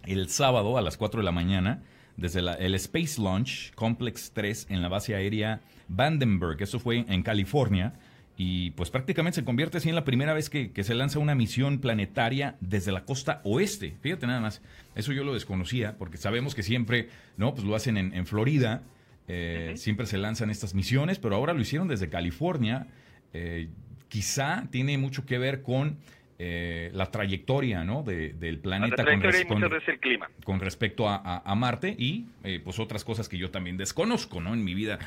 el 0.05 0.29
sábado 0.29 0.77
a 0.77 0.81
las 0.81 0.97
4 0.97 1.19
de 1.19 1.25
la 1.25 1.33
mañana 1.33 1.83
desde 2.15 2.39
el 2.39 2.75
Space 2.75 3.21
Launch 3.21 3.73
Complex 3.73 4.31
3 4.33 4.67
en 4.69 4.81
la 4.81 4.87
base 4.87 5.15
aérea 5.15 5.61
Vandenberg. 5.89 6.61
Eso 6.61 6.79
fue 6.79 7.05
en 7.07 7.23
California 7.23 7.93
y 8.43 8.71
pues 8.71 8.89
prácticamente 8.89 9.35
se 9.35 9.45
convierte 9.45 9.77
así 9.77 9.89
en 9.89 9.93
la 9.93 10.03
primera 10.03 10.33
vez 10.33 10.49
que, 10.49 10.71
se 10.81 10.95
lanza 10.95 11.19
una 11.19 11.35
misión 11.35 11.77
planetaria 11.77 12.55
desde 12.59 12.91
la 12.91 13.05
costa 13.05 13.39
oeste. 13.43 13.97
Fíjate 14.01 14.25
nada 14.25 14.39
más, 14.39 14.63
eso 14.95 15.13
yo 15.13 15.23
lo 15.23 15.35
desconocía 15.35 15.95
porque 15.99 16.17
sabemos 16.17 16.55
que 16.55 16.63
siempre, 16.63 17.09
¿no? 17.37 17.53
Pues 17.53 17.67
lo 17.67 17.75
hacen 17.75 17.97
en, 17.97 18.25
Florida, 18.25 18.81
eh, 19.27 19.73
siempre 19.75 20.07
se 20.07 20.17
lanzan 20.17 20.49
estas 20.49 20.73
misiones, 20.73 21.19
pero 21.19 21.35
ahora 21.35 21.53
lo 21.53 21.61
hicieron 21.61 21.87
desde 21.87 22.09
California. 22.09 22.87
Eh, 23.31 23.67
quizá 24.07 24.65
tiene 24.71 24.97
mucho 24.97 25.23
que 25.23 25.37
ver 25.37 25.61
con 25.61 25.99
eh, 26.39 26.89
la 26.95 27.11
trayectoria 27.11 27.83
¿no? 27.83 28.01
del 28.01 28.57
planeta 28.57 29.03
con, 29.03 29.23
el 29.23 29.99
clima. 29.99 30.31
con 30.43 30.59
respecto 30.59 31.07
a, 31.07 31.53
Marte 31.55 31.95
y 31.95 32.25
pues 32.63 32.79
otras 32.79 33.05
cosas 33.05 33.29
que 33.29 33.37
yo 33.37 33.51
también 33.51 33.77
desconozco, 33.77 34.41
¿no? 34.41 34.55
En 34.55 34.63
mi 34.63 34.73
vida 34.73 34.97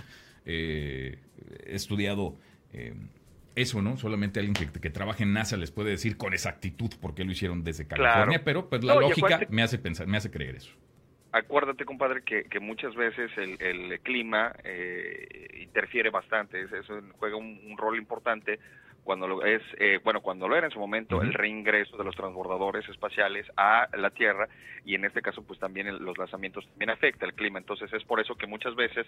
he 0.46 1.18
estudiado 1.66 2.36
eso, 3.56 3.82
¿no? 3.82 3.96
Solamente 3.96 4.40
alguien 4.40 4.54
que, 4.54 4.80
que, 4.80 4.90
trabaje 4.90 5.22
en 5.22 5.32
NASA 5.32 5.56
les 5.56 5.70
puede 5.70 5.90
decir 5.90 6.16
con 6.16 6.32
exactitud 6.32 6.90
por 7.00 7.14
qué 7.14 7.24
lo 7.24 7.32
hicieron 7.32 7.62
desde 7.62 7.86
California, 7.86 8.42
pero 8.44 8.68
pues 8.68 8.82
la 8.84 8.94
lógica 8.94 9.40
me 9.48 9.62
hace 9.62 9.78
pensar, 9.78 10.06
me 10.06 10.16
hace 10.16 10.30
creer 10.30 10.56
eso. 10.56 10.72
Acuérdate, 11.32 11.84
compadre, 11.84 12.22
que, 12.22 12.44
que 12.44 12.60
muchas 12.60 12.94
veces 12.94 13.30
el, 13.36 13.60
el 13.60 14.00
clima 14.00 14.54
eh, 14.62 15.48
interfiere 15.60 16.10
bastante, 16.10 16.62
eso 16.62 17.00
juega 17.18 17.36
un, 17.36 17.76
rol 17.76 17.98
importante 17.98 18.60
cuando 19.02 19.26
lo 19.26 19.44
es, 19.44 19.60
eh, 19.78 19.98
bueno, 20.04 20.20
cuando 20.20 20.48
lo 20.48 20.56
era 20.56 20.66
en 20.66 20.72
su 20.72 20.78
momento 20.78 21.20
el 21.20 21.34
reingreso 21.34 21.96
de 21.96 22.04
los 22.04 22.14
transbordadores 22.14 22.88
espaciales 22.88 23.46
a 23.56 23.88
la 23.98 24.10
Tierra 24.10 24.48
y 24.84 24.94
en 24.94 25.04
este 25.04 25.20
caso 25.22 25.42
pues 25.42 25.58
también 25.58 26.04
los 26.04 26.16
lanzamientos 26.16 26.66
también 26.68 26.90
afecta 26.90 27.26
el 27.26 27.34
clima, 27.34 27.58
entonces 27.58 27.92
es 27.92 28.04
por 28.04 28.20
eso 28.20 28.36
que 28.36 28.46
muchas 28.46 28.74
veces 28.76 29.04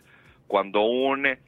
cuando 0.49 0.81
un 0.83 1.39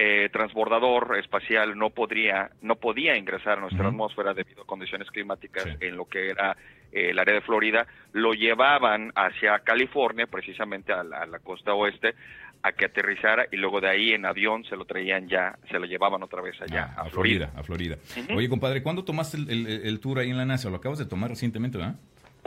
eh, 0.00 0.28
transbordador 0.32 1.18
espacial 1.18 1.76
no 1.76 1.90
podría 1.90 2.52
no 2.62 2.76
podía 2.76 3.16
ingresar 3.16 3.58
a 3.58 3.62
nuestra 3.62 3.88
atmósfera 3.88 4.32
debido 4.32 4.62
a 4.62 4.64
condiciones 4.64 5.10
climáticas 5.10 5.66
en 5.80 5.96
lo 5.96 6.04
que 6.04 6.30
era 6.30 6.56
eh, 6.92 7.10
el 7.10 7.18
área 7.18 7.34
de 7.34 7.40
Florida. 7.40 7.84
Lo 8.12 8.32
llevaban 8.32 9.10
hacia 9.16 9.58
California 9.58 10.28
precisamente 10.28 10.92
a 10.92 11.02
la, 11.02 11.40
costa 11.40 11.74
oeste 11.74 12.14
a 12.62 12.70
que 12.70 12.84
aterrizara 12.84 13.46
y 13.50 13.56
luego 13.56 13.80
de 13.80 13.88
ahí 13.88 14.12
en 14.12 14.24
avión 14.24 14.62
se 14.66 14.76
lo 14.76 14.84
traían 14.84 15.28
ya 15.28 15.58
se 15.68 15.80
lo 15.80 15.84
llevaban 15.84 16.22
otra 16.22 16.42
vez 16.42 16.54
allá 16.62 16.94
ah, 16.96 17.02
a, 17.02 17.04
Florida. 17.06 17.50
a 17.56 17.64
Florida. 17.64 17.96
Oye 18.36 18.48
compadre 18.48 18.84
¿cuándo 18.84 19.02
tomaste 19.02 19.36
el, 19.36 19.66
el, 19.66 19.98
tour 19.98 20.20
ahí 20.20 20.30
en 20.30 20.36
la 20.36 20.44
NASA 20.44 20.70
lo 20.70 20.76
acabas 20.76 21.00
de 21.00 21.06
tomar 21.06 21.30
recientemente 21.30 21.76
verdad 21.76 21.96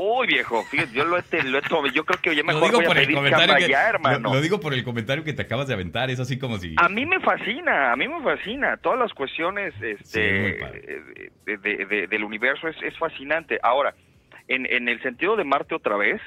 Uy, 0.03 0.25
viejo, 0.25 0.63
fíjate, 0.63 0.93
yo 0.93 1.05
lo 1.05 1.15
he, 1.19 1.43
lo 1.43 1.87
yo 1.93 2.03
creo 2.03 2.19
que 2.19 2.35
ya 2.35 2.43
mejor 2.43 2.71
voy 2.71 2.85
a 2.85 2.89
pedir 2.89 3.15
chamba 3.29 3.59
ya, 3.59 3.87
hermano. 3.87 4.33
Lo, 4.33 4.41
digo 4.41 4.59
por 4.59 4.73
el 4.73 4.83
comentario 4.83 5.23
que 5.23 5.31
te 5.31 5.43
acabas 5.43 5.67
de 5.67 5.75
aventar, 5.75 6.09
es 6.09 6.19
así 6.19 6.39
como 6.39 6.57
si... 6.57 6.73
A 6.77 6.89
mí 6.89 7.05
me 7.05 7.19
fascina, 7.19 7.91
a 7.91 7.95
mí 7.95 8.07
me 8.07 8.19
fascina, 8.23 8.77
todas 8.77 8.97
las 8.97 9.13
cuestiones 9.13 9.75
este, 9.79 10.57
de, 11.45 12.07
del 12.09 12.23
universo 12.23 12.67
es, 12.67 12.75
es 12.81 12.97
fascinante. 12.97 13.59
Ahora, 13.61 13.93
en, 14.47 14.65
en 14.65 14.89
el 14.89 14.99
sentido 15.03 15.35
de 15.35 15.43
Marte 15.43 15.75
otra 15.75 15.97
vez, 15.97 16.19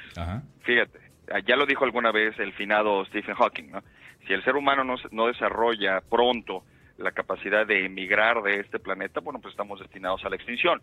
fíjate, 0.61 0.97
ya 1.45 1.57
lo 1.57 1.65
dijo 1.65 1.83
alguna 1.83 2.13
vez 2.13 2.39
el 2.39 2.53
finado 2.53 3.03
Stephen 3.07 3.35
Hawking, 3.35 3.71
¿no? 3.71 3.83
Si 4.25 4.31
el 4.31 4.41
ser 4.45 4.55
humano 4.55 4.85
no, 4.85 4.95
no 5.11 5.27
desarrolla 5.27 5.99
pronto 5.99 6.63
la 6.97 7.11
capacidad 7.11 7.67
de 7.67 7.83
emigrar 7.83 8.41
de 8.41 8.61
este 8.61 8.79
planeta, 8.79 9.19
bueno, 9.19 9.41
pues 9.41 9.51
estamos 9.51 9.81
destinados 9.81 10.23
a 10.23 10.29
la 10.29 10.37
extinción 10.37 10.81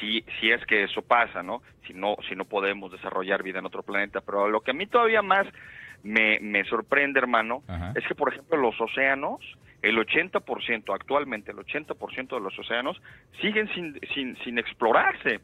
si, 0.00 0.24
si 0.40 0.50
es 0.50 0.64
que 0.66 0.84
eso 0.84 1.02
pasa, 1.02 1.42
¿no? 1.42 1.62
Si 1.86 1.94
no, 1.94 2.16
si 2.28 2.34
no 2.34 2.44
podemos 2.44 2.92
desarrollar 2.92 3.42
vida 3.42 3.58
en 3.58 3.66
otro 3.66 3.82
planeta. 3.82 4.20
Pero 4.20 4.48
lo 4.48 4.60
que 4.60 4.72
a 4.72 4.74
mí 4.74 4.86
todavía 4.86 5.22
más 5.22 5.46
me, 6.02 6.38
me 6.40 6.64
sorprende, 6.64 7.18
hermano, 7.18 7.62
es 7.94 8.06
que, 8.06 8.14
por 8.14 8.32
ejemplo, 8.32 8.56
los 8.56 8.80
océanos, 8.80 9.40
el 9.82 9.96
80%, 9.98 10.94
actualmente 10.94 11.52
el 11.52 11.58
80% 11.58 12.28
de 12.28 12.40
los 12.40 12.58
océanos 12.58 13.00
siguen 13.40 13.68
sin, 13.74 13.98
sin, 14.14 14.36
sin 14.38 14.58
explorarse. 14.58 15.40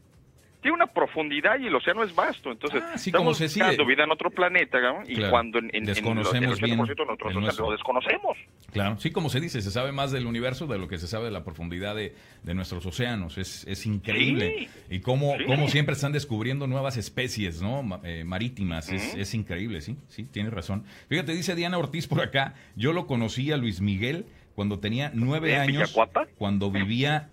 Tiene 0.62 0.76
una 0.76 0.86
profundidad 0.86 1.58
y 1.60 1.66
el 1.66 1.74
océano 1.74 2.02
es 2.04 2.14
vasto. 2.14 2.50
Entonces, 2.52 2.82
Ah, 2.82 2.96
sí, 2.96 3.10
estamos 3.10 3.36
como 3.38 3.46
buscando 3.46 3.84
vida 3.86 4.04
en 4.04 4.10
otro 4.12 4.30
planeta, 4.30 4.80
¿no? 4.80 5.02
y 5.06 5.16
Claro. 5.16 5.30
cuando 5.30 5.58
en, 5.58 5.66
en, 5.66 5.76
en 5.76 5.84
Desconocemos 5.84 6.58
el 6.58 6.64
80% 6.64 6.64
bien 6.64 6.76
nosotros 6.78 7.34
el 7.34 7.40
nuestro. 7.40 7.66
lo 7.66 7.72
desconocemos. 7.72 8.38
Claro, 8.72 8.98
sí, 8.98 9.10
como 9.10 9.28
se 9.28 9.40
dice, 9.40 9.60
se 9.60 9.70
sabe 9.70 9.92
más 9.92 10.12
del 10.12 10.26
universo 10.26 10.66
de 10.66 10.78
lo 10.78 10.88
que 10.88 10.96
se 10.98 11.06
sabe 11.06 11.26
de 11.26 11.30
la 11.32 11.44
profundidad 11.44 11.94
de, 11.94 12.14
de 12.42 12.54
nuestros 12.54 12.86
océanos. 12.86 13.36
Es, 13.38 13.66
es 13.66 13.84
increíble. 13.86 14.68
Y 14.88 15.00
cómo, 15.00 15.34
Sí. 15.36 15.44
cómo 15.46 15.68
siempre 15.68 15.94
están 15.94 16.12
descubriendo 16.12 16.66
nuevas 16.66 16.96
especies 16.96 17.60
¿no? 17.60 18.00
Eh, 18.04 18.24
marítimas. 18.24 18.88
es, 18.90 19.14
es 19.14 19.34
increíble, 19.34 19.80
sí, 19.80 19.96
sí, 20.08 20.24
tienes 20.24 20.52
razón. 20.52 20.84
Fíjate, 21.08 21.32
dice 21.32 21.54
Diana 21.54 21.76
Ortiz 21.78 22.06
por 22.06 22.20
acá, 22.22 22.54
yo 22.76 22.92
lo 22.92 23.06
conocí 23.06 23.50
a 23.52 23.56
Luis 23.56 23.80
Miguel 23.80 24.26
cuando 24.54 24.78
tenía 24.78 25.10
nueve 25.14 25.54
¿En 25.54 25.60
años. 25.60 25.94
Cuando 26.38 26.70
vivía 26.70 27.30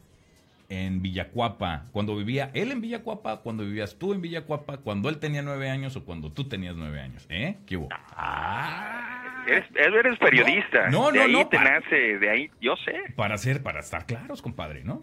en 0.69 1.01
Villacuapa. 1.01 1.85
Cuando 1.91 2.15
vivía 2.15 2.51
él 2.53 2.71
en 2.71 2.81
Villacuapa, 2.81 3.37
cuando 3.41 3.63
vivías 3.63 3.95
tú 3.95 4.13
en 4.13 4.21
Villacuapa, 4.21 4.77
cuando 4.77 5.09
él 5.09 5.17
tenía 5.17 5.41
nueve 5.41 5.69
años 5.69 5.95
o 5.95 6.05
cuando 6.05 6.31
tú 6.31 6.45
tenías 6.45 6.75
nueve 6.75 7.01
años. 7.01 7.25
¿Eh? 7.29 7.57
¿Qué? 7.65 7.79
Ah. 8.15 9.28
Eres, 9.49 9.65
eres 9.75 10.17
periodista. 10.19 10.89
No, 10.89 11.05
no, 11.05 11.11
de 11.11 11.21
ahí 11.21 11.31
no, 11.33 11.47
te 11.47 11.57
pa- 11.57 11.63
nace, 11.63 12.17
de 12.19 12.29
ahí, 12.29 12.49
yo 12.61 12.75
sé. 12.77 12.93
Para 13.15 13.37
ser, 13.37 13.61
para 13.63 13.79
estar 13.79 14.05
claros, 14.05 14.41
compadre, 14.41 14.83
¿no? 14.83 15.01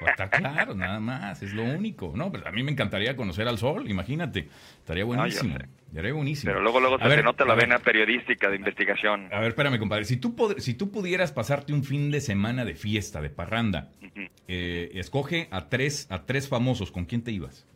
Para 0.00 0.12
estar 0.12 0.30
claros, 0.30 0.76
nada 0.76 1.00
más, 1.00 1.42
es 1.42 1.52
lo 1.52 1.64
único. 1.64 2.12
No, 2.14 2.30
pues 2.30 2.44
a 2.46 2.50
mí 2.52 2.62
me 2.62 2.70
encantaría 2.72 3.16
conocer 3.16 3.48
al 3.48 3.58
sol, 3.58 3.90
imagínate. 3.90 4.48
Estaría 4.78 5.04
buenísimo. 5.04 5.56
Estaría 5.88 6.12
buenísimo. 6.12 6.52
Pero 6.52 6.62
luego, 6.62 6.80
luego 6.80 6.96
A 6.96 7.02
se 7.02 7.08
ver, 7.08 7.24
nota 7.24 7.44
la 7.44 7.54
ver, 7.54 7.64
vena 7.66 7.78
periodística 7.80 8.48
de 8.48 8.56
investigación. 8.56 9.28
A 9.32 9.40
ver, 9.40 9.48
espérame, 9.48 9.78
compadre. 9.78 10.04
Si 10.04 10.16
tú, 10.18 10.34
si 10.58 10.74
tú 10.74 10.90
pudieras 10.92 11.32
pasarte 11.32 11.72
un 11.72 11.82
fin 11.84 12.10
de 12.10 12.20
semana 12.20 12.64
de 12.64 12.74
fiesta, 12.74 13.20
de 13.20 13.30
parranda, 13.30 13.90
eh, 14.46 14.90
escoge 14.94 15.48
a 15.50 15.68
tres, 15.68 16.06
a 16.10 16.26
tres 16.26 16.48
famosos, 16.48 16.92
¿con 16.92 17.04
quién 17.06 17.22
te 17.24 17.32
ibas? 17.32 17.66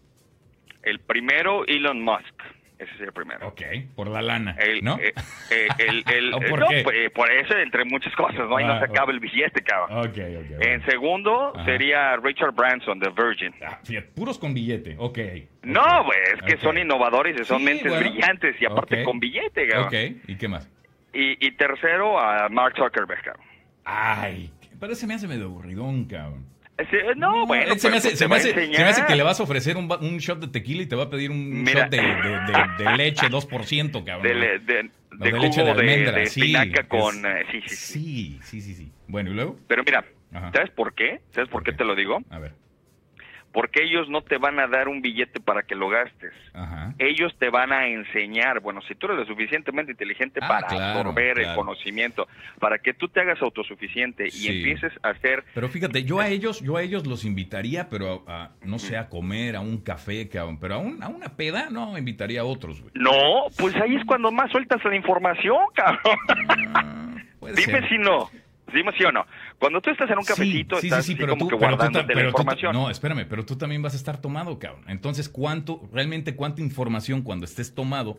El 0.83 1.01
primero, 1.01 1.67
Elon 1.67 2.03
Musk. 2.03 2.35
Ese 2.79 2.93
es 2.95 3.01
el 3.03 3.13
primero. 3.13 3.47
Ok, 3.49 3.63
por 3.95 4.09
la 4.09 4.21
lana, 4.21 4.57
El, 4.59 4.83
¿no? 4.83 4.99
eh, 4.99 5.15
eh, 5.51 5.69
el- 5.79 6.05
el- 6.13 6.35
¿O 6.35 6.43
eh, 6.43 6.47
por 6.51 6.59
no, 6.61 6.67
qué? 6.69 6.83
pues, 6.83 7.11
por 7.13 7.31
eso, 7.31 7.57
entre 7.57 7.85
muchas 7.85 8.15
cosas, 8.17 8.49
¿no? 8.49 8.57
Ahí 8.57 8.65
Ah, 8.65 8.75
no 8.75 8.79
se 8.81 8.85
acaba 8.87 9.05
ok. 9.05 9.11
el 9.11 9.21
billete, 9.21 9.63
cabrón. 9.63 9.99
Ok, 10.01 10.19
ok. 10.19 10.61
En 10.61 10.85
segundo 10.87 11.53
Ajá. 11.55 11.65
sería 11.65 12.17
Richard 12.17 12.53
Branson 12.53 12.99
de 12.99 13.11
Virgin. 13.11 13.55
Ah, 13.65 13.79
fíjate, 13.85 14.09
puros 14.09 14.39
con 14.39 14.53
billete, 14.55 14.97
ok. 14.99 15.19
No, 15.63 16.05
güey, 16.05 16.19
es 16.35 16.43
que 16.43 16.57
son 16.59 16.77
innovadores 16.77 17.41
y 17.41 17.45
son 17.45 17.59
Sí, 17.59 17.65
mentes 17.65 17.89
bueno. 17.89 18.11
brillantes 18.11 18.57
y 18.61 18.67
aparte 18.67 19.05
con 19.05 19.21
billete, 19.21 19.69
cabrón. 19.69 19.87
Ok, 19.89 20.29
¿y 20.29 20.37
qué 20.37 20.49
más? 20.49 20.69
Y, 21.13 21.47
y 21.47 21.53
tercero 21.53 22.19
a 22.19 22.49
Mark 22.49 22.75
Zuckerberg, 22.77 23.23
cabrón. 23.23 23.47
Ay, 23.85 24.51
pero 24.81 24.93
ese 24.95 25.07
me 25.07 25.15
hace 25.15 25.29
medio 25.29 25.45
aburridón, 25.45 26.07
cabrón. 26.07 26.45
Ese- 26.77 27.15
no, 27.17 27.47
bueno, 27.47 27.67
se, 27.79 27.89
me 27.89 27.93
pero 27.93 27.97
hace, 27.99 28.09
pues 28.09 28.19
se, 28.19 28.29
me 28.29 28.35
hace, 28.37 28.53
se 28.53 28.83
me 28.83 28.89
hace 28.89 29.07
que 29.07 29.15
le 29.15 29.23
vas 29.23 29.39
a 29.39 29.45
ofrecer 29.45 29.77
un, 29.77 29.91
un 30.01 30.19
shot 30.19 30.41
de 30.41 30.49
tequila 30.49 30.83
y 30.83 30.87
te 30.87 30.97
va 30.97 31.05
a 31.05 31.11
pedir 31.11 31.31
un 31.31 31.63
Mira. 31.63 31.83
shot 31.83 31.91
de, 31.91 31.99
de- 31.99 32.05
de- 32.05 32.85
de 32.91 32.97
leche 32.97 33.27
2%, 33.29 34.05
cabrón. 34.05 34.23
de, 34.41 34.59
de, 34.59 34.83
No, 35.13 35.25
de 35.25 35.31
de 35.33 35.39
leche 35.39 35.61
jugo 35.61 35.65
de 35.75 35.81
almendra, 35.81 36.15
sí, 36.27 36.41
espinaca 36.41 36.81
es- 36.81 36.87
con... 36.89 37.27
eh, 37.27 37.45
sí, 37.53 37.61
sí, 37.67 37.77
sí, 37.77 38.39
Sí, 38.43 38.61
sí, 38.61 38.75
sí. 38.75 38.93
Bueno, 39.07 39.31
¿y 39.31 39.35
luego? 39.35 39.57
Pero 39.69 39.85
mira, 39.85 40.05
Ajá. 40.33 40.51
¿sabes 40.53 40.71
por 40.71 40.95
qué? 40.95 41.21
¿Sabes 41.33 41.49
por 41.49 41.63
qué 41.63 41.71
Ok. 41.71 41.77
te 41.79 41.85
lo 41.85 41.95
digo? 41.95 42.19
A 42.31 42.39
ver. 42.41 42.53
Porque 43.55 43.85
ellos 43.85 44.09
no 44.11 44.21
te 44.23 44.37
van 44.37 44.59
a 44.59 44.67
dar 44.67 44.89
un 44.89 45.01
billete 45.01 45.41
para 45.41 45.63
que 45.63 45.75
lo 45.77 45.89
gastes. 45.89 46.33
Ajá. 46.53 46.93
Ellos 46.99 47.35
te 47.39 47.49
van 47.51 47.73
a 47.73 47.87
enseñar, 47.87 48.59
bueno, 48.61 48.83
si 48.83 48.95
tú 48.97 49.07
eres 49.07 49.21
lo 49.21 49.27
suficientemente 49.27 49.93
inteligente 49.93 50.41
Ah, 50.43 50.49
para 50.49 50.67
claro, 50.67 50.99
absorber 51.11 51.39
el 51.39 51.55
conocimiento, 51.55 52.27
para 52.59 52.79
que 52.79 52.93
tú 52.95 53.09
te 53.09 53.21
hagas 53.21 53.41
autosuficiente 53.41 54.27
y 54.31 54.49
empieces 54.49 54.93
a 55.05 55.11
hacer 55.11 55.45
Pero 55.55 55.69
fíjate, 55.69 56.03
yo 56.03 56.19
a 56.21 56.29
ellos, 56.29 56.61
yo 56.61 56.77
a 56.77 56.83
ellos 56.83 57.07
los 57.07 57.25
invitaría, 57.25 57.89
pero 57.89 58.25
a, 58.27 58.43
a, 58.47 58.51
no 58.65 58.79
sé, 58.81 58.97
a 58.97 59.09
comer, 59.09 59.55
a 59.57 59.61
un 59.61 59.79
café. 59.79 60.29
Pero 60.61 60.75
a, 60.75 60.79
un- 60.79 61.01
a 61.03 61.09
una 61.09 61.29
peda, 61.37 61.69
no, 61.71 61.97
invitaría 61.97 62.41
a 62.41 62.45
otros, 62.45 62.81
güey. 62.83 62.93
No, 62.97 63.47
pues 63.57 63.75
ahí 63.77 63.95
es 63.95 64.05
cuando 64.05 64.33
más 64.33 64.51
sueltas 64.51 64.85
la 64.85 64.97
información, 64.97 65.59
cabrón. 65.75 66.19
Ah, 66.75 67.15
Dime 67.41 67.55
ser. 67.63 67.89
si 67.89 67.99
no. 67.99 68.29
Dime 68.73 68.93
sí 68.97 69.05
o 69.05 69.13
no. 69.13 69.27
Cuando 69.59 69.81
tú 69.81 69.91
estás 69.91 70.11
en 70.11 70.19
un 70.19 70.25
cafecito, 70.25 70.77
sí, 70.81 70.87
estás 70.89 71.05
sí, 71.05 71.15
pero 71.15 71.35
como 71.35 71.45
tú, 71.47 71.49
que 71.51 71.57
pero 71.57 71.77
tú 71.77 71.83
la 71.85 72.07
pero 72.07 72.31
tú 72.31 72.37
ta- 72.37 72.41
información. 72.43 72.73
no, 72.73 72.91
espérame, 72.91 73.27
pero 73.29 73.45
tú 73.45 73.57
también 73.57 73.83
vas 73.83 73.93
a 73.95 73.97
estar 73.97 74.21
tomado, 74.21 74.59
cabrón. 74.59 74.85
Entonces, 74.89 75.29
¿cuánto, 75.29 75.89
realmente 75.93 76.35
cuánta 76.35 76.61
información 76.63 77.23
cuando 77.23 77.45
estés 77.45 77.75
tomado? 77.75 78.19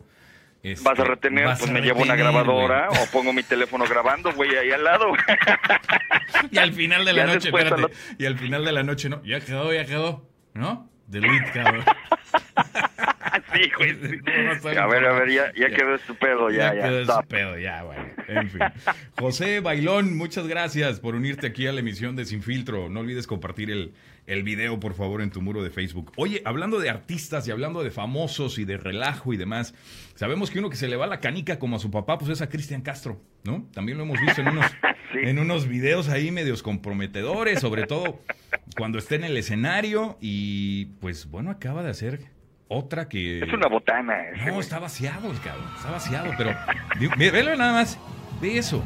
este, 0.64 0.88
Vas 0.88 1.00
a 1.00 1.04
retener, 1.04 1.46
vas 1.46 1.60
pues 1.60 1.70
a 1.70 1.74
me 1.74 1.82
llevo 1.82 2.02
una 2.02 2.16
grabadora 2.16 2.90
o 2.90 3.12
pongo 3.12 3.34
mi 3.34 3.44
teléfono 3.44 3.86
grabando, 3.88 4.32
güey, 4.34 4.56
ahí 4.56 4.72
al 4.72 4.84
lado. 4.84 5.06
Y 6.52 6.58
al 6.58 6.74
final 6.74 7.06
de 7.06 7.14
la 7.14 7.26
Ya 7.26 7.34
noche, 7.34 7.50
espérate, 7.50 7.94
y 8.18 8.26
al 8.26 8.38
final 8.38 8.66
de 8.66 8.72
la 8.72 8.84
noche, 8.84 9.10
no, 9.10 9.24
ya 9.24 9.40
quedó, 9.42 9.74
ya 9.74 9.86
quedó, 9.86 10.28
¿no? 10.54 10.90
Delete, 11.08 11.52
cabrón. 11.54 11.84
sí, 13.54 13.72
güey. 13.78 13.96
sí. 14.62 14.78
A 14.78 14.88
ver, 14.88 15.06
a 15.06 15.14
ver, 15.14 15.30
ya, 15.30 15.54
ya 15.54 15.70
Ya. 15.70 15.76
quedó 15.76 15.96
estupendo, 15.96 16.50
ya, 16.50 16.74
ya. 16.74 16.84
quedó 16.84 17.00
ese 17.02 17.12
stop. 17.12 17.26
pedo, 17.28 17.58
ya, 17.60 17.82
güey. 17.84 17.98
En 18.28 18.50
fin. 18.50 18.62
José 19.20 19.60
Bailón, 19.60 20.18
muchas 20.18 20.48
gracias 20.48 21.00
por 21.00 21.16
unirte 21.16 21.48
aquí 21.48 21.68
a 21.68 21.72
la 21.72 21.80
emisión 21.82 22.16
de 22.16 22.26
Sin 22.26 22.42
Filtro. 22.42 22.90
No 22.90 23.02
olvides 23.02 23.28
compartir 23.28 23.70
el, 23.72 23.94
el 24.28 24.44
video, 24.44 24.80
por 24.80 24.94
favor, 24.96 25.22
en 25.22 25.30
tu 25.30 25.42
muro 25.42 25.62
de 25.64 25.70
Facebook. 25.70 26.12
Oye, 26.18 26.42
hablando 26.46 26.80
de 26.80 26.90
artistas 26.90 27.48
y 27.48 27.52
hablando 27.52 27.84
de 27.84 27.92
famosos 27.92 28.58
y 28.58 28.66
de 28.66 28.78
relajo 28.78 29.34
y 29.34 29.38
demás, 29.38 29.76
sabemos 30.16 30.50
que 30.50 30.60
uno 30.60 30.70
que 30.70 30.78
se 30.78 30.88
le 30.88 30.96
va 30.96 31.06
la 31.08 31.20
canica 31.20 31.60
como 31.60 31.76
a 31.76 31.80
su 31.80 31.92
papá, 31.92 32.18
pues 32.18 32.32
es 32.32 32.42
a 32.42 32.50
Cristian 32.50 32.82
Castro, 32.82 33.22
¿no? 33.44 33.68
También 33.74 33.98
lo 33.98 34.04
hemos 34.04 34.20
visto 34.20 34.42
en 34.42 34.48
unos, 34.50 34.66
Sí. 35.12 35.20
en 35.22 35.38
unos 35.40 35.68
videos 35.68 36.10
ahí 36.10 36.32
medios 36.32 36.64
comprometedores, 36.64 37.60
sobre 37.62 37.86
todo 37.86 38.20
cuando 38.76 38.98
está 38.98 39.16
en 39.16 39.24
el 39.26 39.38
escenario 39.38 40.18
y 40.20 40.86
pues 41.00 41.30
bueno, 41.30 41.52
acaba 41.52 41.84
de 41.84 41.92
hacer 41.92 42.20
otra 42.68 43.08
que... 43.08 43.40
Es 43.44 43.54
una 43.54 43.68
botana. 43.68 44.16
No, 44.48 44.60
está 44.60 44.80
vaciado 44.80 45.32
el 45.32 45.40
cabrón, 45.40 45.68
está 45.78 45.92
vaciado, 45.92 46.32
pero 46.38 46.56
ve- 47.18 47.30
velo 47.32 47.56
nada 47.56 47.74
más, 47.74 48.00
ve 48.42 48.58
eso. 48.58 48.84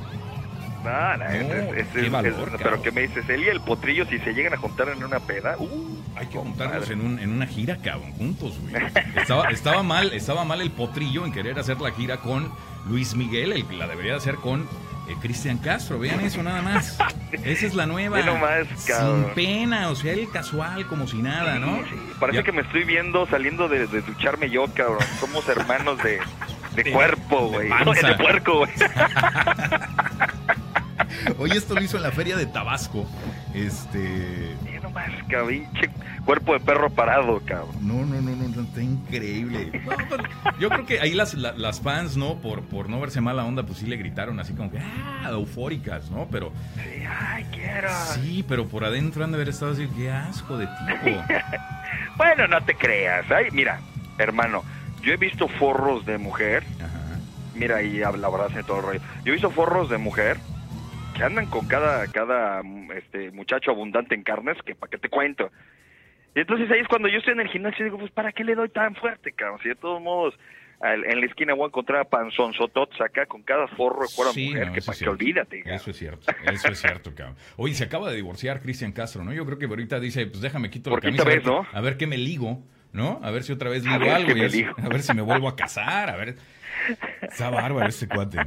No, 0.84 1.18
no, 1.18 1.24
No, 1.26 1.26
es- 1.30 1.78
es- 1.78 1.88
qué 1.94 2.06
es- 2.06 2.12
valor, 2.12 2.32
es- 2.32 2.38
cabrón. 2.38 2.60
pero 2.64 2.82
¿qué 2.82 2.92
me 2.92 3.02
dices? 3.02 3.28
Él 3.30 3.44
y 3.44 3.48
el 3.48 3.62
potrillo, 3.62 4.06
si 4.06 4.18
se 4.20 4.34
llegan 4.34 4.54
a 4.54 4.58
juntar 4.58 4.90
en 4.90 5.04
una 5.04 5.20
peda, 5.20 5.56
uh, 5.60 5.98
Hay 6.16 6.28
que 6.28 6.38
juntarnos 6.38 6.90
en, 6.90 7.02
un, 7.02 7.20
en 7.20 7.32
una 7.32 7.46
gira, 7.48 7.78
cabrón, 7.78 8.12
juntos, 8.14 8.58
güey. 8.62 8.74
Estaba, 9.16 9.50
estaba 9.50 9.84
mal, 9.84 10.12
estaba 10.14 10.44
mal 10.46 10.62
el 10.62 10.72
potrillo 10.72 11.26
en 11.26 11.32
querer 11.32 11.58
hacer 11.60 11.80
la 11.82 11.92
gira 11.92 12.18
con 12.18 12.52
Luis 12.90 13.16
Miguel, 13.16 13.52
el 13.54 13.80
la 13.80 13.88
debería 13.88 14.16
hacer 14.16 14.36
con 14.36 14.62
eh, 15.10 15.16
Cristian 15.22 15.58
Castro. 15.58 15.98
Vean 16.00 16.20
eso 16.22 16.44
nada 16.44 16.62
más. 16.62 16.98
Esa 17.32 17.66
es 17.66 17.74
la 17.74 17.86
nueva. 17.88 18.22
Nomás, 18.22 18.68
Sin 18.78 19.24
pena, 19.36 19.90
o 19.90 19.96
sea, 19.96 20.14
el 20.14 20.30
casual, 20.30 20.86
como 20.88 21.08
si 21.08 21.18
nada, 21.18 21.58
¿no? 21.60 21.78
Sí, 21.86 21.96
parece 22.20 22.38
Ya- 22.40 22.44
que 22.44 22.52
me 22.52 22.62
estoy 22.62 22.84
viendo 22.84 23.26
saliendo 23.28 23.68
de, 23.68 23.88
de 23.88 24.02
ducharme 24.02 24.50
yo, 24.50 24.66
cabrón. 24.74 25.00
Somos 25.20 25.48
hermanos 25.50 25.98
de, 26.04 26.20
de 26.76 26.84
De- 26.84 26.92
cuerpo, 26.92 27.42
de 27.42 27.48
güey. 27.48 27.70
panza. 27.70 28.08
De 28.10 28.16
puerco, 28.16 28.58
güey. 28.60 28.72
Oye, 31.38 31.58
esto 31.58 31.76
lo 31.76 31.82
hizo 31.82 31.98
en 31.98 32.04
la 32.04 32.12
feria 32.12 32.36
de 32.38 32.46
Tabasco. 32.46 33.06
Este. 33.54 34.56
Nomás, 34.82 35.10
cabrón. 35.30 35.68
Cuerpo 36.26 36.54
de 36.54 36.60
perro 36.60 36.90
parado, 36.90 37.40
cabrón. 37.46 37.76
No, 37.82 38.06
no, 38.06 38.22
no, 38.22 38.32
no, 38.36 38.62
está 38.62 38.82
increíble. 38.82 39.72
No, 39.86 39.96
pero 40.10 40.24
yo 40.60 40.70
creo 40.70 40.86
que 40.86 41.00
ahí 41.00 41.14
las, 41.14 41.34
la- 41.34 41.54
las 41.54 41.80
fans, 41.82 42.18
¿no? 42.18 42.36
Por, 42.36 42.62
por 42.64 42.90
no 42.90 43.00
verse 43.00 43.20
mala 43.22 43.44
onda, 43.46 43.64
pues 43.64 43.80
sí 43.80 43.88
le 43.88 43.98
gritaron 43.98 44.40
así 44.40 44.54
como 44.54 44.70
que, 44.72 44.80
ah, 44.80 45.30
eufóricas, 45.32 46.10
¿no? 46.12 46.28
Pero 46.32 46.52
Sí, 46.76 47.04
ay, 47.08 47.46
quiero. 47.52 47.90
sí, 48.14 48.46
pero 48.48 48.68
por 48.68 48.84
adentro 48.86 49.24
han 49.24 49.32
de 49.32 49.38
haber 49.38 49.50
estado 49.50 49.72
así, 49.72 49.88
qué 49.96 50.12
asco 50.12 50.58
de 50.58 50.68
tipo. 50.68 51.24
Bueno, 52.18 52.48
no 52.48 52.62
te 52.64 52.76
creas. 52.76 53.26
Ay, 53.32 53.46
mira, 53.54 53.80
hermano, 54.18 54.64
yo 55.02 55.14
he 55.14 55.18
visto 55.18 55.48
forros 55.48 56.06
de 56.06 56.18
mujer. 56.18 56.64
Ajá. 56.80 57.18
Mira, 57.56 57.78
ahí 57.78 58.04
habla, 58.04 58.28
abraza 58.28 58.60
y 58.60 58.64
todo 58.64 58.78
el 58.80 58.84
rollo. 58.86 59.00
Yo 59.24 59.32
he 59.32 59.32
visto 59.32 59.50
forros 59.52 59.90
de 59.90 59.98
mujer 59.98 60.38
que 61.20 61.26
andan 61.26 61.48
con 61.48 61.68
cada, 61.68 62.08
cada 62.08 62.64
mm, 62.64 62.92
este, 62.94 63.32
muchacho 63.32 63.72
abundante 63.72 64.16
en 64.16 64.24
carnes, 64.24 64.58
que 64.66 64.74
para 64.74 64.90
qué 64.90 64.98
te 64.98 65.10
cuento. 65.10 65.52
Y 66.34 66.40
entonces 66.40 66.72
ahí 66.72 66.80
es 66.80 66.88
cuando 66.88 67.10
yo 67.10 67.18
estoy 67.18 67.34
en 67.34 67.42
el 67.42 67.50
gimnasio 67.50 67.82
y 67.82 67.90
digo, 67.90 68.00
pues 68.00 68.12
¿para 68.12 68.32
qué 68.32 68.44
le 68.44 68.56
doy 68.56 68.70
tan 68.70 68.96
fuerte, 68.96 69.34
cabrón? 69.34 69.60
Si 69.62 69.68
de 69.70 69.76
todos 69.76 70.02
modos 70.02 70.34
en 70.82 71.20
la 71.20 71.26
esquina 71.26 71.54
voy 71.56 71.66
a 71.66 71.68
encontrar 71.68 72.00
a 72.00 72.06
panzonzotots 72.06 73.02
acá 73.02 73.26
con 73.26 73.44
cada 73.44 73.68
forro 73.68 74.04
de 74.04 74.08
cuero 74.16 74.30
de 74.30 74.34
Sí, 74.34 74.48
mujer, 74.48 74.68
no, 74.68 74.74
que 74.74 74.82
para 74.82 74.98
que 74.98 75.10
olvídate. 75.10 75.58
cabrón. 75.60 75.76
Eso 75.76 75.92
es 75.92 75.98
cierto, 75.98 76.32
eso 76.50 76.72
es 76.72 76.80
cierto, 76.80 77.14
cabrón. 77.14 77.36
Oye, 77.58 77.74
se 77.74 77.84
acaba 77.84 78.10
de 78.10 78.16
divorciar 78.16 78.62
Cristian 78.62 78.94
Castro, 78.94 79.26
¿no? 79.26 79.34
Yo 79.34 79.46
creo 79.46 79.58
que 79.60 79.66
ahorita 79.66 80.00
dice, 80.00 80.26
pues 80.28 80.40
déjame 80.42 80.70
quito 80.70 80.92
la 80.92 81.02
camisa. 81.02 81.24
a 81.24 81.26
ver 81.26 81.40
vez, 81.40 81.46
¿no? 81.46 81.68
A 81.74 81.82
ver 81.82 81.98
qué 81.98 82.08
me 82.08 82.18
ligo, 82.18 82.64
¿no? 82.94 83.20
A 83.22 83.30
ver 83.32 83.44
si 83.44 83.52
otra 83.52 83.70
vez 83.70 83.84
ver 83.84 84.10
algo. 84.10 84.32
a 84.78 84.88
ver 84.88 85.02
si 85.02 85.14
me 85.14 85.22
vuelvo 85.22 85.50
a 85.50 85.56
casar, 85.58 86.10
a 86.10 86.16
ver. 86.16 86.36
Está 87.24 87.50
bárbaro 87.50 87.86
este 87.90 88.08
cuate. 88.08 88.38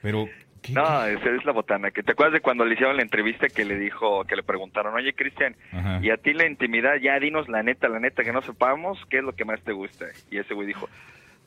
Pero, 0.00 0.28
¿qué? 0.64 0.72
No, 0.72 1.04
esa 1.04 1.30
es 1.30 1.44
la 1.44 1.52
botana. 1.52 1.90
que 1.90 2.02
¿Te 2.02 2.12
acuerdas 2.12 2.34
de 2.34 2.40
cuando 2.40 2.64
le 2.64 2.74
hicieron 2.74 2.96
la 2.96 3.02
entrevista 3.02 3.48
que 3.48 3.64
le 3.64 3.78
dijo, 3.78 4.24
que 4.24 4.36
le 4.36 4.42
preguntaron, 4.42 4.94
oye 4.94 5.14
Cristian, 5.14 5.54
y 6.02 6.10
a 6.10 6.16
ti 6.16 6.32
la 6.32 6.46
intimidad, 6.46 6.96
ya 6.96 7.18
dinos 7.18 7.48
la 7.48 7.62
neta, 7.62 7.88
la 7.88 8.00
neta, 8.00 8.24
que 8.24 8.32
no 8.32 8.42
sepamos, 8.42 8.98
¿qué 9.10 9.18
es 9.18 9.24
lo 9.24 9.34
que 9.34 9.44
más 9.44 9.62
te 9.62 9.72
gusta? 9.72 10.06
Y 10.30 10.38
ese 10.38 10.54
güey 10.54 10.66
dijo, 10.66 10.88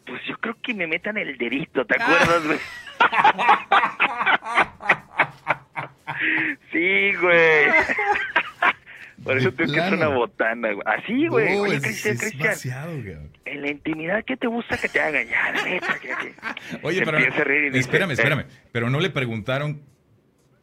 pues 0.05 0.21
yo 0.25 0.37
creo 0.37 0.55
que 0.61 0.73
me 0.73 0.87
metan 0.87 1.17
el 1.17 1.37
dedito, 1.37 1.85
¿te 1.85 2.01
acuerdas, 2.01 2.45
güey? 2.45 2.59
sí, 6.71 7.13
güey. 7.15 7.65
Por 9.27 9.37
eso 9.37 9.51
tienes 9.51 9.73
que 9.73 9.79
hacer 9.81 9.93
una 9.93 10.07
botana, 10.07 10.71
güey. 10.71 10.83
Así, 10.85 11.27
güey. 11.27 11.55
No, 11.55 11.61
Oye, 11.63 11.75
es, 11.75 11.81
Cristian, 11.83 12.13
es 12.15 12.19
Cristian. 12.21 13.29
En 13.45 13.61
la 13.61 13.69
intimidad, 13.71 14.23
¿qué 14.25 14.37
te 14.37 14.47
gusta 14.47 14.77
que 14.77 14.89
te 14.89 14.99
hagan? 14.99 15.27
Ya, 15.27 15.51
la 15.51 15.63
neta, 15.63 15.93
que, 15.99 16.07
que- 16.07 16.77
Oye, 16.83 17.01
pero 17.03 17.17
espérame, 17.17 18.09
eh. 18.11 18.13
espérame. 18.13 18.45
Pero 18.71 18.89
no 18.89 18.99
le 18.99 19.09
preguntaron 19.09 19.81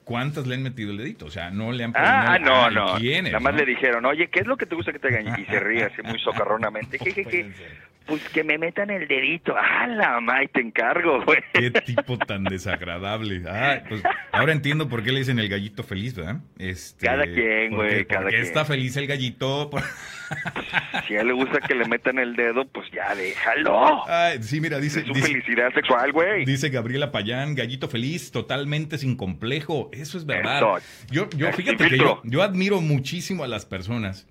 cuántas 0.04 0.46
le 0.46 0.54
han 0.56 0.62
metido 0.62 0.90
el 0.90 0.98
dedito. 0.98 1.26
O 1.26 1.30
sea, 1.30 1.50
no 1.50 1.72
le 1.72 1.84
han 1.84 1.92
Ah, 1.94 2.38
no, 2.38 2.44
preguntado 2.64 2.94
no. 2.94 2.98
quiénes. 3.00 3.32
Nada 3.32 3.40
más 3.42 3.52
¿no? 3.54 3.58
le 3.60 3.66
dijeron, 3.66 4.04
oye, 4.06 4.28
¿qué 4.28 4.40
es 4.40 4.46
lo 4.46 4.56
que 4.56 4.66
te 4.66 4.74
gusta 4.74 4.92
que 4.92 4.98
te 4.98 5.08
hagan? 5.08 5.40
Y 5.40 5.44
se 5.46 5.60
ríe 5.60 5.84
así 5.84 6.02
muy 6.02 6.18
socarronamente. 6.18 6.98
No 6.98 7.04
Jejeje. 7.04 7.22
puede 7.24 7.54
ser. 7.54 7.93
Pues 8.07 8.22
que 8.28 8.44
me 8.44 8.59
metan 8.59 8.90
el 8.90 9.09
dedito. 9.09 9.55
¡Ah, 9.59 9.86
la 9.86 10.20
may, 10.20 10.46
te 10.48 10.61
encargo, 10.61 11.24
güey! 11.24 11.38
Qué 11.55 11.70
tipo 11.70 12.18
tan 12.18 12.44
desagradable. 12.44 13.42
Ah, 13.48 13.80
pues 13.88 14.02
ahora 14.32 14.52
entiendo 14.52 14.88
por 14.88 15.02
qué 15.02 15.11
le 15.12 15.20
dicen 15.20 15.38
el 15.38 15.48
gallito 15.48 15.82
feliz, 15.82 16.14
¿verdad? 16.14 16.40
Este, 16.59 17.07
Cada 17.07 17.24
quien, 17.24 17.70
porque- 17.70 17.74
güey, 17.94 18.05
cada 18.07 18.20
porque 18.22 18.36
quien. 18.36 18.46
está 18.46 18.64
feliz 18.64 18.96
el 18.96 19.07
gallito. 19.07 19.70
por- 19.70 19.82
Si 21.09 21.16
a 21.16 21.20
él 21.20 21.26
le 21.28 21.32
gusta 21.34 21.61
que 21.61 21.74
le 21.74 21.86
metan 21.86 22.18
el 22.18 22.34
dedo, 22.34 22.66
pues 22.68 22.90
ya 22.90 23.14
déjalo. 23.14 24.09
Ay, 24.09 24.42
sí, 24.42 24.61
mira, 24.61 24.78
dice, 24.80 25.00
Es 25.00 25.07
su 25.07 25.12
dice, 25.12 25.28
felicidad 25.28 25.72
sexual, 25.74 26.12
güey. 26.12 26.44
dice 26.44 26.70
Gabriela 26.70 27.12
Payán, 27.12 27.55
gallito 27.55 27.88
feliz, 27.88 28.30
totalmente 28.30 28.96
sin 28.98 29.16
complejo. 29.16 29.90
Eso 29.92 30.16
es 30.18 30.24
verdad. 30.26 30.62
Yo, 31.11 31.28
yo 31.36 31.52
fíjate 31.52 31.88
que 31.88 31.98
yo, 31.98 32.20
yo 32.24 32.42
admiro 32.42 32.80
muchísimo 32.80 33.44
a 33.44 33.48
las 33.48 33.66
personas 33.66 34.26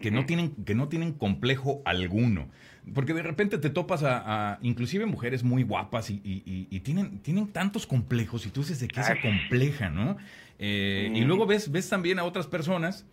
que 0.00 0.10
no 0.10 0.24
tienen, 0.26 0.52
que 0.64 0.74
no 0.74 0.88
tienen 0.88 1.12
complejo 1.12 1.82
alguno. 1.84 2.48
Porque 2.94 3.14
de 3.14 3.22
repente 3.22 3.58
te 3.58 3.70
topas 3.70 4.02
a, 4.02 4.52
a 4.54 4.58
inclusive 4.62 5.06
mujeres 5.06 5.42
muy 5.44 5.62
guapas 5.62 6.10
y, 6.10 6.14
y- 6.24 6.42
y- 6.44 6.66
y 6.70 6.80
tienen, 6.80 7.18
tienen 7.20 7.48
tantos 7.48 7.86
complejos 7.86 8.44
y 8.46 8.50
tú 8.50 8.60
dices 8.62 8.80
de 8.80 8.88
qué 8.88 9.02
se 9.02 9.18
compleja, 9.18 9.88
¿no? 9.90 10.16
Eh, 10.58 11.12
Y 11.14 11.20
Mm. 11.22 11.26
luego 11.26 11.46
ves, 11.46 11.70
ves 11.70 11.88
también 11.88 12.18
a 12.18 12.24
otras 12.24 12.46
personas 12.46 13.06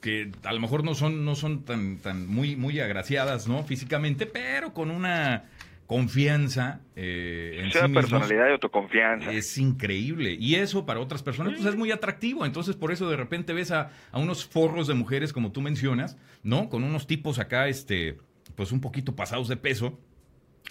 que 0.00 0.30
a 0.44 0.52
lo 0.52 0.60
mejor 0.60 0.84
no 0.84 0.94
son, 0.94 1.24
no 1.24 1.34
son 1.34 1.64
tan, 1.64 1.98
tan 1.98 2.26
muy, 2.26 2.54
muy 2.56 2.78
agraciadas, 2.80 3.48
¿no? 3.48 3.62
Físicamente, 3.64 4.26
pero 4.26 4.72
con 4.72 4.90
una 4.90 5.44
confianza 5.86 6.80
eh, 6.96 7.60
en 7.64 7.70
sí 7.72 7.88
personalidad 7.92 8.48
y 8.48 8.52
autoconfianza. 8.52 9.30
Es 9.32 9.58
increíble. 9.58 10.32
Y 10.38 10.54
eso 10.54 10.86
para 10.86 11.00
otras 11.00 11.22
personas 11.22 11.52
pues 11.54 11.66
es 11.66 11.76
muy 11.76 11.90
atractivo. 11.92 12.46
Entonces 12.46 12.76
por 12.76 12.92
eso 12.92 13.10
de 13.10 13.16
repente 13.16 13.52
ves 13.52 13.70
a, 13.72 13.90
a 14.10 14.18
unos 14.18 14.46
forros 14.46 14.86
de 14.86 14.94
mujeres 14.94 15.32
como 15.32 15.52
tú 15.52 15.60
mencionas, 15.60 16.16
¿no? 16.42 16.68
Con 16.68 16.82
unos 16.84 17.06
tipos 17.06 17.38
acá, 17.38 17.68
este, 17.68 18.18
pues 18.54 18.72
un 18.72 18.80
poquito 18.80 19.14
pasados 19.14 19.48
de 19.48 19.56
peso. 19.56 19.98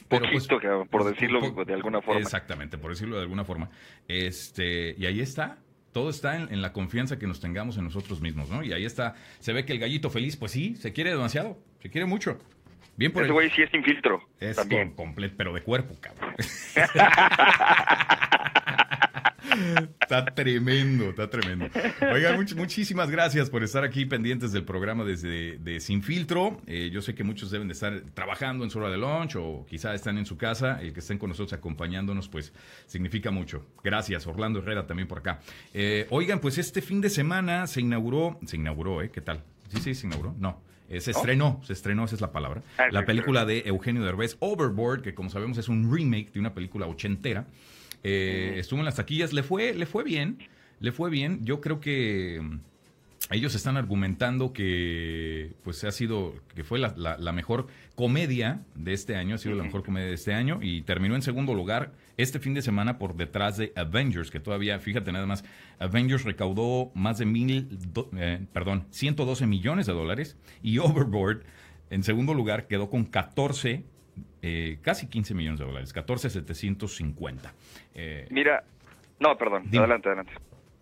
Pero 0.08 0.24
pues, 0.32 0.48
Poquito, 0.48 0.60
cabrón, 0.60 0.88
por 0.88 1.04
decirlo 1.04 1.42
de 1.66 1.74
alguna 1.74 2.02
forma. 2.02 2.22
Exactamente, 2.22 2.78
por 2.78 2.92
decirlo 2.92 3.18
de 3.18 3.24
alguna 3.24 3.44
forma. 3.46 3.70
Este, 4.08 4.96
y 4.98 5.06
ahí 5.06 5.20
está. 5.22 5.58
Todo 5.92 6.10
está 6.10 6.38
en, 6.38 6.52
en 6.54 6.62
la 6.62 6.72
confianza 6.72 7.20
que 7.20 7.28
nos 7.28 7.42
tengamos 7.42 7.78
en 7.78 7.84
nosotros 7.84 8.22
mismos, 8.22 8.50
¿no? 8.50 8.64
Y 8.64 8.72
ahí 8.72 8.86
está. 8.86 9.16
Se 9.40 9.52
ve 9.52 9.66
que 9.66 9.74
el 9.74 9.80
gallito 9.80 10.10
feliz, 10.10 10.38
pues 10.38 10.54
sí, 10.54 10.76
se 10.76 10.94
quiere 10.94 11.12
demasiado. 11.12 11.58
Se 11.82 11.90
quiere 11.90 12.08
mucho. 12.08 12.38
Bien 12.98 13.12
por 13.12 13.24
Ese 13.24 13.32
güey 13.32 13.50
sí 13.52 13.62
es 13.62 13.70
sin 13.72 13.84
filtro. 13.84 14.22
es 14.40 14.56
también. 14.56 14.92
completo, 14.92 15.36
pero 15.38 15.54
de 15.54 15.62
cuerpo, 15.62 15.96
cabrón. 16.00 16.34
está 20.02 20.26
tremendo, 20.26 21.10
está 21.10 21.30
tremendo. 21.30 21.68
Oigan, 22.14 22.38
much- 22.39 22.56
muchísimas 22.56 23.10
gracias 23.10 23.50
por 23.50 23.64
estar 23.64 23.84
aquí 23.84 24.06
pendientes 24.06 24.52
del 24.52 24.64
programa 24.64 25.04
desde 25.04 25.58
de 25.58 25.80
Sin 25.80 26.04
Filtro. 26.04 26.62
Eh, 26.68 26.89
yo 26.92 27.02
sé 27.02 27.16
que 27.16 27.24
muchos 27.24 27.52
deben 27.52 27.68
de 27.68 27.74
estar 27.74 28.02
trabajando 28.14 28.64
en 28.64 28.70
su 28.70 28.80
hora 28.80 28.89
de 28.89 28.98
lunch 28.98 29.36
o 29.38 29.66
quizá 29.70 29.94
están 29.94 30.18
en 30.18 30.26
su 30.26 30.38
casa. 30.38 30.82
El 30.82 30.94
que 30.94 31.00
estén 31.00 31.18
con 31.18 31.30
nosotros 31.30 31.54
acompañándonos, 31.54 32.30
pues 32.30 32.54
significa 32.86 33.32
mucho. 33.32 33.66
Gracias, 33.84 34.28
Orlando 34.28 34.60
Herrera 34.60 34.86
también 34.88 35.08
por 35.08 35.20
acá. 35.20 35.39
Eh, 35.74 36.08
oigan, 36.10 36.39
pues 36.39 36.58
este 36.58 36.82
fin 36.82 37.02
de 37.02 37.10
semana 37.10 37.68
se 37.68 37.82
inauguró, 37.82 38.39
se 38.46 38.58
inauguró, 38.58 39.02
¿eh? 39.02 39.10
¿Qué 39.12 39.22
tal? 39.22 39.44
Sí, 39.70 39.80
sí, 39.82 39.96
se 39.96 40.08
inauguró. 40.08 40.36
No. 40.39 40.62
Eh, 40.89 41.00
se 41.00 41.12
estrenó, 41.12 41.62
se 41.64 41.72
estrenó, 41.72 42.04
esa 42.04 42.16
es 42.16 42.22
la 42.22 42.34
palabra. 42.34 42.64
Ah, 42.78 42.88
la 42.92 43.06
película 43.06 43.46
de 43.46 43.64
Eugenio 43.66 44.04
Derbez, 44.04 44.36
Overboard, 44.39 45.02
que 45.04 45.14
como 45.14 45.30
sabemos 45.30 45.58
es 45.58 45.70
un 45.70 45.89
remake 45.89 46.34
de 46.34 46.39
una 46.42 46.54
película 46.54 46.86
ochentera. 46.86 47.46
Eh, 48.04 48.54
Estuvo 48.58 48.80
en 48.80 48.86
las 48.86 48.95
taquillas, 48.95 49.34
le 49.34 49.43
fue, 49.43 49.74
le 49.74 49.86
fue 49.86 50.04
bien, 50.04 50.38
le 50.80 50.91
fue 50.91 51.10
bien. 51.10 51.39
Yo 51.45 51.62
creo 51.62 51.80
que 51.80 52.39
mm, 52.41 52.60
ellos 53.34 53.54
están 53.56 53.78
argumentando 53.78 54.52
que 54.54 55.54
pues 55.64 55.84
ha 55.84 55.91
sido, 55.91 56.34
que 56.56 56.64
fue 56.64 56.80
la, 56.80 56.93
la- 56.97 57.18
la 57.18 57.32
mejor 57.32 57.68
comedia 57.95 58.62
de 58.76 58.93
este 58.93 59.16
año, 59.16 59.36
ha 59.36 59.38
sido 59.38 59.56
la 59.56 59.64
mejor 59.64 59.84
comedia 59.84 60.08
de 60.08 60.16
este 60.16 60.34
año 60.34 60.60
y 60.62 60.82
terminó 60.82 61.16
en 61.16 61.22
segundo 61.22 61.54
lugar 61.54 61.93
este 62.18 62.39
fin 62.39 62.54
de 62.54 62.62
semana 62.62 62.97
por 62.97 63.16
detrás 63.16 63.58
de 63.58 63.72
Avengers, 63.76 64.32
que 64.32 64.39
todavía, 64.39 64.80
fíjate 64.80 65.12
nada 65.12 65.26
más, 65.28 65.43
Avengers 65.80 66.24
recaudó 66.24 66.91
más 66.95 67.20
de 67.20 67.26
mil, 67.26 67.68
do- 67.93 68.10
eh, 68.18 68.39
perdón, 68.52 68.86
112 68.89 69.45
millones 69.47 69.86
de 69.86 69.93
dólares 69.93 70.36
y 70.64 70.78
Overboard 70.80 71.43
en 71.91 72.04
segundo 72.04 72.34
lugar 72.34 72.68
quedó 72.68 72.89
con 72.89 73.04
14, 73.06 73.84
eh, 74.42 74.80
casi 74.82 75.08
15 75.08 75.34
millones 75.34 75.60
de 75.60 75.66
dólares, 75.66 75.94
14,750. 75.94 77.54
Eh, 77.96 78.28
Mira, 78.32 78.64
no, 79.20 79.38
perdón, 79.38 79.64
Dime. 79.66 79.80
adelante, 79.80 80.08
adelante. 80.10 80.34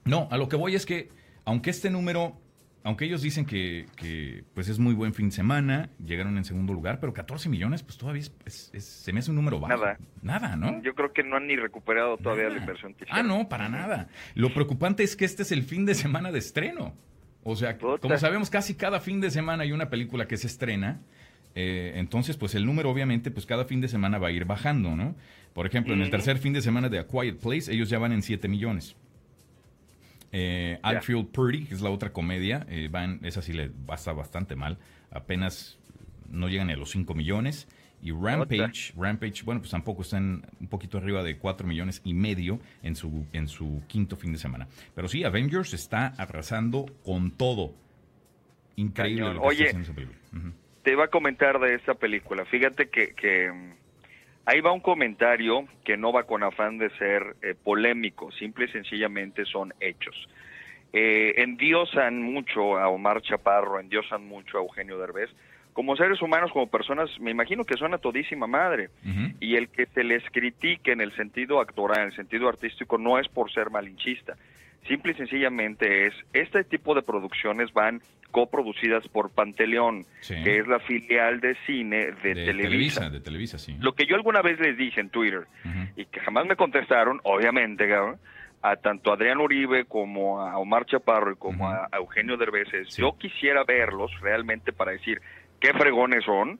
no, 0.05 0.28
a 0.32 0.38
lo 0.38 0.47
que 0.47 0.55
voy 0.55 0.76
es 0.76 0.86
que, 0.86 1.10
aunque 1.45 1.70
este 1.70 1.89
número, 1.89 2.39
aunque 2.84 3.05
ellos 3.05 3.22
dicen 3.22 3.45
que, 3.45 3.86
que, 3.97 4.43
pues 4.53 4.70
es 4.70 4.80
muy 4.80 4.93
buen 4.93 5.14
fin 5.14 5.28
de 5.30 5.36
semana, 5.36 5.89
llegaron 6.03 6.38
en 6.38 6.45
segundo 6.45 6.74
lugar, 6.74 6.99
pero 6.99 7.14
14 7.14 7.49
millones, 7.49 7.84
pues 7.84 7.97
todavía 7.97 8.22
es, 8.22 8.32
es- 8.45 8.70
es- 8.74 8.86
se 8.86 9.12
me 9.12 9.20
hace 9.20 9.32
un 9.32 9.36
número 9.36 9.60
bajo. 9.60 9.76
Nada. 9.76 9.97
Nada, 10.22 10.55
¿no? 10.55 10.82
Yo 10.82 10.95
creo 10.95 11.12
que 11.12 11.24
no 11.24 11.36
han 11.36 11.47
ni 11.47 11.55
recuperado 11.57 12.18
todavía 12.18 12.45
Nada. 12.45 12.55
la 12.55 12.62
inversión 12.62 12.93
que 12.93 13.05
Ah, 13.10 13.24
no, 13.24 13.49
para 13.49 13.68
nada. 13.68 14.07
Lo 14.36 14.53
preocupante 14.53 15.03
es 15.03 15.16
que 15.18 15.26
este 15.26 15.43
es 15.43 15.51
el 15.51 15.64
fin 15.64 15.86
de 15.86 15.95
semana 15.95 16.32
de 16.32 16.39
estreno. 16.39 16.93
O 17.43 17.55
sea, 17.55 17.78
Puta. 17.78 17.99
como 18.01 18.18
sabemos, 18.18 18.49
casi 18.49 18.76
cada 18.76 18.99
fin 18.99 19.22
de 19.22 19.32
semana 19.32 19.64
hay 19.64 19.72
una 19.72 19.89
película 19.89 20.28
que 20.28 20.38
se 20.38 20.47
estrena. 20.47 21.01
Eh, 21.62 21.91
entonces, 21.95 22.38
pues 22.38 22.55
el 22.55 22.66
número 22.66 22.89
obviamente, 22.89 23.32
pues 23.32 23.45
cada 23.45 23.66
fin 23.66 23.82
de 23.82 23.89
semana 23.89 24.18
va 24.18 24.30
a 24.30 24.32
ir 24.32 24.45
bajando, 24.45 24.95
¿no? 24.95 25.14
Por 25.53 25.66
ejemplo, 25.66 25.93
en 25.93 26.01
el 26.01 26.10
tercer 26.10 26.38
fin 26.38 26.53
de 26.53 26.62
semana 26.62 26.88
de 26.88 26.99
A 26.99 27.05
Quiet 27.05 27.38
Place, 27.38 27.74
ellos 27.74 27.89
ya 27.89 27.99
van 27.99 28.14
en 28.14 28.22
7 28.22 28.47
millones. 28.47 28.95
Eh, 30.32 30.80
Ya. 30.82 30.89
Alfield 30.89 31.28
Purdy, 31.28 31.66
que 31.66 31.74
es 31.74 31.82
la 31.82 31.89
otra 31.89 32.14
comedia, 32.14 32.66
eh, 32.70 32.88
van, 32.89 33.20
esa 33.24 33.41
sí 33.41 33.51
le 33.51 33.70
basta 33.86 34.14
bastante 34.14 34.55
mal. 34.55 34.78
Apenas 35.12 35.78
no 36.30 36.47
llegan 36.47 36.70
a 36.70 36.78
los 36.78 36.91
5 36.91 37.14
millones. 37.14 37.68
Y 38.01 38.12
Rampage, 38.12 38.93
Rampage, 38.95 39.43
bueno, 39.43 39.60
pues 39.60 39.72
tampoco 39.72 40.03
están 40.03 40.45
un 40.62 40.68
poquito 40.68 40.97
arriba 40.97 41.24
de 41.24 41.38
4 41.38 41.68
millones 41.68 41.99
y 42.05 42.14
medio 42.14 42.62
en 42.84 42.95
su, 42.95 43.26
en 43.34 43.49
su 43.49 43.82
quinto 43.88 44.16
fin 44.16 44.32
de 44.32 44.38
semana. 44.38 44.70
Pero 44.95 45.10
sí, 45.10 45.26
Avengers 45.26 45.74
está 45.74 46.07
arrasando 46.18 46.86
con 47.03 47.32
todo. 47.32 47.74
Increíble 48.78 49.24
Cañón. 49.24 49.36
lo 49.36 49.41
que 49.41 49.47
Oye, 49.47 49.66
está 49.66 49.78
haciendo 49.78 49.84
esa 49.84 49.93
película. 49.93 50.53
Te 50.84 50.91
iba 50.91 51.05
a 51.05 51.09
comentar 51.09 51.59
de 51.59 51.75
esta 51.75 51.93
película. 51.93 52.45
Fíjate 52.45 52.89
que, 52.89 53.13
que 53.13 53.51
mm, 53.51 53.73
ahí 54.45 54.61
va 54.61 54.71
un 54.71 54.80
comentario 54.80 55.67
que 55.84 55.97
no 55.97 56.11
va 56.11 56.23
con 56.23 56.43
afán 56.43 56.77
de 56.77 56.89
ser 56.91 57.36
eh, 57.41 57.55
polémico, 57.61 58.32
simple 58.32 58.65
y 58.65 58.69
sencillamente 58.69 59.45
son 59.45 59.73
hechos. 59.80 60.27
Eh, 60.91 61.36
endiosan 61.38 62.21
mucho 62.21 62.77
a 62.80 62.88
Omar 62.88 63.21
Chaparro, 63.21 63.80
endiosan 63.80 64.25
mucho 64.27 64.57
a 64.57 64.61
Eugenio 64.61 64.97
Derbez. 64.97 65.30
Como 65.73 65.95
seres 65.95 66.21
humanos, 66.21 66.51
como 66.51 66.67
personas, 66.67 67.09
me 67.19 67.32
imagino 67.32 67.63
que 67.63 67.77
son 67.77 67.93
a 67.93 67.99
todísima 67.99 68.47
madre. 68.47 68.89
Y 69.39 69.55
el 69.55 69.69
que 69.69 69.86
se 69.86 70.03
les 70.03 70.23
critique 70.32 70.91
en 70.91 70.99
el 70.99 71.15
sentido 71.15 71.61
actoral, 71.61 71.99
en 71.99 72.07
el 72.07 72.15
sentido 72.15 72.49
artístico, 72.49 72.97
no 72.97 73.19
es 73.19 73.27
por 73.27 73.51
ser 73.51 73.69
malinchista. 73.69 74.36
Simple 74.88 75.11
y 75.11 75.15
sencillamente 75.15 76.07
es, 76.07 76.13
este 76.34 76.63
tipo 76.63 76.95
de 76.95 77.03
producciones 77.03 77.71
van 77.71 78.01
coproducidas 78.32 79.07
por 79.09 79.30
Panteleón, 79.32 80.05
Sí. 80.21 80.36
que 80.43 80.59
es 80.59 80.67
la 80.67 80.80
filial 80.80 81.39
de 81.39 81.55
cine 81.65 82.11
de, 82.23 82.34
de 82.34 82.45
Televisa. 82.45 83.09
De 83.09 83.19
Televisa, 83.19 83.57
sí. 83.57 83.75
Lo 83.80 83.93
que 83.93 84.05
yo 84.05 84.15
alguna 84.15 84.41
vez 84.41 84.59
les 84.59 84.77
dije 84.77 85.01
en 85.01 85.09
Twitter 85.09 85.43
y 85.95 86.05
que 86.05 86.19
jamás 86.19 86.45
me 86.45 86.55
contestaron, 86.55 87.19
obviamente, 87.23 87.88
cabrón, 87.88 88.17
a 88.61 88.75
tanto 88.75 89.13
Adrián 89.13 89.39
Uribe 89.39 89.86
como 89.86 90.41
a 90.41 90.57
Omar 90.57 90.86
Chaparro 90.86 91.32
y 91.32 91.36
como 91.38 91.69
a 91.69 91.88
Eugenio 91.93 92.36
Derbez, 92.38 92.67
Sí. 92.89 93.01
yo 93.01 93.17
quisiera 93.17 93.63
verlos 93.63 94.11
realmente 94.21 94.73
para 94.73 94.91
decir 94.91 95.21
qué 95.61 95.73
fregones 95.73 96.25
son, 96.25 96.59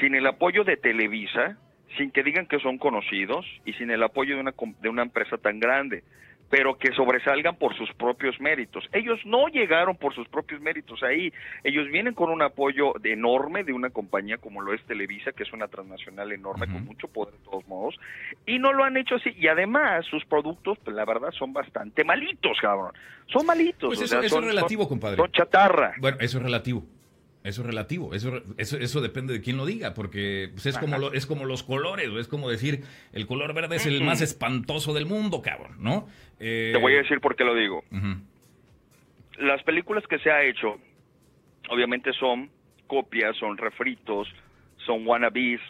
sin 0.00 0.14
el 0.14 0.26
apoyo 0.26 0.64
de 0.64 0.76
Televisa, 0.76 1.56
sin 1.96 2.10
que 2.10 2.22
digan 2.22 2.46
que 2.46 2.58
son 2.60 2.76
conocidos 2.78 3.46
y 3.64 3.72
sin 3.74 3.90
el 3.90 4.02
apoyo 4.02 4.34
de 4.34 4.40
una, 4.42 4.54
de 4.80 4.88
una 4.88 5.02
empresa 5.02 5.38
tan 5.38 5.58
grande, 5.60 6.02
pero 6.50 6.78
que 6.78 6.92
sobresalgan 6.92 7.56
por 7.56 7.76
sus 7.76 7.92
propios 7.94 8.40
méritos. 8.40 8.88
Ellos 8.92 9.18
no 9.26 9.48
llegaron 9.48 9.96
por 9.96 10.14
sus 10.14 10.26
propios 10.28 10.60
méritos 10.60 11.02
ahí, 11.02 11.32
ellos 11.64 11.86
vienen 11.88 12.14
con 12.14 12.30
un 12.30 12.42
apoyo 12.42 12.94
de- 13.00 13.12
enorme 13.12 13.64
de 13.64 13.72
una 13.72 13.90
compañía 13.90 14.38
como 14.38 14.60
lo 14.62 14.72
es 14.72 14.82
Televisa, 14.84 15.32
que 15.32 15.42
es 15.42 15.52
una 15.52 15.68
transnacional 15.68 16.30
enorme 16.32 16.66
con 16.66 16.84
mucho 16.84 17.08
poder 17.08 17.34
de 17.34 17.44
todos 17.44 17.66
modos, 17.68 17.96
y 18.46 18.58
no 18.58 18.72
lo 18.72 18.84
han 18.84 18.96
hecho 18.96 19.16
así, 19.16 19.30
y 19.36 19.48
además 19.48 20.06
sus 20.06 20.24
productos, 20.24 20.78
pues 20.84 20.94
la 20.96 21.04
verdad, 21.04 21.30
son 21.32 21.52
bastante 21.52 22.04
malitos, 22.04 22.56
cabrón, 22.60 22.92
son 23.26 23.44
malitos. 23.46 23.88
Pues 23.88 24.00
o 24.00 24.04
eso, 24.04 24.16
sea, 24.16 24.20
eso 24.20 24.36
son- 24.36 24.44
es 24.44 24.50
relativo, 24.54 24.82
son- 24.82 24.88
compadre. 24.88 25.16
Son 25.16 25.30
chatarra. 25.32 25.94
Bueno, 25.98 26.16
eso 26.20 26.38
es 26.38 26.44
relativo. 26.44 26.84
Eso 27.48 27.62
es 27.62 27.66
relativo. 27.66 28.14
Eso, 28.14 28.40
eso, 28.56 28.76
eso 28.78 29.00
depende 29.00 29.32
de 29.32 29.40
quién 29.40 29.56
lo 29.56 29.66
diga, 29.66 29.94
porque 29.94 30.50
pues, 30.52 30.66
es, 30.66 30.78
como 30.78 30.98
lo- 30.98 31.12
es 31.12 31.26
como 31.26 31.44
los 31.44 31.62
colores, 31.62 32.08
es 32.18 32.28
como 32.28 32.48
decir, 32.48 32.84
el 33.12 33.26
color 33.26 33.54
verde 33.54 33.76
es 33.76 33.86
el 33.86 34.02
más 34.04 34.20
espantoso 34.20 34.92
del 34.94 35.06
mundo, 35.06 35.42
cabrón, 35.42 35.76
¿no? 35.80 36.06
Eh, 36.40 36.70
Te 36.74 36.80
voy 36.80 36.94
a 36.94 36.98
decir 36.98 37.20
por 37.20 37.34
qué 37.36 37.44
lo 37.44 37.54
digo. 37.54 37.82
las 39.38 39.62
películas 39.62 40.04
que 40.08 40.18
se 40.18 40.30
ha 40.30 40.42
hecho, 40.44 40.78
obviamente 41.70 42.12
son 42.12 42.50
copias, 42.86 43.36
son 43.36 43.56
refritos, 43.56 44.28
son 44.86 45.06
wannabes 45.06 45.60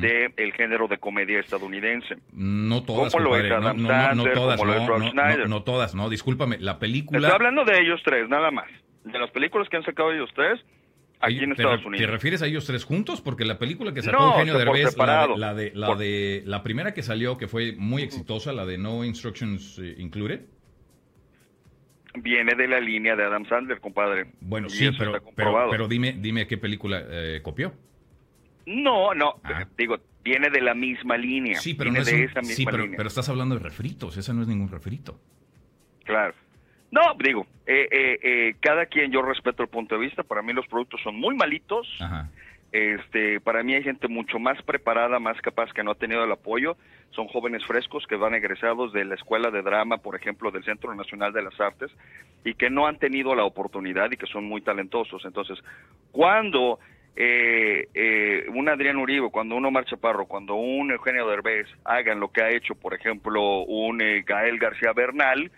de 0.00 0.32
el 0.38 0.52
género 0.54 0.88
de 0.88 0.96
comedia 0.98 1.40
estadounidense. 1.40 2.16
No 2.32 2.84
todas, 2.84 3.12
Como 3.12 3.24
lo 3.24 3.36
es 3.36 3.42
compadre. 3.42 3.54
Adam 3.66 3.82
no, 3.82 3.88
no, 3.88 3.94
no, 3.94 3.98
no 3.98 4.06
Sandler, 4.22 4.34
todas, 4.34 4.56
como 4.60 4.72
lo 4.72 5.04
es 5.04 5.10
Schneider. 5.10 5.48
no 5.48 5.62
todas, 5.62 5.94
no, 5.94 6.08
discúlpame, 6.08 6.58
la 6.58 6.78
película... 6.78 7.18
Estoy 7.18 7.34
hablando 7.34 7.64
de 7.64 7.80
ellos 7.80 8.00
tres, 8.04 8.28
nada 8.28 8.50
más. 8.50 8.68
De 9.04 9.18
las 9.18 9.30
películas 9.30 9.68
que 9.68 9.76
han 9.76 9.84
sacado 9.84 10.12
ellos 10.12 10.30
tres 10.34 10.58
aquí 11.20 11.38
en 11.38 11.46
¿Te, 11.54 11.62
Estados 11.62 11.80
re- 11.82 11.86
Unidos. 11.88 12.06
¿Te 12.06 12.12
refieres 12.12 12.42
a 12.42 12.46
ellos 12.46 12.66
tres 12.66 12.84
juntos? 12.84 13.20
Porque 13.20 13.44
la 13.44 13.58
película 13.58 13.92
que 13.94 14.02
sacó 14.02 14.18
No, 14.22 14.30
Eugenio 14.32 14.58
Derbez, 14.58 14.96
la 14.96 15.26
de, 15.26 15.36
la, 15.38 15.54
de, 15.54 15.72
la, 15.74 15.86
Por- 15.88 15.98
de- 15.98 16.42
la 16.46 16.62
primera 16.62 16.94
que 16.94 17.02
salió, 17.02 17.36
que 17.38 17.48
fue 17.48 17.72
muy 17.76 18.02
exitosa, 18.02 18.52
la 18.52 18.66
de 18.66 18.78
No 18.78 19.04
Instructions 19.04 19.78
eh, 19.78 19.94
Included. 19.98 20.42
Viene 22.16 22.54
de 22.54 22.68
la 22.68 22.78
línea 22.78 23.16
de 23.16 23.24
Adam 23.24 23.44
Sandler, 23.46 23.80
compadre. 23.80 24.26
Bueno, 24.40 24.68
Y 24.68 24.70
sí, 24.70 24.88
pero, 24.96 25.20
pero, 25.34 25.66
pero 25.68 25.88
dime, 25.88 26.12
dime 26.18 26.46
qué 26.46 26.56
película 26.58 27.02
eh, 27.08 27.40
copió. 27.42 27.74
No, 28.66 29.12
no, 29.14 29.40
Ah. 29.42 29.66
digo, 29.76 29.98
viene 30.22 30.48
de 30.48 30.60
la 30.60 30.74
misma 30.74 31.16
línea. 31.16 31.58
Sí, 31.58 31.74
pero 31.74 31.90
viene 31.90 31.98
no 31.98 32.02
es 32.02 32.06
de 32.14 32.22
un- 32.22 32.30
esa 32.30 32.40
misma 32.40 32.54
sí, 32.54 32.64
pero, 32.64 32.78
línea. 32.84 32.96
pero 32.96 33.08
estás 33.08 33.28
hablando 33.28 33.56
de 33.56 33.62
refritos, 33.64 34.16
esa 34.16 34.32
no 34.32 34.42
es 34.42 34.48
ningún 34.48 34.68
refrito. 34.70 35.20
Claro. 36.04 36.34
No, 36.94 37.00
digo, 37.18 37.44
eh, 37.66 37.88
eh, 37.90 38.18
eh, 38.22 38.54
cada 38.60 38.86
quien, 38.86 39.10
yo 39.10 39.20
respeto 39.20 39.64
el 39.64 39.68
punto 39.68 39.96
de 39.96 40.00
vista. 40.00 40.22
Para 40.22 40.42
mí 40.42 40.52
los 40.52 40.68
productos 40.68 41.00
son 41.02 41.16
muy 41.16 41.34
malitos. 41.34 41.88
Ajá. 42.00 42.28
Este, 42.70 43.40
para 43.40 43.64
mí 43.64 43.74
hay 43.74 43.82
gente 43.82 44.06
mucho 44.06 44.38
más 44.38 44.62
preparada, 44.62 45.18
más 45.18 45.40
capaz 45.40 45.72
que 45.72 45.82
no 45.82 45.90
ha 45.90 45.96
tenido 45.96 46.22
el 46.22 46.30
apoyo. 46.30 46.76
Son 47.10 47.26
jóvenes 47.26 47.64
frescos 47.66 48.06
que 48.06 48.14
van 48.14 48.34
egresados 48.34 48.92
de 48.92 49.04
la 49.04 49.16
escuela 49.16 49.50
de 49.50 49.62
drama, 49.62 49.98
por 49.98 50.14
ejemplo, 50.14 50.52
del 50.52 50.62
Centro 50.62 50.94
Nacional 50.94 51.32
de 51.32 51.42
las 51.42 51.60
Artes, 51.60 51.90
y 52.44 52.54
que 52.54 52.70
no 52.70 52.86
han 52.86 52.98
tenido 52.98 53.34
la 53.34 53.44
oportunidad 53.44 54.12
y 54.12 54.16
que 54.16 54.26
son 54.26 54.44
muy 54.44 54.60
talentosos. 54.60 55.24
Entonces, 55.24 55.58
cuando 56.12 56.78
eh, 57.16 57.88
eh, 57.92 58.46
un 58.54 58.68
Adrián 58.68 58.98
Uribe, 58.98 59.30
cuando 59.30 59.56
un 59.56 59.66
Omar 59.66 59.84
Chaparro, 59.84 60.26
cuando 60.26 60.54
un 60.54 60.92
Eugenio 60.92 61.28
Derbez 61.28 61.66
hagan 61.84 62.20
lo 62.20 62.30
que 62.30 62.42
ha 62.42 62.50
hecho, 62.50 62.76
por 62.76 62.94
ejemplo, 62.94 63.62
un 63.64 64.00
eh, 64.00 64.22
Gael 64.24 64.58
García 64.58 64.92
Bernal, 64.92 65.50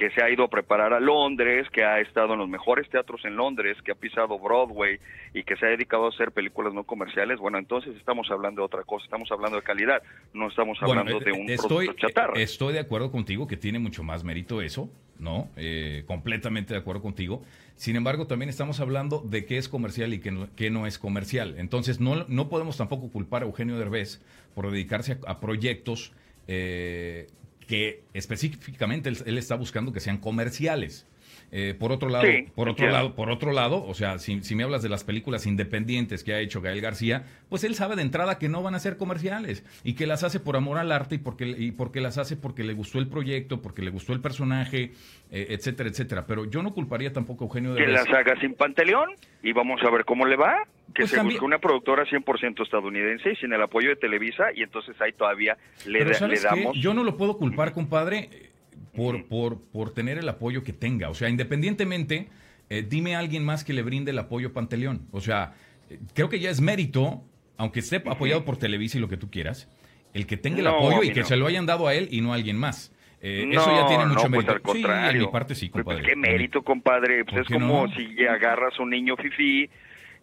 que 0.00 0.10
se 0.12 0.24
ha 0.24 0.30
ido 0.30 0.44
a 0.44 0.48
preparar 0.48 0.94
a 0.94 0.98
Londres, 0.98 1.68
que 1.70 1.84
ha 1.84 2.00
estado 2.00 2.32
en 2.32 2.38
los 2.38 2.48
mejores 2.48 2.88
teatros 2.88 3.22
en 3.26 3.36
Londres, 3.36 3.76
que 3.84 3.92
ha 3.92 3.94
pisado 3.94 4.38
Broadway 4.38 4.98
y 5.34 5.42
que 5.44 5.56
se 5.56 5.66
ha 5.66 5.68
dedicado 5.68 6.06
a 6.06 6.08
hacer 6.08 6.32
películas 6.32 6.72
no 6.72 6.84
comerciales, 6.84 7.38
bueno, 7.38 7.58
entonces 7.58 7.94
estamos 7.96 8.26
hablando 8.30 8.62
de 8.62 8.64
otra 8.64 8.82
cosa, 8.84 9.04
estamos 9.04 9.30
hablando 9.30 9.58
de 9.58 9.62
calidad, 9.62 10.02
no 10.32 10.48
estamos 10.48 10.80
Bueno, 10.80 11.02
hablando 11.02 11.20
de 11.22 11.30
eh, 11.32 11.34
un 11.34 11.50
estoy, 11.50 11.86
producto 11.88 12.06
chatarra. 12.08 12.40
eh, 12.40 12.42
Estoy 12.44 12.72
de 12.72 12.78
acuerdo 12.78 13.12
contigo 13.12 13.46
que 13.46 13.58
tiene 13.58 13.78
mucho 13.78 14.02
más 14.02 14.24
mérito 14.24 14.62
eso, 14.62 14.88
¿no? 15.18 15.50
Eh, 15.58 16.04
completamente 16.06 16.72
de 16.72 16.80
acuerdo 16.80 17.02
contigo. 17.02 17.42
Sin 17.76 17.94
embargo, 17.94 18.26
también 18.26 18.48
estamos 18.48 18.80
hablando 18.80 19.18
de 19.20 19.44
qué 19.44 19.58
es 19.58 19.68
comercial 19.68 20.14
y 20.14 20.20
qué 20.20 20.30
no, 20.30 20.48
qué 20.56 20.70
no 20.70 20.86
es 20.86 20.98
comercial. 20.98 21.56
Entonces, 21.58 22.00
no, 22.00 22.24
no 22.26 22.48
podemos 22.48 22.78
tampoco 22.78 23.10
culpar 23.10 23.42
a 23.42 23.44
Eugenio 23.44 23.76
Derbez 23.78 24.22
por 24.54 24.70
dedicarse 24.70 25.18
a, 25.26 25.32
a 25.32 25.40
proyectos 25.40 26.14
eh, 26.48 27.26
que 27.70 28.02
específicamente 28.14 29.08
él, 29.08 29.16
él 29.26 29.38
está 29.38 29.54
buscando 29.54 29.92
que 29.92 30.00
sean 30.00 30.18
comerciales. 30.18 31.06
Eh, 31.52 31.74
por 31.76 31.90
otro 31.90 32.08
lado, 32.08 32.24
Sí, 32.26 32.46
por 32.54 32.68
otro 32.68 32.88
lado, 32.88 33.14
por 33.16 33.28
otro 33.30 33.52
lado, 33.52 33.84
o 33.84 33.94
sea, 33.94 34.18
si, 34.18 34.40
si 34.42 34.54
me 34.54 34.62
hablas 34.62 34.82
de 34.82 34.88
las 34.88 35.02
películas 35.02 35.46
independientes 35.46 36.22
que 36.22 36.32
ha 36.32 36.40
hecho 36.40 36.60
Gael 36.60 36.80
García, 36.80 37.24
pues 37.48 37.64
él 37.64 37.74
sabe 37.74 37.96
de 37.96 38.02
entrada 38.02 38.38
que 38.38 38.48
no 38.48 38.62
van 38.62 38.74
a 38.76 38.78
ser 38.78 38.96
comerciales 38.96 39.64
y 39.82 39.94
que 39.94 40.06
las 40.06 40.22
hace 40.22 40.38
por 40.38 40.56
amor 40.56 40.78
al 40.78 40.92
arte 40.92 41.16
y 41.16 41.18
porque, 41.18 41.46
y 41.46 41.72
porque 41.72 42.00
las 42.00 42.18
hace 42.18 42.36
porque 42.36 42.62
le 42.62 42.72
gustó 42.72 42.98
el 42.98 43.08
proyecto, 43.08 43.62
porque 43.62 43.82
le 43.82 43.90
gustó 43.90 44.12
el 44.12 44.20
personaje, 44.20 44.92
eh, 45.32 45.46
etcétera, 45.50 45.88
etcétera. 45.88 46.24
Pero 46.26 46.44
yo 46.48 46.62
no 46.62 46.72
culparía 46.72 47.12
tampoco 47.12 47.44
a 47.44 47.46
Eugenio 47.48 47.74
que 47.74 47.82
Derbez. 47.82 48.08
las 48.08 48.18
haga 48.18 48.40
sin 48.40 48.54
Panteleón 48.54 49.10
y 49.42 49.52
vamos 49.52 49.80
a 49.84 49.90
ver 49.90 50.04
cómo 50.04 50.26
le 50.26 50.36
va. 50.36 50.66
Que 50.94 51.02
Pues 51.02 51.10
se 51.10 51.16
también- 51.16 51.34
busque 51.36 51.44
una 51.46 51.58
productora 51.58 52.04
100% 52.04 52.62
estadounidense 52.62 53.32
y 53.32 53.36
sin 53.36 53.52
el 53.52 53.62
apoyo 53.62 53.90
de 53.90 53.96
Televisa 53.96 54.46
y 54.54 54.62
entonces 54.62 55.00
ahí 55.00 55.12
todavía 55.12 55.56
le, 55.86 55.98
Pero 56.00 56.10
da- 56.10 56.16
¿sabes 56.18 56.42
le 56.42 56.48
qué? 56.50 56.60
damos... 56.62 56.76
Yo 56.78 56.94
no 56.94 57.04
lo 57.04 57.16
puedo 57.16 57.36
culpar, 57.38 57.72
compadre, 57.72 58.28
eh, 58.32 58.50
por, 58.94 59.24
por, 59.26 59.60
por 59.70 59.94
tener 59.94 60.18
el 60.18 60.28
apoyo 60.28 60.64
que 60.64 60.72
tenga. 60.72 61.08
O 61.10 61.14
sea, 61.14 61.28
independientemente, 61.28 62.28
eh, 62.70 62.84
dime 62.88 63.14
a 63.14 63.20
alguien 63.20 63.44
más 63.44 63.62
que 63.64 63.72
le 63.72 63.82
brinde 63.82 64.10
el 64.10 64.18
apoyo 64.18 64.48
a 64.48 64.52
Panteleón. 64.52 65.06
O 65.12 65.20
sea, 65.20 65.54
eh, 65.90 65.98
creo 66.14 66.28
que 66.28 66.40
ya 66.40 66.50
es 66.50 66.60
mérito, 66.60 67.22
aunque 67.56 67.80
esté 67.80 67.96
apoyado 67.96 68.44
por 68.44 68.56
Televisa 68.56 68.98
y 68.98 69.00
lo 69.00 69.08
que 69.08 69.16
tú 69.16 69.30
quieras, 69.30 69.68
el 70.12 70.26
que 70.26 70.36
tenga 70.36 70.58
el 70.58 70.64
No, 70.64 70.70
apoyo 70.76 71.02
y 71.04 71.12
que 71.12 71.20
no. 71.20 71.26
se 71.26 71.36
lo 71.36 71.46
hayan 71.46 71.66
dado 71.66 71.86
a 71.86 71.94
él 71.94 72.08
y 72.10 72.20
no 72.20 72.32
a 72.32 72.36
alguien 72.36 72.56
más. 72.56 72.92
Eh, 73.22 73.44
No, 73.46 73.60
eso 73.60 73.70
ya 73.70 73.86
tiene 73.86 74.06
mucho 74.06 74.14
no, 74.14 74.20
pues 74.22 74.30
mérito. 74.46 74.52
al 74.52 74.62
contrario. 74.62 75.10
Sí, 75.10 75.16
en 75.18 75.22
mi 75.22 75.30
parte 75.30 75.54
sí, 75.54 75.68
Pues, 75.68 75.84
compadre. 75.84 76.08
qué 76.08 76.16
mérito, 76.16 76.62
compadre. 76.62 77.24
Pues 77.24 77.34
¿Por 77.34 77.42
es 77.42 77.48
como 77.62 77.86
no? 77.86 77.92
si 77.94 78.24
agarras 78.26 78.78
un 78.80 78.90
niño 78.90 79.14
fifí 79.16 79.68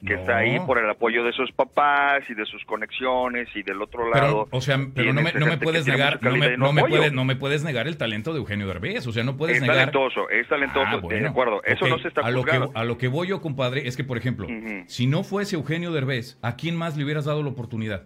que 0.06 0.14
No. 0.14 0.20
está 0.20 0.38
ahí 0.38 0.60
por 0.60 0.78
el 0.78 0.88
apoyo 0.89 1.24
de 1.24 1.32
sus 1.34 1.52
papás 1.52 2.24
y 2.30 2.36
de 2.36 2.45
sus 2.45 2.64
conexiones 2.66 3.48
y 3.56 3.64
del 3.64 3.82
otro 3.82 4.04
Pero, 4.14 4.26
lado. 4.26 4.48
o 4.52 4.62
sea, 4.62 4.78
pero 4.93 5.12
no 5.12 5.22
me, 5.24 5.34
no 5.34 5.58
puedes 5.60 5.88
negar, 5.88 6.22
no 6.22 6.36
me, 6.36 6.56
no 6.56 6.72
puedes, 6.88 7.12
no 7.14 7.26
me 7.26 7.36
puedes 7.36 7.64
negar 7.64 7.88
el 7.88 7.98
talento 7.98 8.32
de 8.32 8.39
Eugenio 8.39 8.68
Derbez. 8.68 9.08
O 9.08 9.12
sea, 9.12 9.24
no 9.24 9.38
puedes 9.38 9.56
es 9.56 9.62
negar. 9.64 9.78
talentoso, 9.91 10.30
es 10.30 10.48
talentoso, 10.48 11.02
Ah, 11.04 11.08
de 11.08 11.28
acuerdo. 11.28 11.64
Eso 11.64 11.88
no 11.88 11.98
se 11.98 12.10
está 12.10 12.22
a 12.22 12.30
lo, 12.30 12.43
que, 12.43 12.60
a 12.74 12.84
lo 12.84 12.98
que 13.00 13.08
voy 13.08 13.28
yo, 13.30 13.41
compadre, 13.41 13.88
es 13.88 13.98
que, 13.98 14.04
por 14.04 14.18
ejemplo, 14.18 14.48
si 14.86 15.08
no 15.08 15.24
fuese 15.24 15.56
Eugenio 15.56 15.91
Derbez, 15.91 16.38
¿a 16.43 16.56
quién 16.56 16.76
más 16.76 16.95
le 16.95 17.04
hubieras 17.04 17.26
dado 17.26 17.41
la 17.41 17.50
oportunidad? 17.50 18.04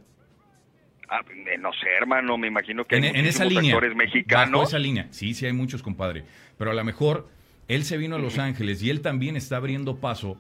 Ah, 1.10 1.20
eh, 1.30 1.58
no 1.60 1.74
sé, 1.74 1.90
hermano, 2.00 2.38
me 2.38 2.48
imagino 2.48 2.86
que 2.86 2.96
En, 2.96 3.04
hay 3.04 3.10
en 3.16 3.26
esa 3.26 3.44
línea. 3.44 3.74
actores 3.74 3.92
Bajo 3.92 3.98
mexicanos. 4.06 4.70
esa 4.70 4.80
línea. 4.80 5.08
Sí, 5.10 5.34
sí 5.34 5.46
hay 5.46 5.52
muchos, 5.52 5.84
compadre. 5.84 6.24
Pero 6.58 6.72
a 6.72 6.74
lo 6.74 6.84
mejor 6.86 7.28
él 7.68 7.84
se 7.84 7.98
vino 7.98 8.16
a 8.16 8.20
Los 8.20 8.40
Ángeles 8.40 8.82
y 8.82 8.90
él 8.90 9.02
también 9.02 9.36
está 9.36 9.58
abriendo 9.58 9.98
paso, 9.98 10.38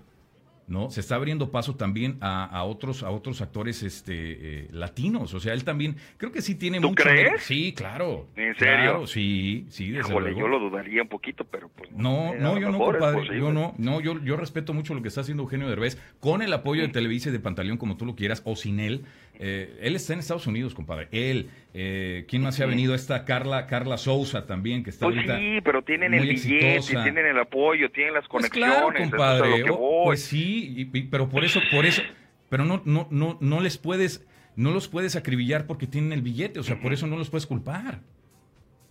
¿no? 0.67 0.89
Se 0.89 0.99
está 1.01 1.15
abriendo 1.15 1.51
paso 1.51 1.75
también 1.75 2.17
a, 2.21 2.45
a 2.45 2.63
otros, 2.63 3.03
a 3.03 3.09
otros 3.09 3.41
actores 3.41 3.83
este, 3.83 4.13
eh, 4.63 4.67
latinos. 4.71 5.33
O 5.33 5.39
sea, 5.39 5.53
él 5.53 5.63
también, 5.63 5.97
creo 6.17 6.31
que 6.31 6.41
sí 6.41 6.55
tiene 6.55 6.79
¿Tú 6.79 6.89
mucho. 6.89 7.03
crees? 7.03 7.43
Sí, 7.43 7.73
claro. 7.73 8.27
¿En 8.35 8.55
serio? 8.55 8.75
Claro, 8.91 9.07
sí, 9.07 9.65
sí, 9.69 9.91
desde 9.91 10.09
Híjole, 10.09 10.31
luego. 10.31 10.39
yo 10.39 10.47
lo 10.47 10.59
dudaría 10.59 11.01
un 11.01 11.09
poquito, 11.09 11.43
pero 11.45 11.69
pues... 11.69 11.91
No, 11.91 12.33
no, 12.35 12.57
yo 12.59 12.71
no, 12.71 12.77
compadre. 12.79 13.37
Yo 13.37 13.51
no, 13.51 13.73
no, 13.77 13.99
yo, 14.01 14.21
yo 14.23 14.37
respeto 14.37 14.73
mucho 14.73 14.93
lo 14.93 15.01
que 15.01 15.07
está 15.09 15.21
haciendo 15.21 15.43
Eugenio 15.43 15.67
Derbez 15.67 15.97
con 16.19 16.41
el 16.41 16.53
apoyo 16.53 16.81
de 16.83 16.89
Televisa 16.89 17.29
y 17.29 17.31
de 17.31 17.39
Pantaleón, 17.39 17.77
como 17.77 17.97
tú 17.97 18.05
lo 18.05 18.15
quieras, 18.15 18.41
o 18.45 18.55
sin 18.55 18.79
él. 18.79 19.03
Eh, 19.43 19.79
él 19.81 19.95
está 19.95 20.13
en 20.13 20.19
Estados 20.19 20.45
Unidos, 20.45 20.75
compadre. 20.75 21.07
Él, 21.11 21.49
eh, 21.73 22.25
¿quién 22.29 22.43
más 22.43 22.55
se 22.55 22.63
ha 22.63 22.67
venido? 22.67 22.93
Esta 22.93 23.25
Carla, 23.25 23.65
Carla 23.65 23.97
Sousa 23.97 24.45
también, 24.45 24.83
que 24.83 24.91
está 24.91 25.07
Pues 25.07 25.15
ahorita. 25.17 25.39
sí, 25.39 25.59
pero 25.63 25.81
tienen 25.81 26.13
el 26.13 26.27
billete, 26.27 26.75
exitosa. 26.75 27.03
tienen 27.03 27.25
el 27.25 27.39
apoyo, 27.39 27.89
tienen 27.89 28.13
las 28.13 28.27
Pues 28.27 28.43
conexiones. 28.49 28.75
claro, 28.75 28.89
eso 28.93 28.97
es 28.99 29.07
a 29.07 29.09
compadre. 29.09 29.65
oh, 29.71 30.03
pues 30.05 30.23
sí, 30.23 30.73
y- 30.77 30.97
y- 30.97 31.01
pero 31.05 31.27
por 31.27 31.43
eso, 31.43 31.59
por 31.71 31.87
eso, 31.87 32.03
pero 32.49 32.65
no, 32.65 32.83
no, 32.85 33.07
no, 33.09 33.39
no 33.41 33.59
les 33.61 33.79
puedes, 33.79 34.27
no 34.55 34.69
los 34.71 34.87
puedes 34.87 35.15
acribillar 35.15 35.65
porque 35.65 35.87
tienen 35.87 36.11
el 36.13 36.21
billete, 36.21 36.59
o 36.59 36.63
sea, 36.63 36.79
por 36.79 36.93
eso 36.93 37.07
no 37.07 37.17
los 37.17 37.31
puedes 37.31 37.47
culpar. 37.47 38.01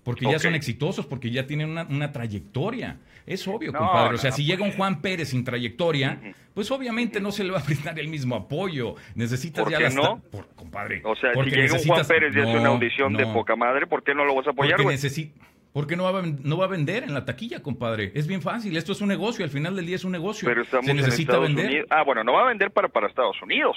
Porque 0.03 0.25
ya 0.31 0.39
son 0.39 0.55
exitosos, 0.55 1.07
porque 1.07 1.31
ya 1.31 1.47
tienen 1.47 1.71
una, 1.71 1.85
una 1.85 2.11
trayectoria. 2.13 2.99
Es 3.27 3.47
obvio, 3.47 3.71
No, 3.71 3.79
compadre. 3.81 4.15
O 4.15 4.19
sea, 4.19 4.31
no, 4.31 4.37
si 4.37 4.43
pues. 4.43 4.49
llega 4.49 4.65
un 4.65 4.73
Juan 4.73 5.03
Pérez 5.03 5.29
sin 5.29 5.45
trayectoria, 5.45 6.19
pues 6.55 6.71
obviamente 6.71 7.21
no 7.21 7.31
se 7.33 7.45
le 7.45 7.51
va 7.53 7.61
a 7.61 7.63
brindar 7.63 7.99
el 7.99 8.09
mismo 8.09 8.35
apoyo. 8.35 8.95
Necesitas 9.15 9.63
¿Por 9.63 9.73
ya 9.73 9.79
qué 9.79 9.85
las 9.85 9.95
no? 9.95 10.21
por- 10.31 10.49
compadre. 10.57 11.03
O 11.05 11.15
sea, 11.17 11.33
porque 11.35 11.51
si 11.51 11.57
llega 11.57 11.75
un 11.75 11.85
Juan 11.87 12.07
Pérez 12.07 12.35
y 12.35 12.41
hace 12.41 12.51
una 12.51 12.61
No, 12.63 12.71
audición 12.73 13.13
de 13.15 13.27
no. 13.27 13.33
poca 13.35 13.57
madre, 13.57 13.87
¿por 13.87 14.03
qué 14.03 14.15
no 14.15 14.25
lo 14.25 14.35
vas 14.35 14.47
a 14.47 14.51
apoyar, 14.51 14.73
Porque 14.77 14.85
güey? 14.85 14.97
necesi- 14.97 15.33
porque 15.73 15.95
no 15.97 16.03
va, 16.13 16.19
a, 16.19 16.23
no 16.23 16.57
va 16.57 16.65
a 16.65 16.69
vender 16.69 17.05
en 17.05 17.15
la 17.15 17.25
taquilla, 17.25 17.63
compadre. 17.63 18.11
Es 18.15 18.27
bien 18.27 18.43
fácil. 18.43 18.77
Esto 18.77 18.91
es 18.91 19.01
un 19.03 19.09
negocio. 19.09 19.45
Al 19.45 19.51
final 19.53 19.77
del 19.77 19.87
día 19.87 19.95
es 19.97 20.05
un 20.05 20.11
negocio. 20.11 20.49
Pero 20.49 20.63
estamos 20.63 20.87
Se 20.87 20.91
en 20.91 20.97
necesita 20.97 21.33
Estados 21.35 21.47
vender. 21.47 21.67
Unidos. 21.67 21.87
Ah, 21.91 22.03
bueno, 22.05 22.25
no 22.25 22.33
va 22.33 22.43
a 22.43 22.49
vender 22.49 22.73
para, 22.73 22.89
para 22.89 23.07
Estados 23.07 23.41
Unidos. 23.43 23.77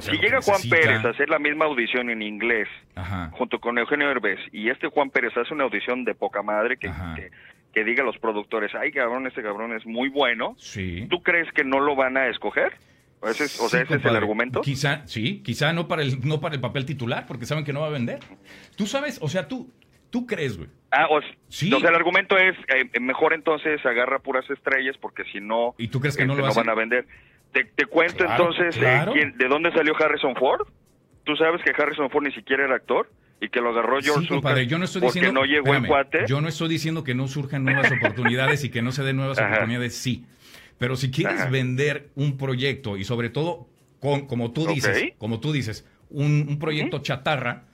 Sea, 0.00 0.14
si 0.14 0.20
llega 0.20 0.40
Juan 0.42 0.60
Pérez 0.68 1.04
a 1.04 1.08
hacer 1.10 1.28
la 1.28 1.38
misma 1.38 1.64
audición 1.66 2.10
en 2.10 2.22
inglés 2.22 2.68
Ajá. 2.94 3.30
junto 3.32 3.58
con 3.60 3.78
Eugenio 3.78 4.10
Herbés 4.10 4.38
y 4.52 4.68
este 4.70 4.88
Juan 4.88 5.10
Pérez 5.10 5.36
hace 5.36 5.52
una 5.54 5.64
audición 5.64 6.04
de 6.04 6.14
poca 6.14 6.42
madre 6.42 6.76
que, 6.76 6.90
que, 7.16 7.30
que 7.72 7.84
diga 7.84 8.02
a 8.02 8.06
los 8.06 8.18
productores, 8.18 8.74
ay 8.74 8.92
cabrón, 8.92 9.26
este 9.26 9.42
cabrón 9.42 9.74
es 9.76 9.84
muy 9.86 10.08
bueno, 10.08 10.54
Sí. 10.58 11.06
¿tú 11.10 11.22
crees 11.22 11.50
que 11.52 11.64
no 11.64 11.80
lo 11.80 11.94
van 11.96 12.16
a 12.16 12.28
escoger? 12.28 12.72
Ese 13.22 13.44
es- 13.44 13.58
o 13.60 13.68
sea, 13.68 13.80
Sí, 13.80 13.86
ese 13.86 13.96
es 13.96 14.04
el 14.04 14.16
argumento. 14.16 14.60
Quizá, 14.60 15.06
sí, 15.06 15.42
quizá 15.42 15.72
no 15.72 15.88
para 15.88 16.02
el, 16.02 16.20
no 16.26 16.40
para 16.40 16.54
el 16.54 16.60
papel 16.60 16.84
titular, 16.86 17.24
porque 17.26 17.46
saben 17.46 17.64
que 17.64 17.72
no 17.72 17.80
va 17.80 17.86
a 17.88 17.90
vender. 17.90 18.20
Tú 18.76 18.86
sabes, 18.86 19.18
o 19.22 19.28
sea, 19.28 19.48
tú, 19.48 19.72
tú 20.10 20.26
crees, 20.26 20.56
güey. 20.58 20.68
Ah, 20.92 21.06
o, 21.10 21.20
Sí. 21.48 21.68
sea, 21.70 21.88
el 21.88 21.94
argumento 21.96 22.36
es, 22.36 22.54
eh, 22.68 23.00
mejor 23.00 23.32
entonces 23.32 23.84
agarra 23.84 24.18
puras 24.20 24.48
estrellas 24.50 24.96
porque 25.00 25.24
si 25.32 25.40
no, 25.40 25.74
¿Y 25.78 25.88
tú 25.88 25.98
crees 26.00 26.16
que 26.16 26.24
no 26.26 26.34
este, 26.34 26.42
lo 26.42 26.48
hace? 26.48 26.60
van 26.60 26.68
a 26.68 26.74
vender. 26.74 27.06
Te, 27.56 27.64
te 27.74 27.86
cuento 27.86 28.18
Claro, 28.18 28.50
entonces, 28.52 28.76
eh, 28.82 29.00
quién- 29.14 29.38
¿de 29.38 29.48
dónde 29.48 29.72
salió 29.72 29.94
Harrison 29.98 30.34
Ford? 30.36 30.60
Tú 31.24 31.34
sabes 31.36 31.62
que 31.64 31.70
Harrison 31.70 32.10
Ford 32.10 32.24
ni 32.24 32.32
siquiera 32.32 32.64
era 32.66 32.74
actor 32.74 33.10
y 33.40 33.48
que 33.48 33.62
lo 33.62 33.70
agarró 33.70 33.98
George 34.02 34.20
Sí, 34.20 34.28
compadre, 34.28 34.60
Lucas 34.64 34.70
yo 34.72 34.78
no 34.78 34.84
estoy 34.84 35.00
porque 35.00 35.20
diciendo. 35.20 35.40
no 35.40 35.46
llegó 35.46 35.68
espérame, 35.72 35.86
cuate. 35.88 36.24
Yo 36.28 36.40
no 36.42 36.48
estoy 36.48 36.68
diciendo 36.68 37.02
que 37.02 37.14
no 37.14 37.28
surjan 37.28 37.64
nuevas 37.64 37.90
oportunidades 37.92 38.62
y 38.64 38.68
que 38.70 38.82
no 38.82 38.92
se 38.92 39.02
den 39.04 39.16
nuevas 39.16 39.38
Ajá. 39.38 39.48
oportunidades, 39.48 39.96
sí. 39.96 40.26
Pero 40.76 40.96
si 40.96 41.10
quieres 41.10 41.40
Ajá. 41.40 41.48
vender 41.50 42.10
un 42.14 42.36
proyecto 42.36 42.98
y 42.98 43.04
sobre 43.04 43.30
todo, 43.30 43.68
con, 44.00 44.26
como 44.26 44.52
tú 44.52 44.66
dices, 44.66 45.14
como 45.16 45.40
tú 45.40 45.50
dices, 45.52 45.88
un, 46.10 46.44
un 46.48 46.58
proyecto 46.58 46.98
chatarra, 46.98 47.64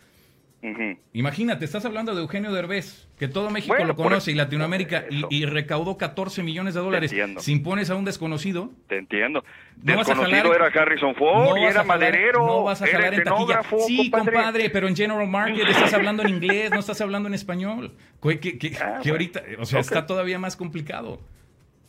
Imagínate, 1.12 1.64
estás 1.64 1.84
hablando 1.84 2.14
de 2.14 2.20
Eugenio 2.20 2.52
Derbez, 2.52 3.08
que 3.18 3.26
todo 3.26 3.50
México 3.50 3.74
lo 3.84 3.96
conoce 3.96 4.30
y 4.30 4.34
Latinoamérica 4.34 5.04
y, 5.08 5.44
recaudó 5.44 5.98
14 5.98 6.42
millones 6.44 6.74
de 6.74 6.80
dólares. 6.80 7.14
Si 7.38 7.52
impones 7.52 7.90
a 7.90 7.96
un 7.96 8.04
desconocido. 8.04 8.70
Te 8.86 8.98
entiendo. 8.98 9.44
Desconocido 9.76 10.54
era 10.54 10.66
Harrison 10.66 11.14
Ford 11.16 11.58
y 11.58 11.64
era 11.64 11.82
maderero. 11.82 12.46
No 12.46 12.62
vas 12.62 12.80
a 12.80 12.86
jalar 12.86 13.14
en 13.14 13.24
taquilla. 13.24 13.62
Sí, 13.86 14.10
compadre. 14.10 14.70
pero 14.70 14.86
en 14.86 14.94
General 14.94 15.26
Market 15.26 15.66
estás 15.68 15.94
hablando 15.94 16.22
en 16.22 16.28
inglés, 16.28 16.70
no 16.70 16.78
estás 16.78 17.00
hablando 17.00 17.28
en 17.28 17.34
español. 17.34 17.96
Que, 18.20 18.76
ah, 18.80 19.00
ahorita, 19.04 19.42
o 19.58 19.64
sea, 19.64 19.80
está 19.80 20.06
todavía 20.06 20.38
más 20.38 20.56
complicado. 20.56 21.20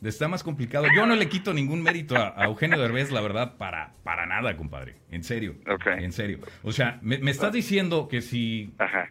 Está 0.04 0.28
más 0.28 0.44
complicado. 0.44 0.86
Yo 0.96 1.06
no 1.06 1.16
le 1.16 1.30
quito 1.30 1.54
ningún 1.54 1.82
mérito 1.82 2.16
a, 2.18 2.46
Eugenio 2.46 2.80
Derbez, 2.80 3.12
la 3.12 3.22
verdad, 3.22 3.58
para, 3.58 3.94
para 4.04 4.26
nada, 4.26 4.56
compadre. 4.58 4.98
En 5.12 5.24
serio. 5.24 5.56
En 5.86 6.12
serio. 6.12 6.40
O 6.64 6.72
sea, 6.72 7.00
me, 7.02 7.18
estás 7.30 7.54
diciendo 7.54 8.08
que 8.08 8.22
si. 8.22 8.74
Ajá. 8.78 9.10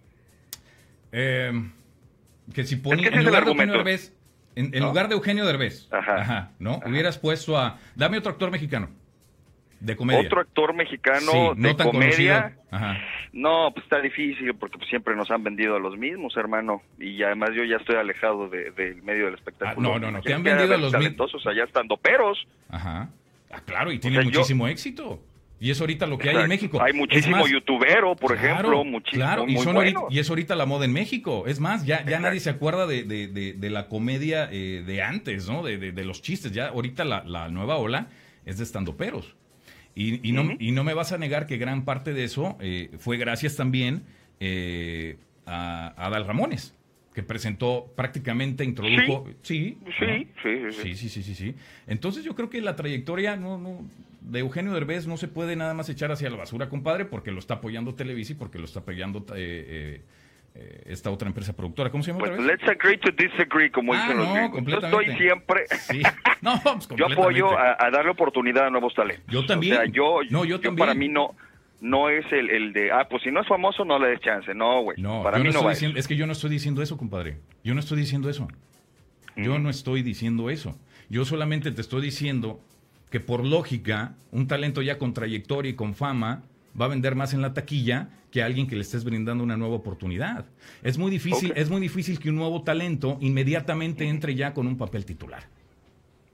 Em, 1.12 1.72
que 2.54 2.64
si 2.64 2.76
ponía. 2.76 3.08
en 3.08 3.24
lugar 3.24 3.44
de 3.44 3.50
Eugenio 3.52 3.74
Derbez. 3.74 4.14
En, 4.54 4.82
lugar 4.82 5.08
de 5.08 5.14
Eugenio 5.14 5.46
Derbez. 5.46 5.88
Ajá. 5.90 6.52
¿No? 6.58 6.80
Hubieras 6.86 7.18
puesto 7.18 7.56
a. 7.56 7.78
Dame 7.94 8.18
otro 8.18 8.32
actor 8.32 8.50
mexicano. 8.50 8.90
De 9.82 9.96
comedia. 9.96 10.20
Otro 10.20 10.40
actor 10.40 10.74
mexicano 10.74 11.54
de 11.56 11.76
comedia. 11.76 12.56
Ajá. 12.70 12.98
No, 13.32 13.72
pues 13.74 13.82
está 13.82 14.00
difícil 14.00 14.54
porque 14.54 14.78
pues, 14.78 14.88
siempre 14.88 15.16
nos 15.16 15.28
han 15.32 15.42
vendido 15.42 15.74
a 15.74 15.80
los 15.80 15.98
mismos, 15.98 16.36
hermano. 16.36 16.82
Y 17.00 17.20
además 17.24 17.50
yo 17.56 17.64
ya 17.64 17.78
estoy 17.78 17.96
alejado 17.96 18.48
del 18.48 19.02
medio 19.02 19.24
del 19.24 19.34
espectáculo. 19.34 19.94
Ah, 19.94 19.98
no, 19.98 20.06
no, 20.06 20.12
no. 20.12 20.22
Te 20.22 20.34
han 20.34 20.44
vendido 20.44 20.72
a 20.72 20.78
los 20.78 20.96
mismos. 20.96 21.46
allá 21.46 21.64
estando 21.64 21.96
peros. 21.96 22.46
Ajá. 22.68 23.10
Ah, 23.50 23.60
claro, 23.66 23.90
y 23.90 23.98
tiene 23.98 24.22
muchísimo 24.22 24.68
éxito. 24.68 25.20
Y 25.58 25.70
es 25.70 25.80
ahorita 25.80 26.06
lo 26.06 26.16
que 26.16 26.30
hay 26.30 26.36
en 26.36 26.48
México. 26.48 26.80
Hay 26.80 26.92
muchísimo 26.92 27.46
youtubero, 27.48 28.14
por 28.14 28.36
ejemplo, 28.36 28.84
muchísimo. 28.84 29.24
Claro, 29.24 29.44
y, 29.48 29.58
son 29.58 29.76
y, 30.10 30.18
es 30.18 30.30
ahorita 30.30 30.54
la 30.54 30.66
moda 30.66 30.84
en 30.84 30.92
México. 30.92 31.44
Es 31.46 31.58
más, 31.58 31.84
ya, 31.84 32.04
ya 32.04 32.20
nadie 32.20 32.38
se 32.38 32.50
acuerda 32.50 32.86
de, 32.86 33.02
de, 33.02 33.26
de, 33.28 33.70
la 33.70 33.88
comedia 33.88 34.48
eh, 34.50 34.84
de 34.86 35.02
antes, 35.02 35.48
¿no? 35.48 35.64
De, 35.64 36.04
los 36.04 36.22
chistes. 36.22 36.52
Ya 36.52 36.68
ahorita 36.68 37.04
la, 37.04 37.24
la 37.24 37.48
nueva 37.48 37.76
ola 37.76 38.08
es 38.44 38.58
de 38.58 38.64
estandoperos. 38.64 39.36
Y, 39.94 40.26
y, 40.26 40.32
no, 40.32 40.56
y 40.58 40.72
no 40.72 40.84
me 40.84 40.94
vas 40.94 41.12
a 41.12 41.18
negar 41.18 41.46
que 41.46 41.58
gran 41.58 41.84
parte 41.84 42.14
de 42.14 42.24
eso 42.24 42.56
eh, 42.60 42.90
fue 42.98 43.18
gracias 43.18 43.56
también 43.56 44.04
eh, 44.40 45.16
a, 45.44 45.92
Adal 45.96 46.26
Ramones, 46.26 46.74
que 47.14 47.22
presentó 47.22 47.92
prácticamente, 47.94 48.64
introdujo... 48.64 49.28
Sí, 49.42 49.78
sí, 49.98 50.28
sí, 50.72 50.94
sí, 50.96 51.22
sí, 51.22 51.34
sí, 51.34 51.54
Entonces 51.86 52.24
yo 52.24 52.34
creo 52.34 52.48
que 52.48 52.60
la 52.62 52.74
trayectoria 52.74 53.36
no, 53.36 53.58
no, 53.58 53.80
de 54.22 54.38
Eugenio 54.38 54.72
Derbez 54.72 55.06
no 55.06 55.18
se 55.18 55.28
puede 55.28 55.56
nada 55.56 55.74
más 55.74 55.88
echar 55.90 56.10
hacia 56.10 56.30
la 56.30 56.36
basura, 56.36 56.70
compadre, 56.70 57.04
porque 57.04 57.30
lo 57.30 57.38
está 57.38 57.54
apoyando 57.54 57.94
Televisa 57.94 58.32
y 58.32 58.36
porque 58.36 58.58
lo 58.58 58.64
está 58.64 58.80
apoyando... 58.80 59.24
Eh, 59.36 60.00
eh, 60.54 60.82
esta 60.86 61.10
otra 61.10 61.28
empresa 61.28 61.54
productora. 61.54 61.90
¿Cómo 61.90 62.02
se 62.02 62.12
llama? 62.12 62.26
Pues 62.26 62.38
let's 62.40 62.68
agree 62.68 62.98
to 62.98 63.10
disagree, 63.12 63.70
como 63.70 63.94
ah, 63.94 64.02
dicen 64.02 64.18
los 64.18 64.28
no, 64.28 64.68
Yo 64.68 64.78
estoy 64.78 65.16
siempre. 65.16 65.64
No, 66.42 66.60
pues 66.60 66.88
yo 66.96 67.06
apoyo 67.06 67.56
a, 67.56 67.88
darle 67.92 68.10
oportunidad 68.10 68.66
a 68.66 68.70
nuevos 68.70 68.92
talentos. 68.94 69.24
Yo 69.28 69.46
también. 69.46 69.74
O 69.74 69.76
sea, 69.76 69.86
yo, 69.86 70.18
no, 70.28 70.44
yo, 70.44 70.58
también. 70.60 70.76
para 70.76 70.94
mí 70.94 71.08
no 71.08 71.36
no 71.80 72.08
es 72.08 72.24
el, 72.32 72.50
el, 72.50 72.72
de, 72.72 72.90
ah, 72.90 73.06
pues 73.08 73.22
si 73.22 73.30
no 73.30 73.40
es 73.40 73.48
famoso 73.48 73.84
no 73.84 73.98
le 73.98 74.08
des 74.08 74.20
chance. 74.20 74.54
No, 74.54 74.82
güey. 74.82 75.00
No, 75.00 75.22
para 75.22 75.38
mí 75.38 75.50
no, 75.50 75.62
va 75.62 75.72
Es 75.72 76.08
que 76.08 76.16
yo 76.16 76.26
no 76.26 76.32
estoy 76.32 76.50
diciendo 76.50 76.82
eso, 76.82 76.96
compadre. 76.96 77.38
Yo 77.62 77.74
no 77.74 77.80
estoy 77.80 77.98
diciendo 77.98 78.30
eso. 78.30 78.48
Yo 79.36 79.58
no 79.58 79.70
estoy 79.70 80.02
diciendo 80.02 80.50
eso. 80.50 80.78
Yo 81.08 81.24
solamente 81.24 81.70
te 81.72 81.80
estoy 81.80 82.02
diciendo 82.02 82.60
que 83.10 83.20
por 83.20 83.44
lógica, 83.44 84.14
un 84.30 84.46
talento 84.46 84.80
ya 84.80 84.98
con 84.98 85.12
trayectoria 85.12 85.70
y 85.70 85.74
con 85.74 85.94
fama 85.94 86.42
va 86.80 86.86
a 86.86 86.88
vender 86.88 87.14
más 87.14 87.34
en 87.34 87.42
la 87.42 87.52
taquilla 87.52 88.08
que 88.32 88.42
alguien 88.42 88.66
que 88.66 88.74
le 88.74 88.80
estés 88.80 89.04
brindando 89.04 89.44
una 89.44 89.56
nueva 89.56 89.76
oportunidad. 89.76 90.46
Es 90.82 90.98
muy 90.98 91.10
difícil, 91.10 91.52
es 91.54 91.68
muy 91.70 91.80
difícil 91.80 92.18
que 92.18 92.30
un 92.30 92.36
nuevo 92.36 92.62
talento 92.62 93.18
inmediatamente 93.20 94.08
entre 94.08 94.34
ya 94.34 94.54
con 94.54 94.66
un 94.66 94.76
papel 94.76 95.04
titular. 95.04 95.44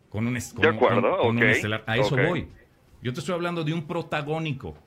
Con 0.09 0.27
un, 0.27 0.35
de 0.35 0.69
acuerdo, 0.69 1.33
estelar. 1.43 1.85
A 1.87 1.99
eso 1.99 2.17
voy. 2.17 2.49
Yo 3.03 3.13
te 3.13 3.21
estoy 3.21 3.35
hablando 3.35 3.65
de 3.65 3.75
un 3.75 3.87
protagónico. 3.87 4.79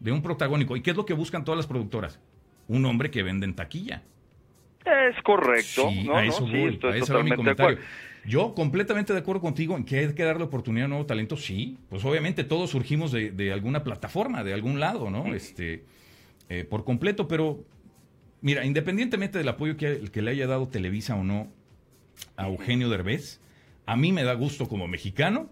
De 0.00 0.12
un 0.12 0.20
protagónico. 0.20 0.76
¿Y 0.76 0.82
qué 0.82 0.90
es 0.90 0.96
lo 0.96 1.06
que 1.06 1.14
buscan 1.14 1.44
todas 1.44 1.56
las 1.56 1.66
productoras? 1.66 2.20
Un 2.68 2.84
hombre 2.84 3.10
que 3.10 3.22
vende 3.22 3.46
en 3.46 3.54
taquilla. 3.54 4.02
Es 4.84 5.22
correcto. 5.22 5.88
a 6.14 6.24
eso 6.26 6.46
voy. 6.46 6.78
a 6.82 6.96
eso 6.96 7.14
va 7.14 7.22
mi 7.22 7.34
comentario. 7.34 7.78
Yo 8.26 8.54
completamente 8.54 9.12
de 9.12 9.20
acuerdo 9.20 9.40
contigo 9.40 9.76
en 9.76 9.84
que 9.84 9.98
hay 9.98 10.14
que 10.14 10.24
darle 10.24 10.44
oportunidad 10.44 10.86
a 10.86 10.88
nuevo 10.88 11.06
talento, 11.06 11.36
sí. 11.36 11.78
Pues 11.88 12.04
obviamente 12.04 12.42
todos 12.42 12.70
surgimos 12.70 13.12
de, 13.12 13.52
alguna 13.52 13.84
plataforma, 13.84 14.42
de 14.42 14.52
algún 14.52 14.80
lado, 14.80 15.10
¿no? 15.10 15.34
Este, 15.34 15.84
eh, 16.48 16.64
por 16.64 16.84
completo, 16.84 17.28
pero 17.28 17.64
mira, 18.40 18.64
independientemente 18.64 19.38
del 19.38 19.48
apoyo 19.48 19.76
que, 19.76 20.10
que, 20.12 20.22
le 20.22 20.32
haya 20.32 20.46
dado 20.46 20.68
Televisa 20.68 21.14
o 21.16 21.24
no 21.24 21.48
a 22.36 22.48
Eugenio 22.48 22.88
Derbez, 22.88 23.40
a 23.86 23.96
mí 23.96 24.12
me 24.12 24.24
da 24.24 24.34
gusto 24.34 24.68
como 24.68 24.88
mexicano, 24.88 25.50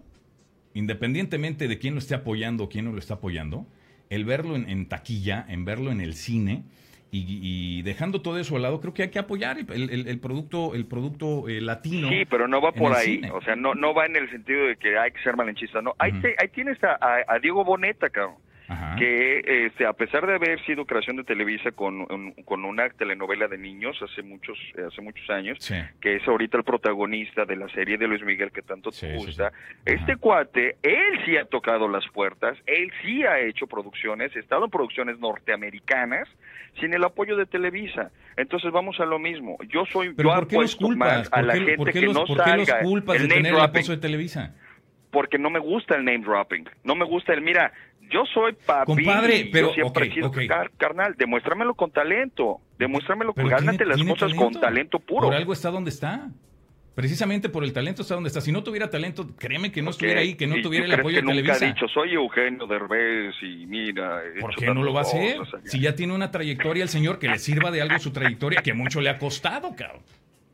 independientemente 0.73 1.67
de 1.67 1.77
quién 1.77 1.93
lo 1.93 1.99
esté 1.99 2.15
apoyando 2.15 2.65
o 2.65 2.69
quién 2.69 2.85
no 2.85 2.91
lo 2.91 2.99
está 2.99 3.15
apoyando, 3.15 3.65
el 4.09 4.25
verlo 4.25 4.55
en 4.55 4.87
taquilla, 4.87 5.45
en 5.47 5.65
verlo 5.65 5.91
en 5.91 6.01
el 6.01 6.13
cine, 6.13 6.63
y, 7.15 7.81
dejando 7.83 8.21
todo 8.21 8.39
eso 8.39 8.55
al 8.55 8.63
lado, 8.63 8.81
creo 8.81 8.93
que 8.93 9.03
hay 9.03 9.09
que 9.09 9.19
apoyar 9.19 9.57
el, 9.59 10.19
producto, 10.19 10.73
el 10.73 10.87
producto 10.87 11.47
eh, 11.47 11.61
latino. 11.61 12.09
Sí, 12.09 12.25
pero 12.27 12.47
no 12.47 12.59
va 12.59 12.71
por 12.71 12.91
ahí. 12.93 13.21
O 13.31 13.41
sea, 13.41 13.55
no, 13.55 13.75
no 13.75 13.93
va 13.93 14.07
en 14.07 14.15
el 14.15 14.31
sentido 14.31 14.65
de 14.65 14.77
que 14.77 14.97
hay 14.97 15.11
que 15.11 15.21
ser 15.21 15.37
malenchista. 15.37 15.79
No, 15.81 15.93
ahí, 15.99 16.11
ahí 16.39 16.47
tienes 16.47 16.83
a, 16.83 16.97
a, 17.27 17.37
Diego 17.39 17.63
Boneta, 17.63 18.09
cabrón 18.09 18.37
que 18.97 19.65
este, 19.65 19.85
a 19.85 19.93
pesar 19.93 20.25
de 20.25 20.35
haber 20.35 20.63
sido 20.65 20.85
creación 20.85 21.17
de 21.17 21.23
Televisa 21.23 21.71
con, 21.71 22.05
con 22.45 22.65
una 22.65 22.89
telenovela 22.89 23.47
de 23.47 23.57
niños 23.57 23.97
hace 24.01 24.21
muchos 24.23 24.57
hace 24.87 25.01
muchos 25.01 25.29
años, 25.29 25.57
que 26.01 26.15
es 26.15 26.27
ahorita 26.27 26.57
el 26.57 26.63
protagonista 26.63 27.45
de 27.45 27.55
la 27.55 27.67
serie 27.69 27.97
de 27.97 28.07
Luis 28.07 28.23
Miguel 28.23 28.51
que 28.51 28.61
tanto 28.61 28.91
te 28.91 29.15
gusta, 29.15 29.51
este 29.85 30.15
cuate, 30.17 30.77
él 30.81 31.19
sí 31.25 31.37
ha 31.37 31.45
tocado 31.45 31.87
las 31.87 32.07
puertas, 32.09 32.57
él 32.65 32.91
sí 33.01 33.23
ha 33.23 33.39
hecho 33.39 33.67
producciones, 33.67 34.35
ha 34.35 34.39
estado 34.39 34.65
en 34.65 34.71
producciones 34.71 35.19
norteamericanas 35.19 36.27
sin 36.79 36.93
el 36.93 37.03
apoyo 37.03 37.35
de 37.35 37.45
Televisa. 37.45 38.11
Entonces 38.37 38.71
vamos 38.71 38.99
a 38.99 39.05
lo 39.05 39.19
mismo. 39.19 39.57
Yo 39.69 39.85
soy 39.85 40.13
yo 40.15 40.23
¿por 40.23 40.47
qué 40.47 40.55
los 40.55 40.75
culpas? 40.75 41.29
a 41.31 41.41
la 41.41 41.53
gente 41.53 41.91
que 41.91 42.01
no 42.07 42.25
¿por 42.25 42.43
qué 42.43 42.57
los 42.57 42.73
culpas 42.81 43.21
de 43.21 43.27
tener 43.27 43.53
el 43.53 43.59
apoyo 43.59 43.91
de 43.91 43.97
Televisa? 43.97 44.55
Porque 45.11 45.37
no 45.37 45.51
me 45.51 45.59
gusta 45.59 45.95
el 45.95 46.05
name 46.05 46.25
dropping. 46.25 46.67
No 46.83 46.95
me 46.95 47.05
gusta 47.05 47.33
el, 47.33 47.41
mira, 47.41 47.71
yo 48.09 48.23
soy 48.33 48.53
papi. 48.53 48.85
Compadre, 48.85 49.49
pero 49.51 49.69
yo 49.69 49.89
siempre 49.89 50.25
okay, 50.25 50.47
carnal, 50.77 51.15
demuéstramelo 51.17 51.73
con 51.75 51.91
talento. 51.91 52.61
Demuéstramelo, 52.77 53.33
gánate 53.33 53.85
las 53.85 54.01
cosas 54.03 54.33
con 54.33 54.53
talento 54.53 54.99
puro. 54.99 55.27
Por 55.27 55.35
algo 55.35 55.53
está 55.53 55.71
donde 55.71 55.89
está. 55.89 56.29
Precisamente 56.95 57.49
por 57.49 57.63
el 57.63 57.73
talento 57.73 58.03
está 58.03 58.13
donde 58.13 58.27
está. 58.27 58.39
Si 58.39 58.51
no 58.51 58.61
tuviera 58.63 58.87
talento, 58.89 59.27
créeme 59.35 59.71
que 59.71 59.81
no 59.81 59.89
estuviera 59.89 60.21
ahí, 60.21 60.35
que 60.35 60.45
no 60.45 60.61
tuviera 60.61 60.85
el 60.85 60.93
apoyo 60.93 61.15
de 61.15 61.23
Televisa. 61.23 61.53
Nunca 61.53 61.65
ha 61.65 61.73
dicho, 61.73 61.87
soy 61.87 62.13
Eugenio 62.13 62.67
Derbez 62.67 63.33
y 63.41 63.65
mira... 63.65 64.21
¿Por 64.39 64.55
qué 64.55 64.67
no 64.67 64.83
lo 64.83 64.93
va 64.93 64.99
a 64.99 65.03
hacer? 65.03 65.37
Si 65.63 65.79
ya 65.79 65.95
tiene 65.95 66.13
una 66.13 66.29
trayectoria 66.29 66.83
el 66.83 66.89
señor 66.89 67.17
que 67.17 67.27
le 67.27 67.39
sirva 67.39 67.71
de 67.71 67.81
algo 67.81 67.97
su 67.97 68.11
trayectoria 68.11 68.61
que 68.61 68.73
mucho 68.73 69.01
le 69.01 69.09
ha 69.09 69.17
costado, 69.17 69.75
cabrón. 69.75 70.03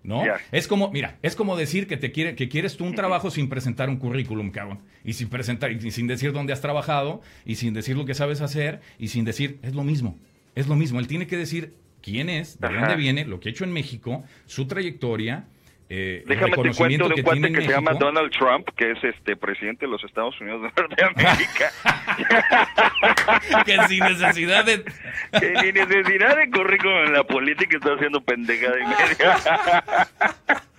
¿No? 0.04 0.24
Es 0.52 0.68
como, 0.68 0.91
mira, 0.91 1.18
es 1.22 1.36
como 1.36 1.58
decir 1.58 1.88
que 1.88 1.97
te 1.97 2.12
quiere, 2.12 2.36
que 2.36 2.50
quieres 2.50 2.78
tú 2.78 2.86
un 2.86 2.95
trabajo 2.95 3.30
sin 3.32 3.50
presentar 3.50 3.89
un 3.89 3.97
currículum, 3.97 4.52
cabrón, 4.52 4.80
y 5.04 5.14
sin 5.14 5.30
presentar, 5.30 5.72
y 5.72 5.91
sin 5.91 6.08
decir 6.08 6.32
dónde 6.32 6.54
has 6.54 6.62
trabajado, 6.62 7.22
y 7.45 7.56
sin 7.56 7.74
decir 7.74 7.97
lo 7.97 8.06
que 8.06 8.14
sabes 8.14 8.41
hacer, 8.41 8.82
y 8.97 9.10
sin 9.10 9.26
decir, 9.26 9.60
es 9.62 9.76
lo 9.76 9.84
mismo, 9.84 10.18
es 10.56 10.68
lo 10.68 10.76
mismo. 10.76 11.00
Él 11.00 11.08
tiene 11.08 11.28
que 11.28 11.38
decir 11.38 11.74
quién 12.02 12.30
es, 12.30 12.60
de 12.60 12.70
dónde 12.70 12.95
viene, 12.95 13.26
lo 13.26 13.39
que 13.39 13.50
ha 13.50 13.52
hecho 13.52 13.64
en 13.64 13.74
México, 13.74 14.24
su 14.45 14.68
trayectoria, 14.68 15.47
eh, 15.91 16.24
Déjame 16.28 16.52
te 16.52 16.72
cuento 16.76 17.10
de 17.10 17.16
un 17.16 17.22
cuate 17.24 17.52
que 17.52 17.62
se 17.62 17.72
llama 17.72 17.93
Donald 17.93 18.32
Trump, 18.32 18.70
que 18.78 18.91
es 18.91 19.04
este 19.04 19.36
presidente 19.36 19.88
de 19.88 19.91
los 19.91 20.04
Estados 20.04 20.39
Unidos 20.39 20.62
de 20.62 20.82
Norteamérica. 20.84 21.72
que 23.66 23.88
sin 23.88 24.00
necesidad 24.02 24.66
de... 24.66 24.84
que 25.32 25.53
sin 25.61 25.73
necesidad 25.73 26.38
de 26.38 26.49
currículum 26.49 27.05
en 27.07 27.13
la 27.13 27.23
política 27.23 27.77
está 27.77 27.93
haciendo 27.93 28.21
pendejada 28.21 28.77
y 28.80 28.86
media. 28.86 30.05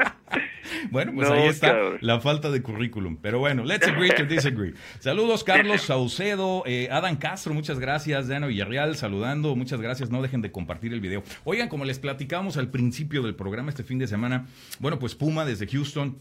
Bueno, 0.90 1.12
pues 1.14 1.30
ahí 1.30 1.48
está 1.48 1.76
la 2.00 2.20
falta 2.20 2.50
de 2.50 2.62
currículum. 2.62 3.16
Pero 3.20 3.38
bueno, 3.38 3.64
let's 3.64 3.86
agree 3.86 4.10
to 4.10 4.24
disagree. 4.24 4.74
Saludos, 4.98 5.44
Carlos 5.44 5.82
Saucedo, 5.86 6.62
eh, 6.66 6.88
Adam 6.90 7.16
Castro, 7.16 7.54
muchas 7.54 7.78
gracias. 7.78 8.28
Diana 8.28 8.46
Villarreal, 8.46 8.96
saludando, 8.96 9.56
muchas 9.56 9.80
gracias. 9.80 10.10
No 10.10 10.22
dejen 10.22 10.42
de 10.42 10.52
compartir 10.52 10.92
el 10.92 11.00
video. 11.00 11.22
Oigan, 11.44 11.68
como 11.68 11.84
les 11.84 11.98
platicamos 11.98 12.56
al 12.56 12.70
principio 12.70 13.22
del 13.22 13.34
programa 13.34 13.70
este 13.70 13.82
fin 13.82 13.98
de 13.98 14.06
semana, 14.06 14.46
bueno, 14.78 14.98
pues 14.98 15.14
Puma 15.14 15.44
desde 15.44 15.66
Houston 15.66 16.18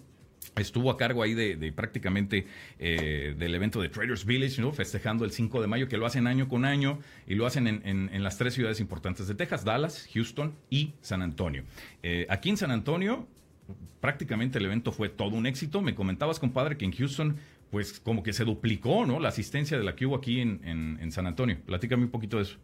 estuvo 0.61 0.91
a 0.91 0.97
cargo 0.97 1.23
ahí 1.23 1.33
de, 1.33 1.71
prácticamente 1.71 2.47
eh, 2.79 3.35
del 3.37 3.55
evento 3.55 3.81
de 3.81 3.89
Traders 3.89 4.25
Village, 4.25 4.61
¿no? 4.61 4.71
festejando 4.71 5.25
el 5.25 5.31
5 5.31 5.61
de 5.61 5.67
mayo, 5.67 5.87
que 5.87 5.97
lo 5.97 6.05
hacen 6.05 6.27
año 6.27 6.47
con 6.47 6.65
año 6.65 6.99
y 7.27 7.35
lo 7.35 7.45
hacen 7.45 7.67
en, 7.67 8.23
las 8.23 8.37
tres 8.37 8.53
ciudades 8.53 8.79
importantes 8.79 9.27
de 9.27 9.35
Texas, 9.35 9.63
Dallas, 9.63 10.09
Houston 10.13 10.53
y 10.69 10.93
San 11.01 11.21
Antonio. 11.21 11.63
Eh, 12.03 12.25
aquí 12.29 12.49
en 12.49 12.57
San 12.57 12.71
Antonio 12.71 13.27
prácticamente 13.99 14.59
el 14.59 14.65
evento 14.65 14.91
fue 14.91 15.09
todo 15.09 15.35
un 15.35 15.45
éxito. 15.45 15.81
Me 15.81 15.95
comentabas, 15.95 16.39
compadre, 16.39 16.77
que 16.77 16.85
en 16.85 16.91
Houston, 16.91 17.37
pues 17.71 17.99
como 17.99 18.23
que 18.23 18.33
se 18.33 18.45
duplicó, 18.45 19.05
¿no? 19.05 19.19
La 19.19 19.29
asistencia 19.29 19.77
de 19.77 19.83
la 19.83 19.95
que 19.95 20.05
hubo 20.05 20.15
aquí 20.15 20.39
en, 20.39 21.11
San 21.11 21.27
Antonio. 21.27 21.57
Platícame 21.65 22.05
un 22.05 22.11
poquito 22.11 22.37
de 22.37 22.43
eso. 22.43 22.57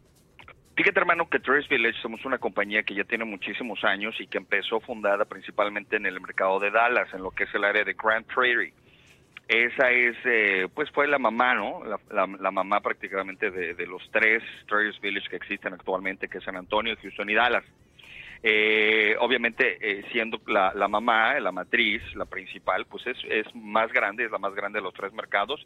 Fíjate, 0.76 1.00
hermano, 1.00 1.30
que 1.30 1.40
Trace 1.40 1.70
Village 1.70 2.02
somos 2.02 2.26
una 2.26 2.38
compañía 2.38 2.84
que 2.84 2.94
ya 2.94 3.06
tiene 3.06 3.24
muchísimos 3.24 3.82
años 3.86 4.14
y 4.20 4.28
que 4.28 4.38
empezó 4.38 4.82
fundada 4.82 5.24
principalmente 5.24 5.96
en 5.96 6.06
el 6.06 6.20
mercado 6.20 6.60
de 6.60 6.70
Dallas, 6.70 7.08
en 7.14 7.24
lo 7.24 7.32
que 7.32 7.46
es 7.46 7.56
el 7.56 7.64
área 7.64 7.86
de 7.86 7.94
Grand 7.94 8.26
Prairie. 8.26 8.74
Esa 9.48 9.92
es, 9.92 10.18
eh, 10.26 10.68
pues 10.74 10.90
fue 10.92 11.08
la 11.08 11.18
mamá, 11.18 11.54
¿no? 11.54 11.82
La, 12.10 12.52
mamá 12.52 12.82
prácticamente 12.82 13.52
de, 13.52 13.88
los 13.88 14.02
tres 14.12 14.44
Trace 14.68 15.00
Village 15.02 15.30
que 15.30 15.36
existen 15.38 15.74
actualmente, 15.74 16.28
que 16.28 16.40
es 16.40 16.44
San 16.44 16.58
Antonio, 16.58 16.98
Houston 17.02 17.30
y 17.30 17.36
Dallas. 17.36 17.64
Eh, 18.44 19.16
obviamente, 19.20 19.78
eh, 19.80 20.04
siendo 20.12 20.42
la, 20.48 20.74
la, 20.76 20.90
mamá, 20.90 21.40
la 21.40 21.54
matriz, 21.54 22.02
la 22.16 22.26
principal, 22.26 22.86
pues 22.86 23.08
es, 23.08 23.18
es 23.30 23.56
más 23.56 23.94
grande, 23.94 24.26
es 24.26 24.32
la 24.32 24.40
más 24.40 24.54
grande 24.54 24.80
de 24.80 24.84
los 24.84 24.94
tres 24.94 25.14
mercados. 25.14 25.66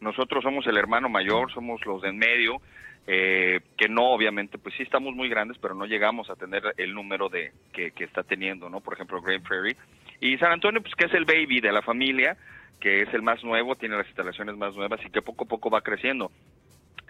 Nosotros 0.00 0.42
somos 0.42 0.66
el 0.66 0.76
hermano 0.76 1.08
mayor, 1.08 1.52
somos 1.52 1.84
los 1.86 2.02
de 2.02 2.08
en 2.08 2.18
medio, 2.18 2.60
eh, 3.12 3.58
que 3.76 3.88
no, 3.88 4.12
obviamente, 4.12 4.56
pues 4.56 4.72
sí 4.76 4.84
estamos 4.84 5.16
muy 5.16 5.28
grandes, 5.28 5.58
pero 5.58 5.74
no 5.74 5.84
llegamos 5.84 6.30
a 6.30 6.36
tener 6.36 6.62
el 6.76 6.94
número 6.94 7.28
de 7.28 7.50
que, 7.72 7.92
está 8.04 8.22
teniendo, 8.22 8.70
¿no? 8.70 8.80
Por 8.80 8.94
ejemplo, 8.94 9.20
Great 9.20 9.42
Prairie. 9.42 9.76
Y 10.20 10.38
San 10.38 10.52
Antonio, 10.52 10.80
pues 10.80 10.94
que 10.94 11.06
es 11.06 11.14
el 11.14 11.24
baby 11.24 11.60
de 11.60 11.72
la 11.72 11.82
familia, 11.82 12.36
que 12.78 13.02
es 13.02 13.12
el 13.12 13.22
más 13.22 13.42
nuevo, 13.42 13.74
tiene 13.74 13.96
las 13.96 14.06
instalaciones 14.06 14.56
más 14.56 14.76
nuevas 14.76 15.00
y 15.04 15.10
que 15.10 15.22
poco 15.22 15.42
a 15.42 15.48
poco 15.48 15.70
va 15.70 15.80
creciendo. 15.80 16.30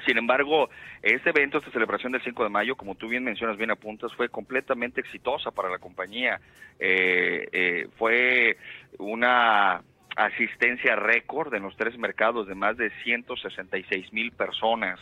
Sin 0.07 0.17
embargo, 0.17 0.71
este 1.03 1.29
evento, 1.29 1.59
esta 1.59 1.71
celebración 1.71 2.13
del 2.13 2.23
5 2.23 2.45
de 2.45 2.49
mayo, 2.49 2.77
como 2.77 2.95
tú 2.95 3.07
bien 3.07 3.23
mencionas, 3.23 3.59
bien 3.59 3.71
apuntas, 3.71 4.11
fue 4.15 4.31
completamente 4.31 5.03
exitosa 5.03 5.51
para 5.51 5.69
la 5.69 5.81
compañía. 5.81 6.41
Eh, 6.79 7.47
eh, 7.53 7.89
fue 7.99 8.57
una 8.97 9.83
asistencia 10.17 10.97
récord 10.97 11.53
en 11.53 11.65
los 11.65 11.77
tres 11.77 11.99
mercados 11.99 12.47
de 12.47 12.55
más 12.55 12.79
de 12.79 12.91
166 13.03 14.15
mil 14.15 14.33
personas. 14.33 14.99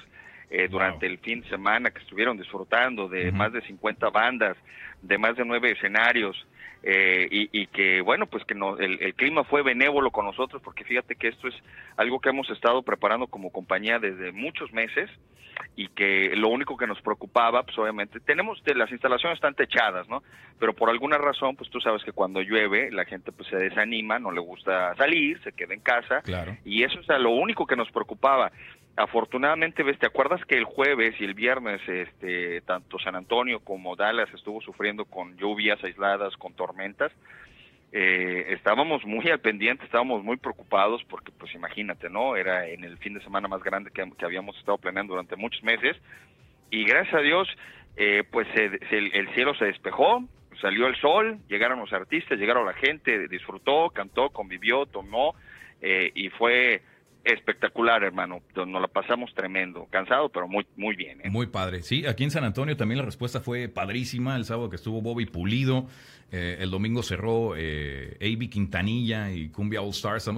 Eh, 0.51 0.67
durante 0.69 1.05
el 1.05 1.19
fin 1.19 1.43
de 1.43 1.49
semana 1.51 1.91
que 1.91 1.99
estuvieron 1.99 2.39
disfrutando 2.39 3.07
de 3.07 3.31
más 3.33 3.53
de 3.53 3.61
50 3.61 4.09
bandas, 4.09 4.57
de 5.03 5.19
más 5.19 5.37
de 5.37 5.45
nueve 5.45 5.73
escenarios. 5.73 6.47
Eh, 6.85 7.27
y, 7.31 7.67
que 7.67 8.01
bueno 8.01 8.27
pues 8.27 8.45
que 8.45 8.55
no, 8.55 8.79
el, 8.79 9.13
clima 9.15 9.43
fue 9.43 9.65
benévolo 9.65 10.13
con 10.13 10.25
nosotros 10.25 10.63
porque 10.63 10.85
fíjate 10.85 11.17
que 11.17 11.27
esto 11.27 11.49
es 11.49 11.55
algo 11.97 12.21
que 12.21 12.29
hemos 12.29 12.49
estado 12.51 12.83
preparando 12.83 13.27
como 13.27 13.51
compañía 13.51 13.99
desde 13.99 14.31
muchos 14.31 14.73
meses 14.73 15.11
y 15.75 15.89
que 15.89 16.37
lo 16.37 16.49
único 16.51 16.77
que 16.77 16.87
nos 16.87 17.01
preocupaba 17.03 17.65
pues 17.65 17.77
obviamente 17.79 18.21
tenemos 18.21 18.63
las 18.65 18.93
instalaciones 18.93 19.39
están 19.39 19.57
techadas 19.57 20.09
no 20.09 20.23
pero 20.61 20.73
por 20.73 20.89
alguna 20.89 21.19
razón 21.19 21.57
pues 21.57 21.69
tú 21.69 21.81
sabes 21.81 22.05
que 22.05 22.13
cuando 22.13 22.43
llueve 22.43 22.93
la 22.93 23.05
gente 23.05 23.33
pues 23.33 23.49
se 23.49 23.57
desanima 23.57 24.21
no 24.21 24.31
le 24.31 24.41
gusta 24.41 24.95
salir 24.95 25.43
se 25.43 25.51
queda 25.51 25.75
en 25.75 25.81
casa 25.81 26.23
y 26.65 26.85
eso 26.85 27.01
es 27.01 27.09
lo 27.09 27.31
único 27.31 27.67
que 27.67 27.75
nos 27.75 27.91
preocupaba 27.91 28.53
afortunadamente, 28.99 29.83
ves, 29.83 29.99
¿te 29.99 30.07
acuerdas 30.07 30.45
que 30.45 30.57
el 30.57 30.65
jueves 30.65 31.15
y 31.21 31.25
el 31.25 31.35
viernes, 31.35 31.81
este, 31.89 32.61
tanto 32.63 32.99
San 32.99 33.15
Antonio 33.15 33.61
como 33.61 33.95
Dallas 33.97 34.29
estuvo 34.35 34.61
sufriendo 34.61 35.05
con 35.05 35.37
lluvias 35.37 35.83
aisladas, 35.83 36.37
con 36.37 36.53
tormentas? 36.55 37.13
Eh, 37.93 38.47
estábamos 38.51 39.05
muy 39.07 39.31
al 39.31 39.41
pendiente, 39.41 39.85
estábamos 39.85 40.23
muy 40.23 40.37
preocupados 40.37 41.03
porque, 41.09 41.33
pues 41.33 41.55
imagínate, 41.55 42.11
¿no? 42.11 42.37
Era 42.37 42.67
en 42.67 42.85
el 42.85 42.99
fin 42.99 43.15
de 43.15 43.23
semana 43.23 43.49
más 43.49 43.63
grande 43.63 43.91
que, 43.91 44.05
habíamos 44.25 44.59
estado 44.59 44.77
planeando 44.79 45.15
durante 45.15 45.37
muchos 45.37 45.63
meses 45.63 45.97
y 46.71 46.85
gracias 46.85 47.15
a 47.15 47.23
Dios, 47.23 47.49
eh, 47.97 48.25
pues 48.31 48.47
el, 48.55 49.29
cielo 49.35 49.55
se 49.55 49.67
despejó, 49.67 50.23
salió 50.61 50.87
el 50.87 50.97
sol, 50.97 51.39
llegaron 51.49 51.79
los 51.79 51.93
artistas, 51.93 52.39
llegaron 52.39 52.67
la 52.67 52.75
gente, 52.75 53.27
disfrutó, 53.29 53.91
cantó, 53.91 54.31
convivió, 54.31 54.85
tomó 54.85 55.35
eh, 55.81 56.11
y 56.15 56.29
fue 56.31 56.83
espectacular, 57.33 58.03
hermano. 58.03 58.41
Nos 58.55 58.81
la 58.81 58.89
pasamos 58.89 59.33
tremendo. 59.35 59.87
Cansado, 59.91 60.29
pero 60.29 60.49
muy, 60.49 60.67
muy 60.77 60.97
bien. 60.97 61.21
¿eh? 61.23 61.31
Muy 61.31 61.47
padre. 61.47 61.83
Sí, 61.83 62.07
aquí 62.07 62.25
en 62.25 62.31
San 62.31 62.45
Antonio 62.45 62.77
también 62.77 62.99
la 62.99 63.05
respuesta 63.05 63.41
fue 63.41 63.69
padrísima. 63.69 64.37
El 64.37 64.45
sábado 64.45 64.71
que 64.71 64.77
estuvo 64.77 65.01
Bobby 65.01 65.27
Pulido. 65.27 65.87
Eh, 66.31 66.59
el 66.61 66.71
domingo 66.71 67.03
cerró 67.03 67.55
eh, 67.57 68.19
AB 68.21 68.51
Quintanilla 68.51 69.33
y 69.33 69.49
Cumbia 69.49 69.81
All 69.81 69.91
Stars. 69.91 70.29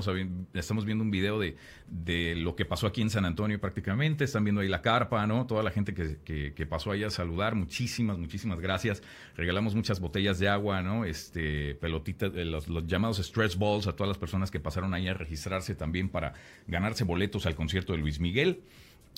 Estamos, 0.55 0.85
viendo 0.85 1.03
un 1.03 1.11
video 1.11 1.41
de, 1.41 1.57
de, 1.89 2.37
lo 2.37 2.55
que 2.55 2.65
pasó 2.65 2.87
aquí 2.87 3.03
en 3.03 3.11
San 3.11 3.25
Antonio 3.25 3.61
prácticamente. 3.61 4.23
Están 4.23 4.45
viendo 4.45 4.61
ahí 4.61 4.69
la 4.69 4.83
carpa, 4.83 5.27
¿no? 5.27 5.47
Toda 5.47 5.65
la 5.65 5.73
gente 5.73 5.93
que, 5.93 6.53
que, 6.55 6.67
pasó 6.67 6.93
ahí 6.93 7.03
a 7.03 7.11
saludar. 7.11 7.57
Muchísimas, 7.57 8.19
muchísimas 8.19 8.61
gracias. 8.61 9.03
Regalamos 9.37 9.75
muchas 9.75 9.99
botellas 9.99 10.39
de 10.39 10.49
agua, 10.49 10.81
¿no? 10.83 11.05
Este, 11.05 11.75
pelotitas, 11.75 12.33
eh, 12.37 12.45
los, 12.45 12.69
los, 12.69 12.87
llamados 12.87 13.19
stress 13.19 13.59
balls 13.59 13.89
a 13.89 13.97
todas 13.97 14.09
las 14.09 14.19
personas 14.19 14.53
que 14.53 14.61
pasaron 14.61 14.95
ahí 14.95 15.09
a 15.09 15.15
registrarse 15.15 15.75
también 15.75 16.09
para 16.09 16.35
ganarse 16.81 17.05
boletos 17.05 17.47
al 17.47 17.55
concierto 17.55 17.93
de 17.93 17.99
Luis 17.99 18.21
Miguel. 18.21 18.63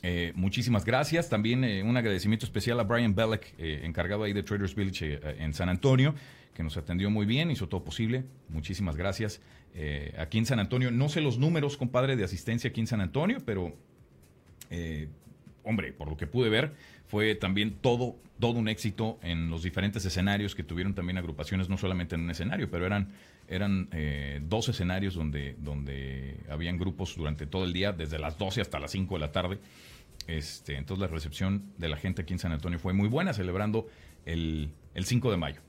Eh, 0.03 0.33
muchísimas 0.35 0.85
gracias. 0.85 1.29
También 1.29 1.65
un 1.87 1.97
agradecimiento 1.97 2.45
especial 2.45 2.81
a 2.81 2.83
Brian 2.83 3.15
Belleck, 3.15 3.55
encargado 3.59 4.25
ahí 4.25 4.33
de 4.33 4.43
Traders 4.43 4.75
Village 4.75 5.21
en 5.39 5.55
San 5.55 5.69
Antonio 5.69 6.15
que 6.55 6.63
nos 6.63 6.77
atendió 6.77 7.11
muy 7.11 7.27
bien, 7.27 7.51
hizo 7.51 7.69
todo 7.69 7.85
posible. 7.85 8.25
Muchísimas 8.49 8.97
gracias. 8.97 9.41
Eh, 9.75 10.15
aquí 10.19 10.39
en 10.39 10.47
San 10.47 10.59
Antonio, 10.59 10.91
no 10.91 11.09
sé 11.09 11.21
los 11.21 11.39
números, 11.39 11.77
compadre, 11.77 12.17
de 12.17 12.25
asistencia 12.25 12.71
aquí 12.71 12.81
en 12.81 12.87
San 12.87 13.01
Antonio, 13.01 13.39
pero, 13.45 13.75
eh, 14.71 15.09
hombre, 15.65 15.93
por 15.93 16.09
lo 16.09 16.17
que 16.17 16.27
pude 16.27 16.49
ver, 16.49 16.73
fue 17.07 17.35
también 17.35 17.77
todo, 17.81 18.17
todo 18.41 18.59
un 18.59 18.69
éxito 18.69 19.19
en 19.23 19.51
los 19.51 19.63
diferentes 19.63 20.05
escenarios 20.05 20.55
que 20.55 20.63
tuvieron 20.63 20.95
también 20.95 21.19
agrupaciones, 21.19 21.69
no 21.69 21.77
solamente 21.77 22.15
en 22.15 22.23
un 22.23 22.31
escenario, 22.31 22.71
pero 22.71 22.87
eran, 22.87 23.13
eran 23.49 23.89
eh, 23.93 24.41
dos 24.43 24.69
escenarios 24.69 25.15
donde, 25.15 25.57
donde 25.59 26.37
habían 26.51 26.79
grupos 26.79 27.17
durante 27.17 27.47
todo 27.47 27.65
el 27.65 27.73
día, 27.73 27.93
desde 27.93 28.19
las 28.19 28.39
12 28.39 28.61
hasta 28.61 28.79
las 28.79 28.91
5 28.91 29.15
de 29.15 29.21
la 29.21 29.33
tarde. 29.33 29.59
Este, 30.27 30.77
entonces 30.77 31.01
la 31.01 31.09
recepción 31.09 31.73
de 31.79 31.89
la 31.89 31.97
gente 31.97 32.23
aquí 32.23 32.33
en 32.33 32.39
San 32.39 32.53
Antonio 32.53 32.79
fue 32.79 32.93
muy 32.93 33.09
buena, 33.09 33.33
celebrando 33.33 33.89
el, 34.25 34.71
el 34.95 35.05
5 35.05 35.31
de 35.31 35.37
mayo 35.37 35.61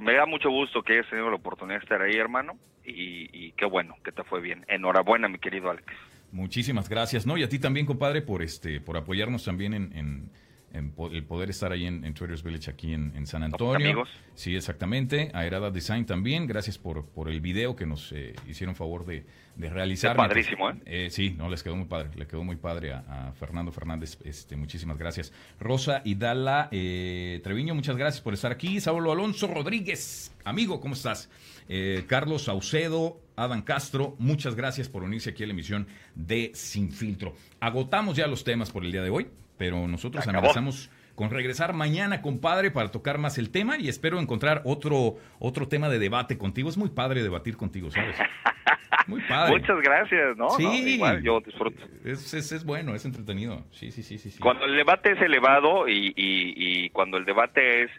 me 0.00 0.14
da 0.14 0.26
mucho 0.26 0.50
gusto 0.50 0.82
que 0.82 0.94
hayas 0.94 1.08
tenido 1.08 1.30
la 1.30 1.36
oportunidad 1.36 1.78
de 1.78 1.82
estar 1.84 2.02
ahí, 2.02 2.16
hermano, 2.16 2.54
y, 2.84 3.52
qué 3.52 3.66
bueno 3.66 3.96
que 4.04 4.12
te 4.12 4.24
fue 4.24 4.40
bien. 4.40 4.64
Enhorabuena, 4.68 5.28
mi 5.28 5.38
querido 5.38 5.70
Alex. 5.70 5.86
Muchísimas 6.32 6.88
gracias, 6.88 7.26
¿no? 7.26 7.36
Y 7.36 7.42
a 7.42 7.48
ti 7.48 7.58
también, 7.58 7.86
compadre, 7.86 8.22
por 8.22 8.42
este, 8.42 8.80
por 8.80 8.96
apoyarnos 8.96 9.44
también 9.44 9.74
en 9.74 10.30
el 10.72 11.24
poder 11.24 11.50
estar 11.50 11.72
ahí 11.72 11.86
en, 11.86 12.14
Traders 12.14 12.42
Village 12.42 12.70
aquí 12.70 12.92
en, 12.92 13.26
San 13.26 13.42
Antonio. 13.42 13.86
Amigos. 13.88 14.08
Sí, 14.34 14.54
exactamente. 14.54 15.30
A 15.34 15.44
Herada 15.44 15.70
Design 15.70 16.06
también. 16.06 16.46
Gracias 16.46 16.78
por, 16.78 17.06
por 17.06 17.28
el 17.28 17.40
video 17.40 17.74
que 17.74 17.86
nos 17.86 18.12
eh, 18.12 18.34
hicieron 18.48 18.76
favor 18.76 19.04
de, 19.04 19.24
realizar. 19.56 20.16
padrísimo, 20.16 20.70
¿eh? 20.70 20.74
¿eh? 20.86 21.08
Sí, 21.10 21.34
no, 21.36 21.48
les 21.48 21.62
quedó 21.62 21.76
muy 21.76 21.86
padre. 21.86 22.10
Le 22.14 22.26
quedó 22.26 22.44
muy 22.44 22.56
padre 22.56 22.92
a, 22.92 23.32
Fernando 23.38 23.72
Fernández. 23.72 24.18
Este, 24.24 24.56
muchísimas 24.56 24.96
gracias. 24.96 25.32
Rosa 25.58 26.02
Hidala 26.04 26.68
eh, 26.70 27.40
Treviño, 27.42 27.74
muchas 27.74 27.96
gracias 27.96 28.22
por 28.22 28.34
estar 28.34 28.52
aquí. 28.52 28.80
Saulo 28.80 29.12
Alonso 29.12 29.48
Rodríguez, 29.48 30.32
amigo, 30.44 30.80
¿cómo 30.80 30.94
estás? 30.94 31.28
Eh, 31.68 32.04
Carlos 32.08 32.44
Saucedo, 32.44 33.20
Adam 33.40 33.62
Castro, 33.62 34.14
muchas 34.18 34.54
gracias 34.54 34.88
por 34.88 35.02
unirse 35.02 35.30
aquí 35.30 35.42
a 35.44 35.46
la 35.46 35.52
emisión 35.52 35.86
de 36.14 36.52
Sin 36.54 36.92
Filtro. 36.92 37.34
Agotamos 37.60 38.16
ya 38.16 38.26
los 38.26 38.44
temas 38.44 38.70
por 38.70 38.84
el 38.84 38.92
día 38.92 39.02
de 39.02 39.10
hoy 39.10 39.26
pero 39.60 39.86
nosotros 39.86 40.26
amenazamos 40.26 40.90
con 41.14 41.28
regresar 41.28 41.74
mañana, 41.74 42.22
compadre, 42.22 42.70
para 42.70 42.90
tocar 42.90 43.18
más 43.18 43.36
el 43.36 43.50
tema 43.50 43.76
y 43.78 43.90
espero 43.90 44.18
encontrar 44.18 44.62
otro, 44.64 45.16
otro 45.38 45.68
tema 45.68 45.90
de 45.90 45.98
debate 45.98 46.38
contigo. 46.38 46.70
Es 46.70 46.78
muy 46.78 46.88
padre 46.88 47.22
debatir 47.22 47.58
contigo, 47.58 47.90
¿sabes? 47.90 48.16
Muy 49.06 49.22
padre. 49.22 49.58
Muchas 49.58 49.80
gracias, 49.82 50.36
¿no? 50.36 50.50
Sí, 50.50 50.64
igual 50.64 51.22
yo 51.22 51.40
disfruto. 51.40 51.82
Es, 52.04 52.32
es, 52.32 52.64
bueno, 52.64 52.94
es 52.94 53.04
entretenido. 53.04 53.64
Sí, 53.72 53.90
sí, 53.90 54.02
sí, 54.02 54.18
sí, 54.18 54.38
Cuando 54.38 54.66
el 54.66 54.76
debate 54.76 55.12
es 55.12 55.20
elevado 55.20 55.88
y, 55.88 56.12
y, 56.16 56.90
cuando 56.90 57.16
el 57.16 57.24
debate 57.24 57.84
es 57.84 57.90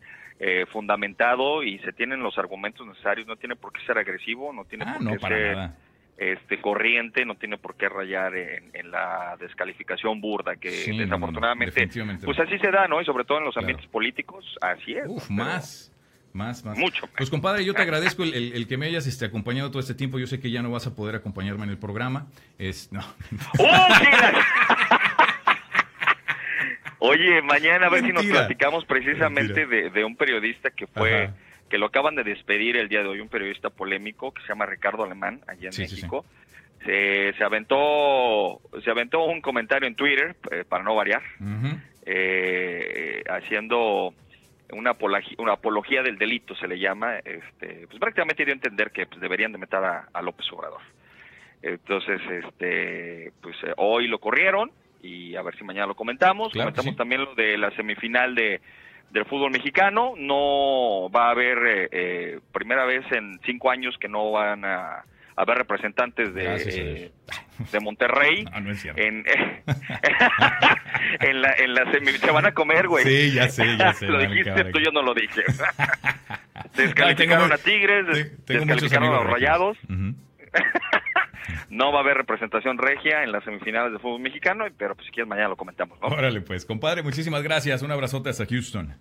eh, 0.43 0.65
fundamentado 0.65 1.61
y 1.61 1.77
se 1.79 1.93
tienen 1.93 2.21
los 2.21 2.37
argumentos 2.37 2.85
necesarios, 2.85 3.27
no 3.27 3.35
tiene 3.35 3.55
por 3.55 3.71
qué 3.71 3.79
ser 3.85 3.97
agresivo, 3.97 4.51
no 4.51 4.65
tiene 4.65 4.85
ah, 4.87 4.97
por 4.99 5.19
qué 5.19 5.27
ser... 5.27 5.55
Nada 5.55 5.77
este 6.21 6.61
corriente, 6.61 7.25
no 7.25 7.33
tiene 7.33 7.57
por 7.57 7.75
qué 7.75 7.89
rayar 7.89 8.35
en, 8.35 8.91
la 8.91 9.35
descalificación 9.39 10.21
burda 10.21 10.55
que 10.55 10.69
desafortunadamente, 10.69 11.89
pues 12.23 12.39
así 12.39 12.59
se 12.59 12.69
da, 12.69 12.87
¿no? 12.87 13.01
Y 13.01 13.05
sobre 13.05 13.23
todo 13.23 13.39
en 13.39 13.45
los 13.45 13.57
ambientes 13.57 13.87
políticos, 13.87 14.45
así 14.61 14.93
es. 14.93 15.07
Uf, 15.07 15.29
más. 15.31 15.91
Más, 16.33 16.63
más. 16.63 16.77
Mucho. 16.77 17.09
Pues 17.17 17.29
compadre, 17.29 17.65
yo 17.65 17.73
te 17.73 17.81
agradezco 17.81 18.23
el, 18.23 18.67
que 18.67 18.77
me 18.77 18.85
hayas 18.85 19.07
este, 19.07 19.25
acompañado 19.25 19.69
todo 19.69 19.79
este 19.79 19.95
tiempo. 19.95 20.19
Yo 20.19 20.27
sé 20.27 20.39
que 20.39 20.51
ya 20.51 20.61
no 20.61 20.69
vas 20.69 20.85
a 20.87 20.95
poder 20.95 21.15
acompañarme 21.15 21.63
en 21.63 21.71
el 21.71 21.77
programa. 21.77 22.27
Es, 22.57 22.91
no. 22.91 23.01
¡Oh, 23.59 23.87
Oye, 27.03 27.41
mañana 27.41 27.87
a 27.87 27.89
ver 27.89 28.03
si 28.03 28.13
nos 28.13 28.23
platicamos 28.27 28.85
precisamente 28.85 29.65
de, 29.65 30.05
un 30.05 30.15
periodista 30.15 30.69
que 30.69 30.85
fue 30.85 31.31
que 31.67 31.79
lo 31.79 31.87
acaban 31.87 32.15
de 32.15 32.23
despedir 32.23 32.77
el 32.77 32.89
día 32.89 33.01
de 33.01 33.07
hoy, 33.07 33.19
un 33.21 33.27
periodista 33.27 33.71
polémico 33.71 34.31
que 34.31 34.41
se 34.43 34.49
llama 34.49 34.67
Ricardo 34.67 35.03
Alemán, 35.03 35.41
allá 35.47 35.69
en 35.69 35.77
México. 35.79 36.25
Se, 36.85 37.33
se, 37.33 37.43
aventó 37.43 38.61
se 38.83 38.91
aventó 38.91 39.23
un 39.23 39.41
comentario 39.41 39.87
en 39.87 39.95
Twitter, 39.95 40.35
eh, 40.51 40.63
para 40.67 40.83
no 40.83 40.93
variar, 40.93 41.23
eh, 42.05 43.23
haciendo 43.27 44.13
una 44.71 44.91
apología, 44.91 45.35
una 45.39 45.53
apología 45.53 46.03
del 46.03 46.19
delito, 46.19 46.55
se 46.55 46.67
le 46.67 46.77
llama, 46.77 47.17
este, 47.17 47.87
pues 47.87 47.99
prácticamente 47.99 48.45
dio 48.45 48.53
a 48.53 48.57
entender 48.57 48.91
que 48.91 49.07
pues, 49.07 49.19
deberían 49.19 49.51
de 49.51 49.57
meter 49.57 49.79
a, 49.79 50.21
López 50.21 50.45
Obrador. 50.51 50.81
Entonces, 51.63 52.21
este, 52.29 53.31
pues 53.41 53.55
eh, 53.63 53.73
hoy 53.77 54.07
lo 54.07 54.19
corrieron, 54.19 54.71
y 55.01 55.35
a 55.35 55.41
ver 55.41 55.55
si 55.57 55.63
mañana 55.63 55.87
lo 55.87 55.95
comentamos. 55.95 56.51
Claro, 56.51 56.67
comentamos 56.69 56.91
sí. 56.93 56.97
también 56.97 57.21
lo 57.21 57.35
de 57.35 57.57
la 57.57 57.71
semifinal 57.75 58.35
de 58.35 58.61
del 59.11 59.25
fútbol 59.25 59.51
mexicano. 59.51 60.13
No 60.17 61.09
va 61.09 61.27
a 61.27 61.31
haber 61.31 61.57
eh, 61.67 61.89
eh, 61.91 62.39
primera 62.51 62.85
vez 62.85 63.03
en 63.11 63.39
cinco 63.45 63.69
años 63.69 63.97
que 63.99 64.07
no 64.07 64.31
van 64.31 64.63
a 64.65 65.03
haber 65.35 65.57
representantes 65.57 66.33
de, 66.33 66.55
eh, 66.55 67.11
de 67.71 67.79
Monterrey. 67.79 68.45
Ah, 68.53 68.59
no 68.59 68.71
es. 68.71 68.83
En, 68.85 69.23
en 71.19 71.41
la 71.41 71.53
en 71.53 71.73
la 71.73 71.91
semi 71.91 72.11
se 72.11 72.31
van 72.31 72.45
a 72.45 72.53
comer, 72.53 72.87
güey. 72.87 73.03
Sí, 73.05 73.31
ya 73.33 73.47
sé, 73.49 73.77
ya 73.77 73.93
sé. 73.99 74.07
lo 74.07 74.19
dijiste 74.19 74.65
tú, 74.65 74.79
yo 74.79 74.91
no 74.91 75.01
lo 75.01 75.13
dije. 75.13 75.43
Ay, 75.47 76.65
Descalificaron 76.75 77.49
tengo 77.49 77.53
a 77.53 77.57
Tigres, 77.57 78.05
tengo 78.45 78.65
descalificaron 78.65 79.09
a 79.09 79.17
los 79.23 79.25
Rayados. 79.27 79.77
Ujú. 79.89 80.15
No 81.69 81.91
va 81.91 81.99
a 81.99 82.01
haber 82.01 82.17
representación 82.17 82.77
regia 82.77 83.23
en 83.23 83.31
las 83.31 83.43
semifinales 83.43 83.93
de 83.93 83.99
fútbol 83.99 84.21
mexicano, 84.21 84.65
pero 84.77 84.95
pues 84.95 85.07
si 85.07 85.11
quieres 85.11 85.29
mañana 85.29 85.49
lo 85.49 85.55
comentamos. 85.55 85.99
¿no? 86.01 86.07
Órale, 86.07 86.41
pues, 86.41 86.65
compadre, 86.65 87.03
muchísimas 87.03 87.43
gracias. 87.43 87.81
Un 87.81 87.91
abrazote 87.91 88.29
hasta 88.29 88.45
Houston. 88.45 88.95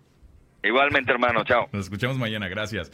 Igualmente, 0.62 1.11
hermano, 1.11 1.43
chao. 1.45 1.68
Nos 1.72 1.86
escuchamos 1.86 2.18
mañana, 2.18 2.49
gracias. 2.49 2.93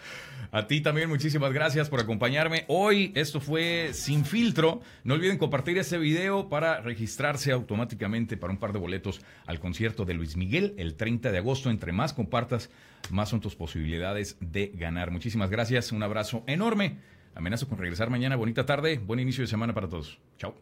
A 0.53 0.69
ti 0.69 0.81
también 0.81 1.09
muchísimas 1.09 1.53
gracias 1.53 1.91
por 1.91 2.01
acompañarme. 2.01 2.65
Hoy 2.69 3.13
esto 3.17 3.41
fue 3.41 3.91
Sin 3.93 4.25
Filtro. 4.25 4.81
No 5.03 5.15
olviden 5.15 5.37
compartir 5.37 5.77
este 5.77 5.99
video 5.99 6.49
para 6.49 6.81
registrarse 6.81 7.51
automáticamente 7.51 8.37
para 8.37 8.53
un 8.53 8.61
par 8.61 8.73
de 8.73 8.79
boletos 8.79 9.21
al 9.47 9.59
concierto 9.59 10.05
de 10.05 10.15
Luis 10.15 10.37
Miguel 10.37 10.75
el 10.79 10.95
30 10.95 11.33
de 11.33 11.39
agosto. 11.39 11.69
Entre 11.69 11.91
más 11.91 12.13
compartas, 12.13 12.71
más 13.11 13.31
son 13.31 13.41
tus 13.41 13.57
posibilidades 13.57 14.37
de 14.41 14.71
ganar. 14.75 15.11
Muchísimas 15.11 15.51
gracias, 15.51 15.91
un 15.91 16.05
abrazo 16.05 16.45
enorme. 16.47 16.99
Amenazo 17.37 17.69
con 17.69 17.77
regresar 17.77 18.09
mañana. 18.09 18.35
Bonita 18.35 18.65
tarde, 18.65 18.99
buen 18.99 19.21
inicio 19.21 19.43
de 19.43 19.49
semana 19.49 19.75
para 19.75 19.89
todos. 19.89 20.19
Chao. 20.39 20.55